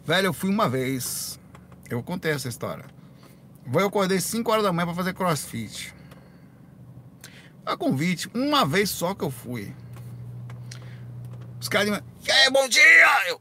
Velho, 0.04 0.26
eu 0.26 0.32
fui 0.32 0.50
uma 0.50 0.68
vez. 0.68 1.38
Eu 1.88 2.02
contei 2.02 2.32
essa 2.32 2.48
história. 2.48 2.84
Eu 3.72 3.86
acordei 3.86 4.20
5 4.20 4.50
horas 4.50 4.64
da 4.64 4.72
manhã 4.72 4.86
para 4.86 4.96
fazer 4.96 5.14
crossfit. 5.14 5.94
A 7.64 7.76
convite, 7.76 8.28
uma 8.34 8.66
vez 8.66 8.90
só 8.90 9.14
que 9.14 9.22
eu 9.22 9.30
fui. 9.30 9.72
Os 11.62 11.68
caras 11.68 11.86
dizem, 11.86 12.04
e 12.26 12.30
aí, 12.32 12.50
bom 12.50 12.68
dia! 12.68 13.28
Eu... 13.28 13.40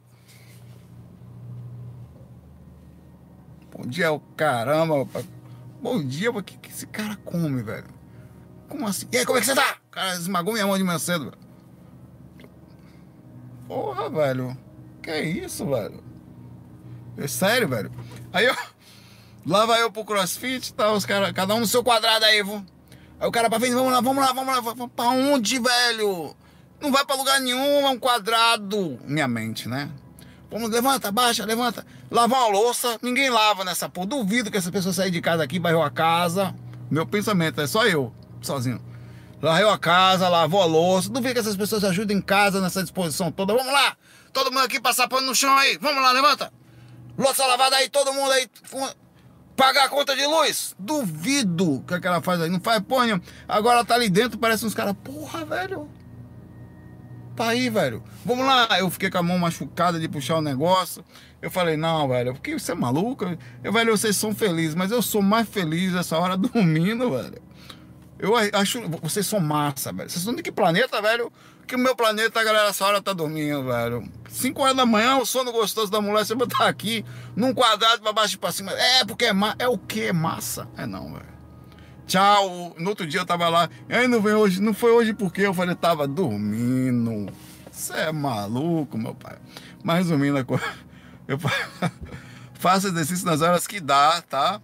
Bom 3.75 3.89
dia, 3.89 4.11
o 4.11 4.19
caramba. 4.19 5.07
Bom 5.81 6.05
dia, 6.05 6.29
o 6.29 6.43
que, 6.43 6.55
que 6.55 6.69
esse 6.69 6.85
cara 6.85 7.15
come, 7.25 7.63
velho? 7.63 7.87
Como 8.69 8.87
assim? 8.87 9.07
E 9.11 9.17
aí, 9.17 9.25
como 9.25 9.39
é 9.39 9.41
que 9.41 9.47
você 9.47 9.55
tá? 9.55 9.77
O 9.87 9.89
cara 9.89 10.13
esmagou 10.13 10.53
minha 10.53 10.67
mão 10.67 10.77
de 10.77 10.83
manhã 10.83 10.99
cedo, 10.99 11.31
velho. 11.31 11.37
Porra, 13.67 14.07
velho. 14.07 14.55
Que 15.01 15.09
é 15.09 15.23
isso, 15.23 15.65
velho? 15.65 16.03
É 17.17 17.27
sério, 17.27 17.67
velho? 17.67 17.91
Aí 18.31 18.45
eu. 18.45 18.55
Lá 19.47 19.65
vai 19.65 19.81
eu 19.81 19.91
pro 19.91 20.05
crossfit, 20.05 20.75
tá? 20.75 20.91
Os 20.91 21.07
caras, 21.07 21.31
cada 21.31 21.55
um 21.55 21.61
no 21.61 21.65
seu 21.65 21.83
quadrado 21.83 22.23
aí, 22.23 22.43
vou. 22.43 22.63
Aí 23.19 23.27
o 23.27 23.31
cara 23.31 23.49
pra 23.49 23.59
frente, 23.59 23.73
vamos 23.73 23.91
lá, 23.91 23.99
vamos 23.99 24.23
lá, 24.23 24.31
vamos 24.31 24.77
lá. 24.77 24.87
Pra 24.89 25.05
onde, 25.05 25.57
velho? 25.57 26.35
Não 26.81 26.91
vai 26.91 27.05
pra 27.05 27.15
lugar 27.15 27.39
nenhum, 27.39 27.85
é 27.85 27.89
um 27.89 27.99
quadrado. 27.99 28.99
Minha 29.05 29.27
mente, 29.27 29.69
né? 29.69 29.89
Vamos, 30.49 30.69
levanta, 30.69 31.11
baixa, 31.11 31.45
levanta. 31.45 31.85
Lavar 32.09 32.41
uma 32.41 32.49
louça, 32.49 32.97
ninguém 33.01 33.29
lava 33.29 33.63
nessa 33.63 33.87
porra. 33.87 34.07
Duvido 34.07 34.51
que 34.51 34.57
essa 34.57 34.71
pessoa 34.71 34.91
sair 34.91 35.11
de 35.11 35.21
casa 35.21 35.43
aqui, 35.43 35.59
bairrou 35.59 35.83
a 35.83 35.91
casa. 35.91 36.53
Meu 36.89 37.05
pensamento 37.05 37.61
é 37.61 37.67
só 37.67 37.85
eu, 37.85 38.13
sozinho. 38.41 38.81
Lavou 39.41 39.69
a 39.69 39.77
casa, 39.77 40.27
lavou 40.27 40.61
a 40.61 40.65
louça. 40.65 41.09
Duvido 41.09 41.35
que 41.35 41.39
essas 41.39 41.55
pessoas 41.55 41.83
ajudem 41.83 42.17
em 42.17 42.21
casa 42.21 42.59
nessa 42.59 42.81
disposição 42.81 43.31
toda. 43.31 43.53
Vamos 43.53 43.71
lá! 43.71 43.95
Todo 44.33 44.51
mundo 44.51 44.63
aqui 44.63 44.79
passar 44.79 45.07
pano 45.07 45.27
no 45.27 45.35
chão 45.35 45.55
aí. 45.57 45.77
Vamos 45.79 46.01
lá, 46.01 46.11
levanta. 46.11 46.51
Louça 47.17 47.45
lavada 47.45 47.75
aí, 47.75 47.89
todo 47.89 48.13
mundo 48.13 48.31
aí. 48.31 48.49
Pagar 49.55 49.85
a 49.85 49.89
conta 49.89 50.15
de 50.15 50.25
luz? 50.25 50.75
Duvido 50.77 51.83
que, 51.87 51.93
é 51.93 51.99
que 51.99 52.07
ela 52.07 52.21
faz 52.21 52.41
aí. 52.41 52.49
Não 52.49 52.59
faz 52.59 52.81
porra 52.81 53.21
Agora 53.47 53.77
ela 53.77 53.85
tá 53.85 53.95
ali 53.95 54.09
dentro, 54.09 54.37
parece 54.37 54.65
uns 54.65 54.73
caras. 54.73 54.95
Porra, 55.03 55.45
velho. 55.45 55.87
Tá 57.41 57.47
aí, 57.47 57.71
velho. 57.71 58.03
Vamos 58.23 58.45
lá. 58.45 58.67
Eu 58.77 58.87
fiquei 58.91 59.09
com 59.09 59.17
a 59.17 59.23
mão 59.23 59.39
machucada 59.39 59.99
de 59.99 60.07
puxar 60.07 60.35
o 60.35 60.41
negócio. 60.43 61.03
Eu 61.41 61.49
falei, 61.49 61.75
não, 61.75 62.07
velho, 62.07 62.33
porque 62.33 62.53
você 62.53 62.71
é 62.71 62.75
maluco? 62.75 63.25
Eu, 63.63 63.73
velho, 63.73 63.97
vocês 63.97 64.15
são 64.15 64.31
felizes, 64.31 64.75
mas 64.75 64.91
eu 64.91 65.01
sou 65.01 65.23
mais 65.23 65.49
feliz 65.49 65.95
essa 65.95 66.19
hora 66.19 66.37
dormindo, 66.37 67.09
velho. 67.09 67.41
Eu 68.19 68.35
acho. 68.35 68.87
Vocês 69.01 69.25
são 69.25 69.39
massa, 69.39 69.91
velho. 69.91 70.07
Vocês 70.07 70.23
são 70.23 70.35
de 70.35 70.43
que 70.43 70.51
planeta, 70.51 71.01
velho? 71.01 71.33
Que 71.65 71.75
o 71.75 71.79
meu 71.79 71.95
planeta, 71.95 72.39
a 72.39 72.43
galera, 72.43 72.69
essa 72.69 72.85
hora 72.85 73.01
tá 73.01 73.11
dormindo, 73.11 73.63
velho. 73.63 74.07
5 74.29 74.61
horas 74.61 74.77
da 74.77 74.85
manhã, 74.85 75.17
o 75.17 75.25
sono 75.25 75.51
gostoso 75.51 75.91
da 75.91 75.99
mulher, 75.99 76.23
você 76.23 76.35
botar 76.35 76.67
aqui, 76.67 77.03
num 77.35 77.55
quadrado 77.55 78.03
pra 78.03 78.13
baixo 78.13 78.35
e 78.35 78.37
pra 78.37 78.51
cima. 78.51 78.71
É, 78.71 79.03
porque 79.03 79.25
é 79.25 79.33
massa. 79.33 79.55
É 79.57 79.67
o 79.67 79.79
que? 79.79 80.13
Massa? 80.13 80.67
É 80.77 80.85
não, 80.85 81.11
velho. 81.11 81.40
Tchau. 82.11 82.75
No 82.77 82.89
outro 82.89 83.07
dia 83.07 83.21
eu 83.21 83.25
tava 83.25 83.47
lá. 83.47 83.69
Aí 83.87 84.05
não 84.05 84.21
veio 84.21 84.39
hoje. 84.39 84.61
Não 84.61 84.73
foi 84.73 84.91
hoje 84.91 85.13
porque 85.13 85.43
eu 85.43 85.53
falei, 85.53 85.73
tava 85.75 86.05
dormindo. 86.05 87.31
Você 87.71 87.93
é 87.93 88.11
maluco, 88.11 88.97
meu 88.97 89.15
pai. 89.15 89.37
Mas 89.81 89.99
resumindo 89.99 90.37
a 90.37 90.43
coisa. 90.43 90.65
Eu 91.25 91.39
faço 92.55 92.87
exercício 92.87 93.25
nas 93.25 93.41
horas 93.41 93.65
que 93.65 93.79
dá, 93.79 94.21
tá? 94.23 94.59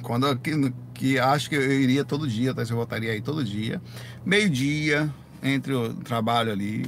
Quando 0.00 0.26
eu, 0.26 0.38
que, 0.38 0.72
que 0.94 1.18
acho 1.18 1.50
que 1.50 1.56
eu 1.56 1.70
iria 1.70 2.02
todo 2.02 2.26
dia, 2.26 2.54
tá? 2.54 2.62
Eu 2.62 2.76
voltaria 2.76 3.12
aí 3.12 3.20
todo 3.20 3.44
dia. 3.44 3.82
Meio-dia, 4.24 5.12
entre 5.42 5.74
o 5.74 5.92
trabalho 5.92 6.50
ali. 6.50 6.86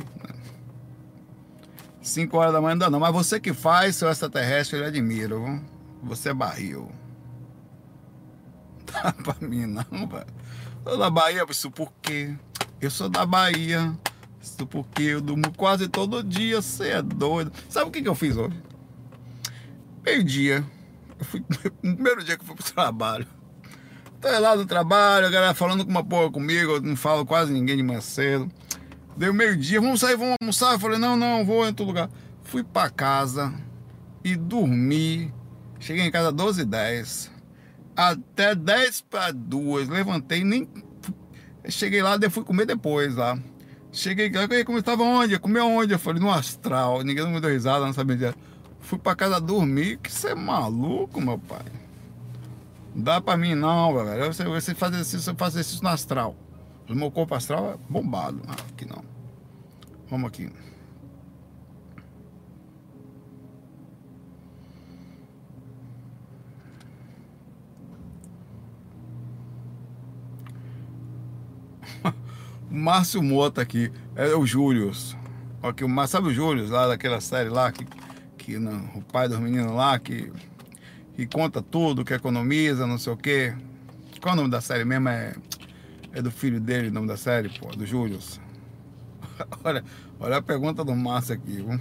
5 2.00 2.34
horas 2.34 2.53
da 2.55 2.62
manhã 2.62 2.76
não 2.76 2.78
dá 2.78 2.90
não. 2.90 3.00
Mas 3.00 3.12
você 3.12 3.38
que 3.38 3.53
faz, 3.53 3.96
seu 3.96 4.09
extraterrestre, 4.09 4.78
eu 4.78 4.86
admiro. 4.86 5.61
Você 6.03 6.30
é 6.30 6.34
barril. 6.34 6.90
Dá 8.93 9.12
pra 9.12 9.49
mim 9.49 9.66
não, 9.66 10.07
velho. 10.07 10.26
Sou 10.84 10.99
da 10.99 11.11
Bahia, 11.11 11.45
isso 11.49 11.70
por 11.70 11.93
quê? 12.03 12.34
Eu 12.80 12.90
sou 12.90 13.09
da 13.09 13.24
Bahia. 13.24 13.97
Isso 14.40 14.66
porque 14.66 15.03
eu 15.03 15.20
durmo 15.20 15.53
quase 15.57 15.88
todo 15.88 16.22
dia, 16.22 16.61
você 16.61 16.88
é 16.88 17.03
doido. 17.03 17.53
Sabe 17.68 17.88
o 17.88 17.93
que, 17.93 18.03
que 18.03 18.09
eu 18.09 18.14
fiz 18.14 18.36
hoje? 18.36 18.61
Meio-dia. 20.05 20.64
Fui 21.20 21.45
no 21.82 21.95
primeiro 21.95 22.24
dia 22.24 22.36
que 22.36 22.43
eu 22.43 22.47
fui 22.47 22.57
pro 22.57 22.72
trabalho. 22.72 23.26
Tô 24.20 24.28
lá 24.28 24.55
no 24.55 24.66
trabalho, 24.66 25.26
a 25.26 25.30
galera 25.30 25.55
falando 25.55 25.84
com 25.84 25.90
uma 25.90 26.05
porra 26.05 26.30
comigo, 26.30 26.72
eu 26.72 26.80
não 26.80 26.95
falo 26.95 27.26
quase 27.26 27.53
ninguém 27.53 27.76
de 27.76 27.82
manhã 27.82 28.01
cedo. 28.01 28.49
Deu 29.16 29.34
meio-dia, 29.34 29.80
vamos 29.80 30.01
sair, 30.01 30.16
vamos 30.16 30.36
almoçar. 30.40 30.72
Eu 30.72 30.78
falei, 30.78 30.99
não, 30.99 31.16
não, 31.16 31.45
vou 31.45 31.64
em 31.64 31.68
outro 31.68 31.84
lugar. 31.84 32.09
Fui 32.43 32.62
pra 32.64 32.88
casa 32.88 33.53
e 34.24 34.36
dormi. 34.36 35.32
Cheguei 35.78 36.05
em 36.05 36.11
casa 36.11 36.28
às 36.28 36.34
12h10. 36.34 37.31
Até 37.97 38.55
10 38.55 39.03
para 39.03 39.32
2. 39.32 39.88
Levantei, 39.88 40.45
nem. 40.45 40.68
Cheguei 41.68 42.03
lá, 42.03 42.18
fui 42.30 42.45
comer 42.45 42.66
depois 42.66 43.14
lá. 43.14 43.38
Cheguei, 43.93 44.32
como 44.64 44.78
estava 44.78 45.03
onde? 45.03 45.38
Comeu 45.38 45.66
onde? 45.66 45.93
Eu 45.93 45.99
falei, 45.99 46.20
no 46.20 46.30
astral. 46.30 47.03
Ninguém 47.03 47.30
me 47.30 47.40
deu 47.40 47.51
risada, 47.51 47.84
não 47.84 47.93
sabia. 47.93 48.34
Fui 48.80 48.99
pra 48.99 49.14
casa 49.14 49.40
dormir, 49.40 49.99
que 49.99 50.11
você 50.11 50.30
é 50.30 50.34
maluco, 50.34 51.20
meu 51.20 51.38
pai. 51.38 51.64
Não 52.95 53.03
dá 53.03 53.20
pra 53.20 53.36
mim 53.36 53.55
não, 53.55 53.95
velho. 53.95 54.32
Você, 54.32 54.45
você 54.45 54.74
faz 54.74 54.93
exercício, 54.93 55.20
você 55.20 55.34
faz 55.34 55.55
exercício 55.55 55.82
no 55.82 55.90
astral. 55.90 56.34
O 56.88 56.95
meu 56.95 57.11
corpo 57.11 57.34
astral 57.34 57.72
é 57.72 57.93
bombado. 57.93 58.40
Ah, 58.49 58.57
aqui 58.72 58.88
não. 58.88 59.05
Vamos 60.09 60.28
aqui. 60.28 60.51
Márcio 72.72 73.22
Mota 73.22 73.60
aqui, 73.60 73.92
é 74.16 74.34
o 74.34 74.46
Júlio. 74.46 74.90
Aqui, 75.62 75.84
o, 75.84 76.06
sabe 76.06 76.28
o 76.28 76.32
Júlio, 76.32 76.66
lá 76.70 76.88
daquela 76.88 77.20
série 77.20 77.50
lá, 77.50 77.70
que, 77.70 77.86
que 78.38 78.58
não, 78.58 78.82
o 78.94 79.02
pai 79.02 79.28
dos 79.28 79.38
meninos 79.38 79.72
lá, 79.72 79.98
que, 79.98 80.32
que 81.14 81.26
conta 81.26 81.60
tudo, 81.60 82.02
que 82.02 82.14
economiza, 82.14 82.86
não 82.86 82.96
sei 82.96 83.12
o 83.12 83.16
quê. 83.16 83.54
Qual 84.22 84.32
é 84.32 84.34
o 84.34 84.36
nome 84.36 84.50
da 84.50 84.62
série 84.62 84.86
mesmo? 84.86 85.10
É, 85.10 85.34
é 86.12 86.22
do 86.22 86.30
filho 86.30 86.58
dele, 86.58 86.88
o 86.88 86.92
nome 86.92 87.06
da 87.06 87.16
série, 87.18 87.50
pô, 87.50 87.68
do 87.76 87.84
Júlio. 87.84 88.18
olha, 89.62 89.84
olha 90.18 90.36
a 90.38 90.42
pergunta 90.42 90.82
do 90.82 90.96
Márcio 90.96 91.34
aqui, 91.34 91.56
viu? 91.56 91.78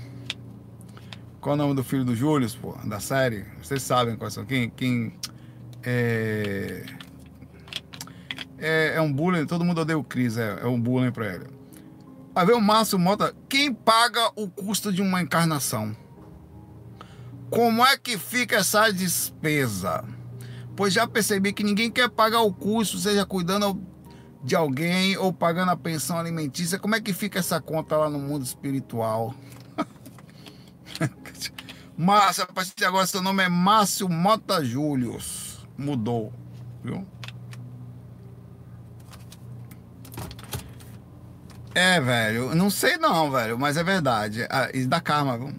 Qual 1.39 1.55
é 1.55 1.57
o 1.57 1.61
nome 1.61 1.73
do 1.73 1.85
filho 1.85 2.03
do 2.03 2.13
Júlio, 2.13 2.49
pô, 2.61 2.75
da 2.83 2.99
série? 2.99 3.45
Vocês 3.63 3.81
sabem 3.81 4.17
quais 4.17 4.33
são. 4.33 4.45
Quem, 4.45 4.69
quem 4.69 5.13
é 5.83 6.83
é, 8.61 8.93
é 8.95 9.01
um 9.01 9.11
bullying, 9.11 9.45
todo 9.45 9.65
mundo 9.65 9.81
odeia 9.81 9.97
o 9.97 10.03
Cris, 10.03 10.37
é, 10.37 10.59
é 10.61 10.67
um 10.67 10.79
bullying 10.79 11.11
pra 11.11 11.27
ele. 11.33 11.47
Vai 12.33 12.45
ver 12.45 12.53
o 12.53 12.61
Márcio 12.61 12.97
Mota, 12.97 13.35
quem 13.49 13.73
paga 13.73 14.31
o 14.35 14.49
custo 14.49 14.93
de 14.93 15.01
uma 15.01 15.21
encarnação? 15.21 15.95
Como 17.49 17.85
é 17.85 17.97
que 17.97 18.17
fica 18.17 18.57
essa 18.57 18.89
despesa? 18.91 20.05
Pois 20.75 20.93
já 20.93 21.05
percebi 21.05 21.51
que 21.51 21.63
ninguém 21.63 21.91
quer 21.91 22.09
pagar 22.09 22.41
o 22.41 22.53
custo, 22.53 22.97
seja 22.97 23.25
cuidando 23.25 23.81
de 24.43 24.55
alguém 24.55 25.17
ou 25.17 25.33
pagando 25.33 25.71
a 25.71 25.75
pensão 25.75 26.17
alimentícia. 26.17 26.79
Como 26.79 26.95
é 26.95 27.01
que 27.01 27.11
fica 27.11 27.39
essa 27.39 27.59
conta 27.59 27.97
lá 27.97 28.09
no 28.09 28.19
mundo 28.19 28.45
espiritual? 28.45 29.35
Márcio, 31.97 32.43
a 32.43 32.47
partir 32.47 32.73
de 32.75 32.85
agora 32.85 33.05
seu 33.05 33.21
nome 33.21 33.43
é 33.43 33.49
Márcio 33.49 34.07
Mota 34.07 34.63
Július. 34.63 35.67
Mudou, 35.77 36.31
viu? 36.83 37.05
É, 41.73 42.01
velho, 42.01 42.53
não 42.53 42.69
sei 42.69 42.97
não, 42.97 43.31
velho, 43.31 43.57
mas 43.57 43.77
é 43.77 43.83
verdade. 43.83 44.45
Ah, 44.49 44.69
isso 44.73 44.89
dá 44.89 44.99
karma, 44.99 45.37
viu? 45.37 45.53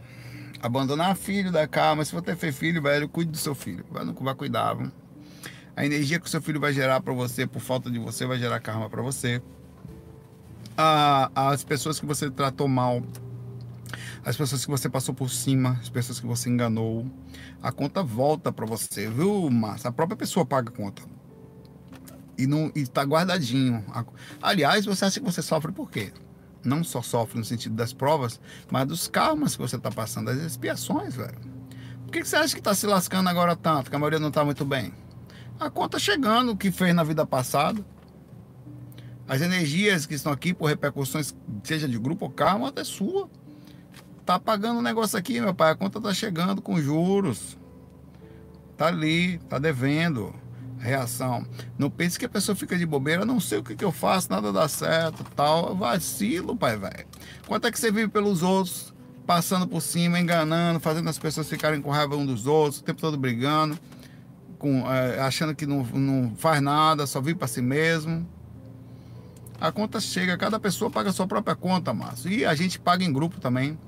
Abandonar 0.63 1.17
filho 1.17 1.51
dá 1.51 1.67
karma. 1.67 2.05
Se 2.05 2.13
você 2.13 2.37
ter 2.37 2.53
filho, 2.53 2.83
velho, 2.83 3.09
cuide 3.09 3.31
do 3.31 3.39
seu 3.39 3.55
filho. 3.55 3.85
Vai, 3.91 4.05
vai 4.05 4.35
cuidar, 4.35 4.75
viu? 4.75 4.93
A 5.75 5.87
energia 5.87 6.21
que 6.21 6.27
o 6.27 6.29
seu 6.29 6.43
filho 6.43 6.61
vai 6.61 6.73
gerar 6.73 7.01
para 7.01 7.15
você, 7.15 7.47
por 7.47 7.61
falta 7.61 7.91
de 7.91 7.99
você, 7.99 8.27
vai 8.27 8.39
gerar 8.39 8.61
karma 8.61 8.91
para 8.91 9.01
você. 9.01 9.43
Ah, 10.77 11.31
as 11.35 11.65
pessoas 11.65 11.99
que 11.99 12.05
você 12.05 12.31
tratou 12.31 12.69
mal, 12.69 13.03
as 14.23 14.37
pessoas 14.37 14.65
que 14.65 14.71
você 14.71 14.91
passou 14.91 15.15
por 15.15 15.31
cima, 15.31 15.79
as 15.81 15.89
pessoas 15.89 16.21
que 16.21 16.27
você 16.27 16.51
enganou, 16.51 17.07
a 17.63 17.73
conta 17.73 18.03
volta 18.03 18.53
para 18.53 18.67
você, 18.67 19.09
viu, 19.09 19.49
Márcia? 19.51 19.89
A 19.89 19.93
própria 19.93 20.17
pessoa 20.17 20.45
paga 20.45 20.69
a 20.69 20.73
conta 20.73 21.03
e 22.43 22.47
não 22.47 22.72
está 22.74 23.03
guardadinho. 23.03 23.84
Aliás, 24.43 24.84
você 24.84 25.05
acha 25.05 25.20
que 25.20 25.24
você 25.26 25.40
sofre 25.40 25.70
por 25.70 25.88
quê? 25.88 26.12
Não 26.64 26.82
só 26.82 27.01
sofre 27.01 27.38
no 27.38 27.45
sentido 27.45 27.76
das 27.76 27.93
provas, 27.93 28.40
mas 28.68 28.86
dos 28.86 29.07
karmas 29.07 29.55
que 29.55 29.62
você 29.62 29.76
está 29.76 29.93
passando, 29.93 30.26
das 30.26 30.38
expiações, 30.38 31.14
velho. 31.14 31.38
Por 32.05 32.11
que 32.11 32.24
você 32.24 32.34
acha 32.34 32.53
que 32.53 32.61
está 32.61 32.74
se 32.74 32.84
lascando 32.84 33.28
agora 33.28 33.55
tanto, 33.55 33.90
que 33.90 33.97
a 33.97 33.99
maioria 33.99 34.18
não 34.18 34.28
está 34.28 34.45
muito 34.45 34.64
bem? 34.64 34.93
A 35.59 35.70
conta 35.70 36.01
chegando, 36.01 36.51
o 36.51 36.57
que 36.57 36.72
fez 36.72 36.93
na 36.93 37.05
vida 37.05 37.24
passada. 37.24 37.84
As 39.28 39.40
energias 39.40 40.05
que 40.05 40.14
estão 40.14 40.32
aqui 40.32 40.53
por 40.53 40.66
repercussões, 40.66 41.34
seja 41.62 41.88
de 41.88 41.97
grupo 41.97 42.24
ou 42.24 42.30
karma, 42.30 42.68
até 42.68 42.82
sua. 42.82 43.30
Tá 44.26 44.38
pagando 44.38 44.80
um 44.80 44.82
negócio 44.82 45.16
aqui, 45.16 45.40
meu 45.40 45.55
pai. 45.55 45.70
A 45.70 45.76
conta 45.76 46.01
tá 46.01 46.12
chegando 46.12 46.61
com 46.61 46.80
juros. 46.80 47.57
Tá 48.76 48.88
ali, 48.88 49.38
tá 49.49 49.61
devendo 49.61 50.41
reação. 50.83 51.47
Não 51.78 51.89
pense 51.89 52.18
que 52.18 52.24
a 52.24 52.28
pessoa 52.28 52.57
fica 52.57 52.76
de 52.76 52.85
bobeira, 52.85 53.24
não 53.24 53.39
sei 53.39 53.59
o 53.59 53.62
que, 53.62 53.76
que 53.76 53.85
eu 53.85 53.93
faço, 53.93 54.28
nada 54.30 54.53
dá 54.53 54.68
certo, 54.68 55.24
tal. 55.37 55.74
Vacilo, 55.76 56.57
pai, 56.57 56.76
velho. 56.76 57.07
Quanto 57.47 57.66
é 57.66 57.70
que 57.70 57.78
você 57.78 57.91
vive 57.91 58.09
pelos 58.09 58.43
outros, 58.43 58.93
passando 59.26 59.66
por 59.66 59.80
cima, 59.80 60.18
enganando, 60.18 60.80
fazendo 60.80 61.09
as 61.09 61.18
pessoas 61.18 61.49
ficarem 61.49 61.80
com 61.80 61.91
raiva 61.91 62.16
um 62.16 62.26
dos 62.26 62.47
outros, 62.47 62.80
o 62.80 62.85
tempo 62.85 63.01
todo 63.01 63.16
brigando, 63.16 63.78
com, 64.59 64.91
é, 64.91 65.20
achando 65.20 65.55
que 65.55 65.66
não, 65.66 65.85
não 65.85 66.35
faz 66.37 66.61
nada, 66.61 67.07
só 67.07 67.20
vive 67.20 67.39
para 67.39 67.49
si 67.49 67.62
mesmo. 67.62 68.26
A 69.61 69.70
conta 69.70 70.01
chega, 70.01 70.37
cada 70.37 70.59
pessoa 70.59 70.91
paga 70.91 71.11
a 71.11 71.12
sua 71.12 71.26
própria 71.26 71.55
conta, 71.55 71.95
Márcio. 71.95 72.33
E 72.33 72.45
a 72.45 72.53
gente 72.53 72.80
paga 72.80 73.05
em 73.05 73.12
grupo 73.12 73.41
também. 73.41 73.78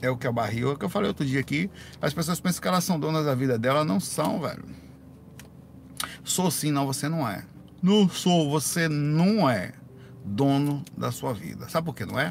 É 0.00 0.08
o 0.08 0.16
que 0.16 0.26
é 0.26 0.32
barril, 0.32 0.70
é 0.70 0.72
o 0.72 0.78
que 0.78 0.84
eu 0.86 0.88
falei 0.88 1.08
outro 1.08 1.26
dia 1.26 1.40
aqui. 1.40 1.70
As 2.00 2.14
pessoas 2.14 2.40
pensam 2.40 2.62
que 2.62 2.68
elas 2.68 2.82
são 2.82 2.98
donas 2.98 3.26
da 3.26 3.34
vida 3.34 3.58
dela, 3.58 3.84
não 3.84 4.00
são, 4.00 4.40
velho. 4.40 4.64
Sou 6.24 6.50
sim, 6.50 6.70
não, 6.70 6.86
você 6.86 7.08
não 7.08 7.28
é. 7.28 7.44
Não 7.82 8.08
sou, 8.08 8.50
você 8.50 8.88
não 8.88 9.48
é 9.48 9.72
dono 10.24 10.84
da 10.96 11.10
sua 11.10 11.32
vida. 11.32 11.68
Sabe 11.68 11.86
por 11.86 11.94
que 11.94 12.04
não 12.04 12.18
é? 12.18 12.30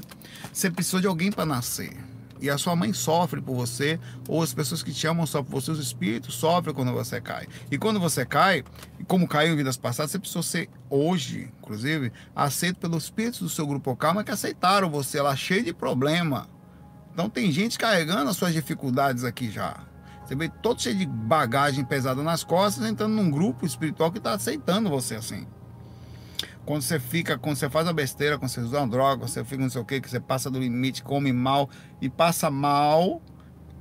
Você 0.54 0.70
precisou 0.70 1.00
de 1.00 1.08
alguém 1.08 1.32
para 1.32 1.46
nascer. 1.46 1.98
E 2.42 2.50
a 2.50 2.58
sua 2.58 2.74
mãe 2.76 2.94
sofre 2.94 3.42
por 3.42 3.54
você, 3.54 4.00
ou 4.28 4.42
as 4.42 4.54
pessoas 4.54 4.82
que 4.82 4.94
te 4.94 5.06
amam 5.06 5.26
sofrem 5.26 5.52
por 5.52 5.62
você, 5.62 5.72
os 5.72 5.80
espíritos 5.80 6.36
sofrem 6.36 6.74
quando 6.74 6.94
você 6.94 7.20
cai. 7.20 7.48
E 7.70 7.78
quando 7.78 8.00
você 8.00 8.26
cai, 8.26 8.64
como 9.08 9.28
caiu 9.28 9.54
em 9.54 9.58
vidas 9.58 9.76
passadas, 9.76 10.12
você 10.12 10.20
precisou 10.20 10.44
ser, 10.44 10.70
hoje, 10.90 11.52
inclusive, 11.60 12.14
aceito 12.34 12.80
pelos 12.80 13.04
espíritos 13.06 13.42
do 13.42 13.50
seu 13.50 13.68
grupo 13.68 13.94
calma 13.96 14.24
que 14.24 14.32
aceitaram 14.32 14.90
você 14.90 15.22
lá 15.22 15.36
cheio 15.36 15.66
de 15.66 15.74
problema. 15.74 16.48
Então 17.14 17.30
tem 17.30 17.52
gente 17.52 17.78
carregando 17.78 18.30
as 18.30 18.38
suas 18.38 18.54
dificuldades 18.54 19.26
aqui 19.26 19.52
já. 19.52 19.89
Você 20.30 20.36
vê 20.36 20.48
todo 20.48 20.80
cheio 20.80 20.96
de 20.96 21.08
bagagem 21.08 21.84
pesada 21.84 22.22
nas 22.22 22.44
costas, 22.44 22.88
entrando 22.88 23.16
num 23.16 23.32
grupo 23.32 23.66
espiritual 23.66 24.12
que 24.12 24.20
está 24.20 24.34
aceitando 24.34 24.88
você 24.88 25.16
assim. 25.16 25.48
Quando 26.64 26.84
você 26.84 27.00
fica, 27.00 27.36
quando 27.36 27.56
você 27.56 27.68
faz 27.68 27.88
a 27.88 27.94
besteira, 27.94 28.38
quando 28.38 28.52
você 28.52 28.60
usa 28.60 28.78
uma 28.78 28.88
droga, 28.88 29.28
você 29.28 29.44
fica 29.44 29.64
não 29.64 29.72
sei 29.72 29.82
o 29.82 29.86
que, 29.86 30.00
que 30.00 30.08
você 30.08 30.20
passa 30.20 30.48
do 30.48 30.60
limite, 30.60 31.02
come 31.02 31.34
mal 31.34 31.68
e 32.00 32.08
passa 32.12 32.52
mal, 32.52 33.20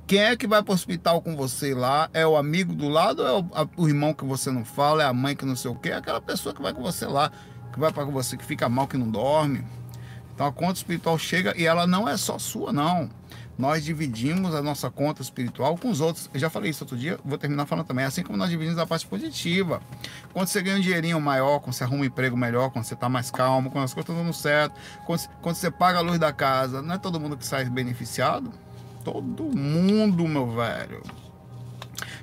Quem 0.07 0.21
é 0.21 0.35
que 0.35 0.47
vai 0.47 0.63
para 0.63 0.71
o 0.71 0.73
hospital 0.73 1.21
com 1.21 1.35
você 1.35 1.75
lá? 1.75 2.09
É 2.15 2.25
o 2.25 2.35
amigo 2.35 2.73
do 2.73 2.89
lado, 2.89 3.21
é 3.21 3.31
o, 3.31 3.45
a, 3.53 3.67
o, 3.77 3.87
irmão 3.87 4.11
que 4.11 4.25
você 4.25 4.49
não 4.49 4.65
fala, 4.65 5.03
é 5.03 5.05
a 5.05 5.13
mãe 5.13 5.35
que 5.35 5.45
não 5.45 5.55
sei 5.55 5.69
o 5.69 5.75
quê, 5.75 5.89
é 5.89 5.97
aquela 5.97 6.19
pessoa 6.19 6.55
que 6.55 6.63
vai 6.63 6.73
com 6.73 6.81
você 6.81 7.05
lá, 7.05 7.31
que 7.71 7.79
vai 7.79 7.93
para 7.93 8.05
você, 8.05 8.35
que 8.35 8.43
fica 8.43 8.67
mal, 8.67 8.87
que 8.87 8.97
não 8.97 9.07
dorme. 9.07 9.63
Então 10.33 10.47
a 10.47 10.51
conta 10.51 10.79
espiritual 10.79 11.15
chega 11.19 11.53
e 11.55 11.67
ela 11.67 11.85
não 11.85 12.09
é 12.09 12.17
só 12.17 12.39
sua, 12.39 12.73
não. 12.73 13.07
Nós 13.59 13.83
dividimos 13.83 14.55
a 14.55 14.61
nossa 14.61 14.89
conta 14.89 15.21
espiritual 15.21 15.77
com 15.77 15.89
os 15.89 15.99
outros. 15.99 16.29
Eu 16.33 16.39
já 16.39 16.49
falei 16.49 16.69
isso 16.71 16.85
outro 16.85 16.95
dia, 16.95 17.19
vou 17.25 17.37
terminar 17.37 17.65
falando 17.65 17.85
também. 17.85 18.05
Assim 18.05 18.23
como 18.23 18.37
nós 18.37 18.49
dividimos 18.49 18.79
a 18.79 18.87
parte 18.87 19.05
positiva. 19.05 19.81
Quando 20.31 20.47
você 20.47 20.61
ganha 20.61 20.77
um 20.77 20.79
dinheirinho 20.79 21.19
maior, 21.19 21.59
quando 21.59 21.73
você 21.73 21.83
arruma 21.83 22.03
um 22.03 22.05
emprego 22.05 22.37
melhor, 22.37 22.69
quando 22.69 22.85
você 22.85 22.93
está 22.93 23.09
mais 23.09 23.29
calmo, 23.29 23.69
quando 23.69 23.83
as 23.83 23.93
coisas 23.93 24.09
estão 24.09 24.23
dando 24.23 24.33
certo, 24.33 24.79
quando, 25.05 25.27
quando 25.41 25.55
você 25.57 25.69
paga 25.69 25.97
a 25.97 26.01
luz 26.01 26.17
da 26.17 26.31
casa, 26.31 26.81
não 26.81 26.95
é 26.95 26.97
todo 26.97 27.19
mundo 27.19 27.35
que 27.35 27.45
sai 27.45 27.65
beneficiado? 27.65 28.49
Todo 29.03 29.43
mundo, 29.43 30.25
meu 30.25 30.49
velho. 30.55 31.03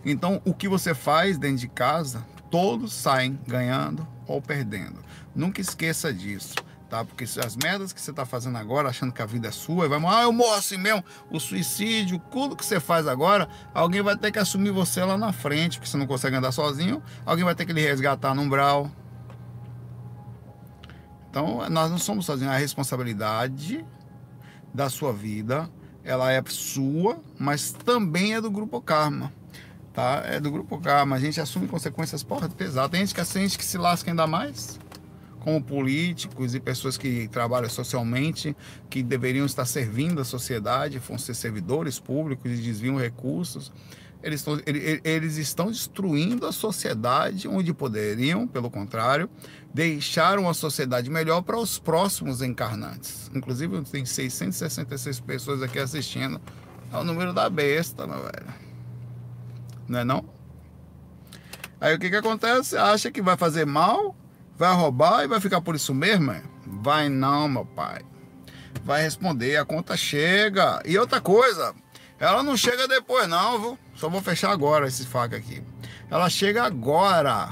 Então, 0.06 0.40
o 0.42 0.54
que 0.54 0.66
você 0.66 0.94
faz 0.94 1.36
dentro 1.36 1.58
de 1.58 1.68
casa, 1.68 2.24
todos 2.50 2.94
saem 2.94 3.38
ganhando 3.46 4.08
ou 4.26 4.40
perdendo. 4.40 5.04
Nunca 5.34 5.60
esqueça 5.60 6.14
disso 6.14 6.54
tá? 6.88 7.04
Porque 7.04 7.24
as 7.24 7.56
merdas 7.56 7.92
que 7.92 8.00
você 8.00 8.12
tá 8.12 8.24
fazendo 8.24 8.56
agora, 8.58 8.88
achando 8.88 9.12
que 9.12 9.22
a 9.22 9.26
vida 9.26 9.48
é 9.48 9.50
sua, 9.50 9.86
e 9.86 9.88
vai, 9.88 10.00
ah, 10.06 10.22
eu 10.22 10.32
morro 10.32 10.54
assim 10.54 10.76
mesmo, 10.76 11.04
o 11.30 11.38
suicídio, 11.38 12.18
tudo 12.30 12.56
que 12.56 12.64
você 12.64 12.80
faz 12.80 13.06
agora, 13.06 13.48
alguém 13.74 14.02
vai 14.02 14.16
ter 14.16 14.30
que 14.30 14.38
assumir 14.38 14.70
você 14.70 15.02
lá 15.04 15.16
na 15.18 15.32
frente, 15.32 15.78
porque 15.78 15.90
você 15.90 15.96
não 15.96 16.06
consegue 16.06 16.36
andar 16.36 16.52
sozinho, 16.52 17.02
alguém 17.24 17.44
vai 17.44 17.54
ter 17.54 17.66
que 17.66 17.72
lhe 17.72 17.80
resgatar 17.80 18.34
no 18.34 18.42
umbral. 18.42 18.90
Então, 21.30 21.68
nós 21.68 21.90
não 21.90 21.98
somos 21.98 22.24
sozinhos, 22.24 22.52
a 22.52 22.56
responsabilidade 22.56 23.84
da 24.72 24.88
sua 24.88 25.12
vida, 25.12 25.68
ela 26.02 26.32
é 26.32 26.42
sua, 26.46 27.20
mas 27.38 27.72
também 27.72 28.34
é 28.34 28.40
do 28.40 28.50
grupo 28.50 28.80
Karma. 28.80 29.32
Tá? 29.92 30.22
É 30.24 30.38
do 30.38 30.50
grupo 30.50 30.78
Karma. 30.78 31.16
A 31.16 31.18
gente 31.18 31.40
assume 31.40 31.66
consequências 31.66 32.22
porra, 32.22 32.48
pesadas. 32.48 32.90
Tem 32.90 33.00
gente 33.00 33.14
que, 33.14 33.32
tem 33.32 33.42
gente 33.42 33.58
que 33.58 33.64
se 33.64 33.76
lasca 33.76 34.10
ainda 34.10 34.26
mais 34.26 34.78
como 35.46 35.62
políticos 35.62 36.56
e 36.56 36.58
pessoas 36.58 36.98
que 36.98 37.28
trabalham 37.28 37.70
socialmente, 37.70 38.56
que 38.90 39.00
deveriam 39.00 39.46
estar 39.46 39.64
servindo 39.64 40.20
a 40.20 40.24
sociedade, 40.24 40.98
vão 40.98 41.16
ser 41.16 41.34
servidores 41.34 42.00
públicos 42.00 42.50
e 42.50 42.56
desviam 42.56 42.96
recursos. 42.96 43.70
Eles 44.24 44.40
estão, 44.40 44.60
eles 45.04 45.36
estão 45.36 45.70
destruindo 45.70 46.48
a 46.48 46.50
sociedade 46.50 47.46
onde 47.46 47.72
poderiam, 47.72 48.48
pelo 48.48 48.68
contrário, 48.68 49.30
deixar 49.72 50.36
uma 50.40 50.52
sociedade 50.52 51.08
melhor 51.08 51.42
para 51.42 51.56
os 51.56 51.78
próximos 51.78 52.42
encarnantes. 52.42 53.30
Inclusive, 53.32 53.82
tem 53.82 54.04
666 54.04 55.20
pessoas 55.20 55.62
aqui 55.62 55.78
assistindo. 55.78 56.40
É 56.92 56.96
o 56.96 57.04
número 57.04 57.32
da 57.32 57.48
besta, 57.48 58.04
meu 58.04 58.18
velho. 58.18 58.52
Não 59.86 60.00
é 60.00 60.04
não? 60.04 60.24
Aí 61.80 61.94
o 61.94 62.00
que, 62.00 62.10
que 62.10 62.16
acontece? 62.16 62.76
Acha 62.76 63.12
que 63.12 63.22
vai 63.22 63.36
fazer 63.36 63.64
mal 63.64 64.16
Vai 64.56 64.74
roubar 64.74 65.24
e 65.24 65.28
vai 65.28 65.38
ficar 65.38 65.60
por 65.60 65.74
isso 65.74 65.94
mesmo? 65.94 66.34
Vai 66.66 67.08
não, 67.10 67.46
meu 67.46 67.66
pai. 67.66 68.00
Vai 68.82 69.02
responder, 69.02 69.56
a 69.56 69.64
conta 69.64 69.96
chega. 69.96 70.82
E 70.86 70.96
outra 70.96 71.20
coisa, 71.20 71.74
ela 72.18 72.42
não 72.42 72.56
chega 72.56 72.88
depois 72.88 73.28
não, 73.28 73.60
viu? 73.60 73.78
Só 73.94 74.08
vou 74.08 74.22
fechar 74.22 74.50
agora 74.50 74.86
esse 74.86 75.04
faca 75.04 75.36
aqui. 75.36 75.62
Ela 76.10 76.30
chega 76.30 76.64
agora. 76.64 77.50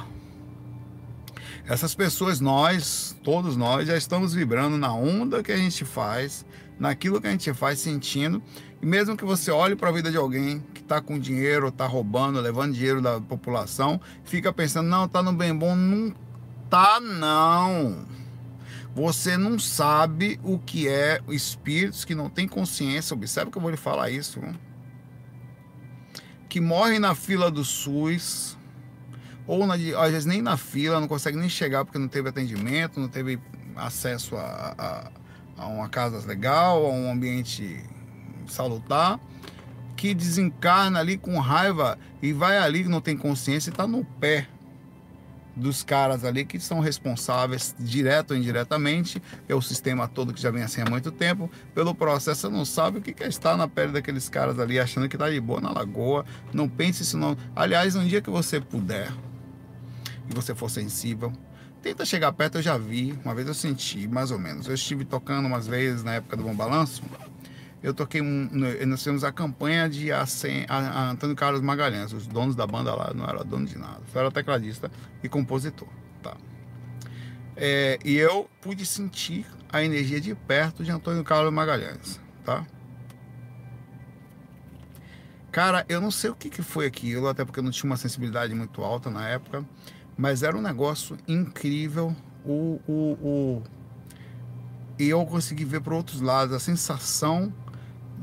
Essas 1.66 1.94
pessoas, 1.94 2.40
nós, 2.40 3.14
todos 3.22 3.56
nós, 3.56 3.86
já 3.86 3.96
estamos 3.96 4.32
vibrando 4.32 4.78
na 4.78 4.92
onda 4.94 5.42
que 5.42 5.52
a 5.52 5.56
gente 5.56 5.84
faz, 5.84 6.44
naquilo 6.78 7.20
que 7.20 7.26
a 7.26 7.30
gente 7.30 7.52
faz, 7.52 7.80
sentindo. 7.80 8.42
E 8.80 8.86
mesmo 8.86 9.16
que 9.16 9.24
você 9.24 9.50
olhe 9.50 9.76
para 9.76 9.88
a 9.90 9.92
vida 9.92 10.10
de 10.10 10.16
alguém 10.16 10.62
que 10.72 10.80
está 10.80 11.00
com 11.00 11.18
dinheiro, 11.18 11.68
está 11.68 11.86
roubando, 11.86 12.40
levando 12.40 12.74
dinheiro 12.74 13.02
da 13.02 13.20
população, 13.20 14.00
fica 14.24 14.52
pensando, 14.52 14.88
não, 14.88 15.08
tá 15.08 15.22
no 15.22 15.32
bem 15.32 15.54
bom, 15.54 15.74
não 15.74 16.14
tá, 16.68 17.00
não. 17.00 18.06
Você 18.94 19.36
não 19.36 19.58
sabe 19.58 20.38
o 20.44 20.58
que 20.58 20.86
é 20.86 21.20
espíritos 21.28 22.04
que 22.04 22.14
não 22.14 22.30
têm 22.30 22.46
consciência. 22.46 23.14
Observe 23.14 23.50
que 23.50 23.58
eu 23.58 23.62
vou 23.62 23.70
lhe 23.70 23.76
falar 23.76 24.10
isso. 24.10 24.40
Que 26.48 26.60
morrem 26.60 27.00
na 27.00 27.14
fila 27.14 27.50
do 27.50 27.64
SUS, 27.64 28.56
ou 29.46 29.66
na, 29.66 29.74
às 29.74 30.10
vezes 30.12 30.26
nem 30.26 30.40
na 30.40 30.56
fila, 30.56 31.00
não 31.00 31.08
consegue 31.08 31.36
nem 31.36 31.48
chegar 31.48 31.84
porque 31.84 31.98
não 31.98 32.06
teve 32.06 32.28
atendimento, 32.28 33.00
não 33.00 33.08
teve 33.08 33.40
acesso 33.74 34.36
a, 34.36 34.74
a, 34.78 35.10
a 35.64 35.66
uma 35.66 35.88
casa 35.88 36.24
legal, 36.26 36.86
a 36.86 36.90
um 36.90 37.10
ambiente 37.10 37.82
salutar, 38.46 39.18
que 39.96 40.14
desencarna 40.14 41.00
ali 41.00 41.18
com 41.18 41.36
raiva 41.40 41.98
e 42.22 42.32
vai 42.32 42.58
ali, 42.58 42.84
não 42.84 43.00
tem 43.00 43.16
consciência 43.16 43.70
e 43.70 43.72
está 43.72 43.88
no 43.88 44.04
pé 44.04 44.46
dos 45.56 45.82
caras 45.82 46.24
ali 46.24 46.44
que 46.44 46.58
são 46.58 46.80
responsáveis, 46.80 47.74
direto 47.78 48.32
ou 48.32 48.36
indiretamente, 48.36 49.22
é 49.48 49.54
o 49.54 49.62
sistema 49.62 50.08
todo 50.08 50.32
que 50.32 50.40
já 50.40 50.50
vem 50.50 50.62
assim 50.62 50.80
há 50.80 50.90
muito 50.90 51.10
tempo, 51.12 51.50
pelo 51.74 51.94
processo. 51.94 52.50
Não 52.50 52.64
sabe 52.64 52.98
o 52.98 53.02
que 53.02 53.22
é 53.22 53.28
estar 53.28 53.56
na 53.56 53.68
pele 53.68 53.92
daqueles 53.92 54.28
caras 54.28 54.58
ali, 54.58 54.78
achando 54.78 55.08
que 55.08 55.16
está 55.16 55.30
de 55.30 55.40
boa 55.40 55.60
na 55.60 55.70
lagoa. 55.70 56.24
Não 56.52 56.68
pense 56.68 57.02
isso 57.02 57.16
não. 57.16 57.36
Aliás, 57.54 57.94
um 57.94 58.04
dia 58.04 58.20
que 58.20 58.30
você 58.30 58.60
puder 58.60 59.12
e 60.28 60.34
você 60.34 60.54
for 60.54 60.70
sensível, 60.70 61.32
tenta 61.82 62.04
chegar 62.04 62.32
perto, 62.32 62.58
eu 62.58 62.62
já 62.62 62.78
vi, 62.78 63.18
uma 63.24 63.34
vez 63.34 63.46
eu 63.46 63.54
senti, 63.54 64.08
mais 64.08 64.30
ou 64.30 64.38
menos. 64.38 64.66
Eu 64.66 64.74
estive 64.74 65.04
tocando 65.04 65.46
umas 65.46 65.66
vezes 65.66 66.02
na 66.02 66.14
época 66.14 66.36
do 66.36 66.42
Bom 66.42 66.54
Balanço, 66.54 67.02
eu 67.84 67.92
toquei 67.92 68.22
um, 68.22 68.48
nós 68.86 69.00
fizemos 69.00 69.24
a 69.24 69.30
campanha 69.30 69.90
de 69.90 70.10
a, 70.10 70.24
a, 70.68 71.10
Antônio 71.10 71.36
Carlos 71.36 71.60
Magalhães, 71.60 72.14
os 72.14 72.26
donos 72.26 72.56
da 72.56 72.66
banda 72.66 72.94
lá, 72.94 73.12
não 73.12 73.26
era 73.26 73.44
dono 73.44 73.66
de 73.66 73.76
nada, 73.76 74.00
só 74.10 74.20
era 74.20 74.30
tecladista 74.30 74.90
e 75.22 75.28
compositor, 75.28 75.86
tá? 76.22 76.34
É, 77.54 77.98
e 78.02 78.16
eu 78.16 78.48
pude 78.62 78.86
sentir 78.86 79.44
a 79.70 79.84
energia 79.84 80.18
de 80.18 80.34
perto 80.34 80.82
de 80.82 80.90
Antônio 80.90 81.22
Carlos 81.22 81.52
Magalhães, 81.52 82.18
tá? 82.42 82.66
Cara, 85.52 85.84
eu 85.86 86.00
não 86.00 86.10
sei 86.10 86.30
o 86.30 86.34
que, 86.34 86.48
que 86.48 86.62
foi 86.62 86.86
aquilo, 86.86 87.28
até 87.28 87.44
porque 87.44 87.60
eu 87.60 87.64
não 87.64 87.70
tinha 87.70 87.90
uma 87.90 87.98
sensibilidade 87.98 88.54
muito 88.54 88.82
alta 88.82 89.10
na 89.10 89.28
época, 89.28 89.62
mas 90.16 90.42
era 90.42 90.56
um 90.56 90.62
negócio 90.62 91.18
incrível. 91.28 92.16
O, 92.46 92.80
o, 92.88 92.92
o... 93.22 93.62
E 94.98 95.06
eu 95.06 95.24
consegui 95.26 95.66
ver 95.66 95.82
por 95.82 95.92
outros 95.92 96.22
lados 96.22 96.54
a 96.56 96.58
sensação 96.58 97.52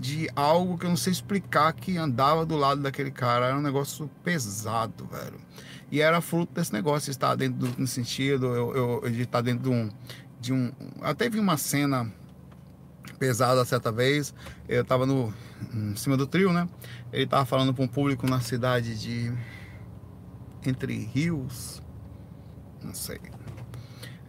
de 0.02 0.28
algo 0.36 0.80
que 0.80 0.86
eu 0.88 0.90
não 0.90 0.98
sei 0.98 1.14
explicar 1.14 1.72
que 1.74 1.96
andava 1.96 2.44
do 2.44 2.56
lado 2.56 2.82
daquele 2.82 3.12
cara. 3.12 3.46
Era 3.46 3.58
um 3.58 3.62
negócio 3.62 4.10
pesado, 4.24 5.06
velho. 5.06 5.40
E 5.92 6.02
era 6.02 6.20
fruto 6.22 6.54
desse 6.56 6.74
negócio 6.74 7.06
de 7.06 7.12
estar 7.12 7.36
dentro 7.36 7.60
do 7.60 7.80
no 7.80 7.86
sentido, 7.86 8.48
eu, 8.48 9.02
eu, 9.04 9.12
de 9.12 9.22
estar 9.22 9.42
dentro 9.42 9.64
de 9.64 9.70
um, 9.70 9.92
de 10.40 10.54
um. 10.54 10.72
Até 11.02 11.30
vi 11.30 11.40
uma 11.40 11.56
cena 11.56 12.12
pesada 13.20 13.64
certa 13.64 13.92
vez. 13.92 14.34
Eu 14.68 14.84
tava 14.84 15.06
no, 15.06 15.32
em 15.72 15.96
cima 15.96 16.18
do 16.18 16.26
trio, 16.26 16.52
né? 16.52 16.68
Ele 17.14 17.28
tava 17.28 17.46
falando 17.46 17.72
para 17.72 17.84
um 17.84 17.88
público 17.88 18.28
na 18.28 18.42
cidade 18.42 19.00
de. 19.00 19.32
Entre 20.66 20.98
Rios. 20.98 21.80
Não 22.84 22.96
sei 22.96 23.20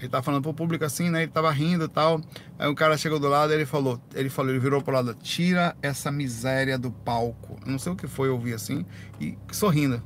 ele 0.03 0.11
tava 0.11 0.25
falando 0.25 0.43
pro 0.43 0.53
público 0.53 0.85
assim, 0.85 1.11
né? 1.11 1.23
Ele 1.23 1.31
tava 1.31 1.49
rindo 1.53 1.85
e 1.85 1.89
tal. 1.89 2.21
Aí 2.59 2.69
um 2.69 2.75
cara 2.75 2.97
chegou 2.97 3.21
do 3.21 3.29
lado 3.29 3.53
ele 3.53 3.65
falou, 3.65 4.03
ele 4.13 4.29
falou, 4.29 4.51
ele 4.51 4.59
virou 4.59 4.83
pro 4.83 4.93
lado, 4.93 5.15
tira 5.15 5.77
essa 5.81 6.11
miséria 6.11 6.77
do 6.77 6.91
palco. 6.91 7.57
Eu 7.65 7.71
não 7.71 7.79
sei 7.79 7.93
o 7.93 7.97
que 7.97 8.09
foi, 8.09 8.29
eu 8.29 8.43
assim, 8.53 8.85
e 9.21 9.39
sorrindo. 9.53 10.03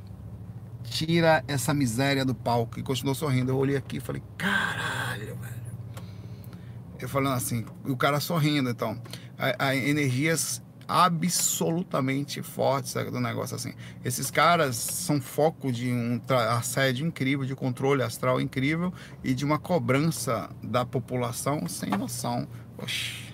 Tira 0.83 1.43
essa 1.47 1.73
miséria 1.73 2.23
do 2.23 2.35
palco. 2.35 2.79
E 2.79 2.83
continuou 2.83 3.15
sorrindo. 3.15 3.51
Eu 3.51 3.57
olhei 3.57 3.75
aqui 3.75 3.97
e 3.97 3.99
falei, 3.99 4.21
caralho, 4.37 5.35
velho. 5.35 5.57
Eu 6.99 7.09
falando 7.09 7.33
assim, 7.33 7.65
o 7.83 7.97
cara 7.97 8.19
sorrindo, 8.19 8.69
então. 8.69 9.01
A, 9.35 9.69
a 9.69 9.75
energias 9.75 10.61
absolutamente 10.87 12.41
forte 12.41 12.93
do 13.05 13.19
negócio 13.19 13.55
assim. 13.55 13.73
Esses 14.03 14.31
caras 14.31 14.75
são 14.75 15.19
foco 15.19 15.71
de 15.71 15.91
um 15.91 16.21
assédio 16.49 17.05
incrível, 17.05 17.45
de 17.45 17.55
controle 17.55 18.01
astral 18.01 18.39
incrível 18.39 18.93
e 19.23 19.33
de 19.33 19.43
uma 19.43 19.59
cobrança 19.59 20.49
da 20.63 20.85
população 20.85 21.67
sem 21.67 21.89
noção. 21.89 22.47
Oxi. 22.77 23.27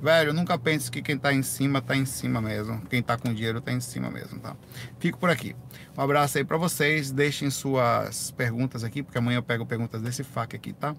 Velho, 0.00 0.34
nunca 0.34 0.58
pense 0.58 0.90
que 0.90 1.00
quem 1.00 1.16
tá 1.16 1.32
em 1.32 1.42
cima 1.42 1.80
tá 1.80 1.96
em 1.96 2.04
cima 2.04 2.40
mesmo. 2.40 2.82
Quem 2.82 3.02
tá 3.02 3.16
com 3.16 3.32
dinheiro 3.32 3.60
tá 3.60 3.72
em 3.72 3.80
cima 3.80 4.10
mesmo, 4.10 4.38
tá? 4.38 4.54
Fico 4.98 5.18
por 5.18 5.30
aqui. 5.30 5.56
Um 5.96 6.02
abraço 6.02 6.36
aí 6.36 6.44
para 6.44 6.58
vocês. 6.58 7.10
Deixem 7.10 7.50
suas 7.50 8.30
perguntas 8.30 8.84
aqui, 8.84 9.02
porque 9.02 9.16
amanhã 9.16 9.38
eu 9.38 9.42
pego 9.42 9.64
perguntas 9.64 10.02
desse 10.02 10.22
FAQ 10.22 10.56
aqui, 10.56 10.72
tá? 10.74 10.94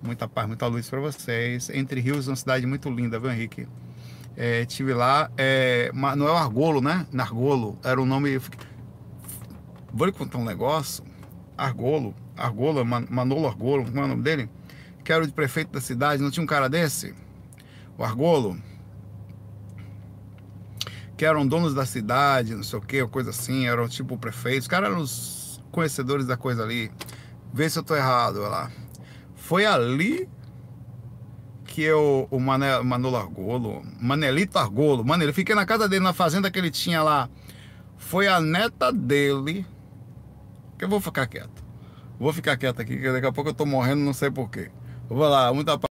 Muita 0.00 0.28
paz, 0.28 0.46
muita 0.46 0.66
luz 0.68 0.88
para 0.88 1.00
vocês. 1.00 1.68
Entre 1.70 2.00
Rios, 2.00 2.28
uma 2.28 2.36
cidade 2.36 2.66
muito 2.66 2.88
linda, 2.88 3.18
viu, 3.18 3.32
Henrique? 3.32 3.66
É, 4.36 4.66
tive 4.66 4.92
lá, 4.92 5.30
é, 5.36 5.90
Manuel 5.94 6.36
Argolo, 6.36 6.80
né? 6.80 7.06
Nargolo, 7.10 7.78
era 7.82 8.00
o 8.00 8.04
nome. 8.04 8.38
Vou 9.92 10.06
lhe 10.06 10.12
contar 10.12 10.38
um 10.38 10.44
negócio. 10.44 11.02
Argolo, 11.56 12.14
Argolo, 12.36 12.84
Manolo 12.84 13.46
Argolo, 13.46 13.84
como 13.84 13.98
é 13.98 14.04
o 14.04 14.08
nome 14.08 14.22
dele? 14.22 14.50
Que 15.02 15.12
era 15.12 15.24
o 15.24 15.26
de 15.26 15.32
prefeito 15.32 15.72
da 15.72 15.80
cidade, 15.80 16.22
não 16.22 16.30
tinha 16.30 16.44
um 16.44 16.46
cara 16.46 16.68
desse? 16.68 17.14
O 17.96 18.04
Argolo. 18.04 18.58
que 21.16 21.24
eram 21.24 21.46
donos 21.46 21.72
da 21.72 21.86
cidade, 21.86 22.54
não 22.54 22.62
sei 22.62 22.78
o 22.78 22.82
que, 22.82 23.06
coisa 23.06 23.30
assim, 23.30 23.66
eram 23.66 23.88
tipo 23.88 24.18
prefeitos, 24.18 24.64
os 24.64 24.68
caras 24.68 24.90
eram 24.90 25.00
os 25.00 25.62
conhecedores 25.72 26.26
da 26.26 26.36
coisa 26.36 26.62
ali. 26.62 26.90
Vê 27.54 27.70
se 27.70 27.78
eu 27.78 27.82
tô 27.82 27.96
errado, 27.96 28.36
olha 28.40 28.48
lá. 28.48 28.70
Foi 29.34 29.64
ali 29.64 30.28
que 31.76 31.82
eu, 31.82 32.26
o 32.30 32.40
Mané, 32.40 32.80
Manolo 32.80 33.18
Argolo, 33.18 33.82
Manelito 34.00 34.58
Argolo, 34.58 35.04
mano, 35.04 35.22
ele 35.22 35.32
fiquei 35.34 35.54
na 35.54 35.66
casa 35.66 35.86
dele, 35.86 36.02
na 36.02 36.14
fazenda 36.14 36.50
que 36.50 36.58
ele 36.58 36.70
tinha 36.70 37.02
lá. 37.02 37.28
Foi 37.98 38.26
a 38.26 38.40
neta 38.40 38.90
dele, 38.90 39.66
que 40.78 40.86
eu 40.86 40.88
vou 40.88 41.02
ficar 41.02 41.26
quieto. 41.26 41.62
Vou 42.18 42.32
ficar 42.32 42.56
quieto 42.56 42.80
aqui, 42.80 42.96
que 42.96 43.12
daqui 43.12 43.26
a 43.26 43.30
pouco 43.30 43.50
eu 43.50 43.54
tô 43.54 43.66
morrendo, 43.66 44.00
não 44.00 44.14
sei 44.14 44.30
porquê. 44.30 44.70
Vou 45.06 45.28
lá, 45.28 45.52
muita 45.52 45.76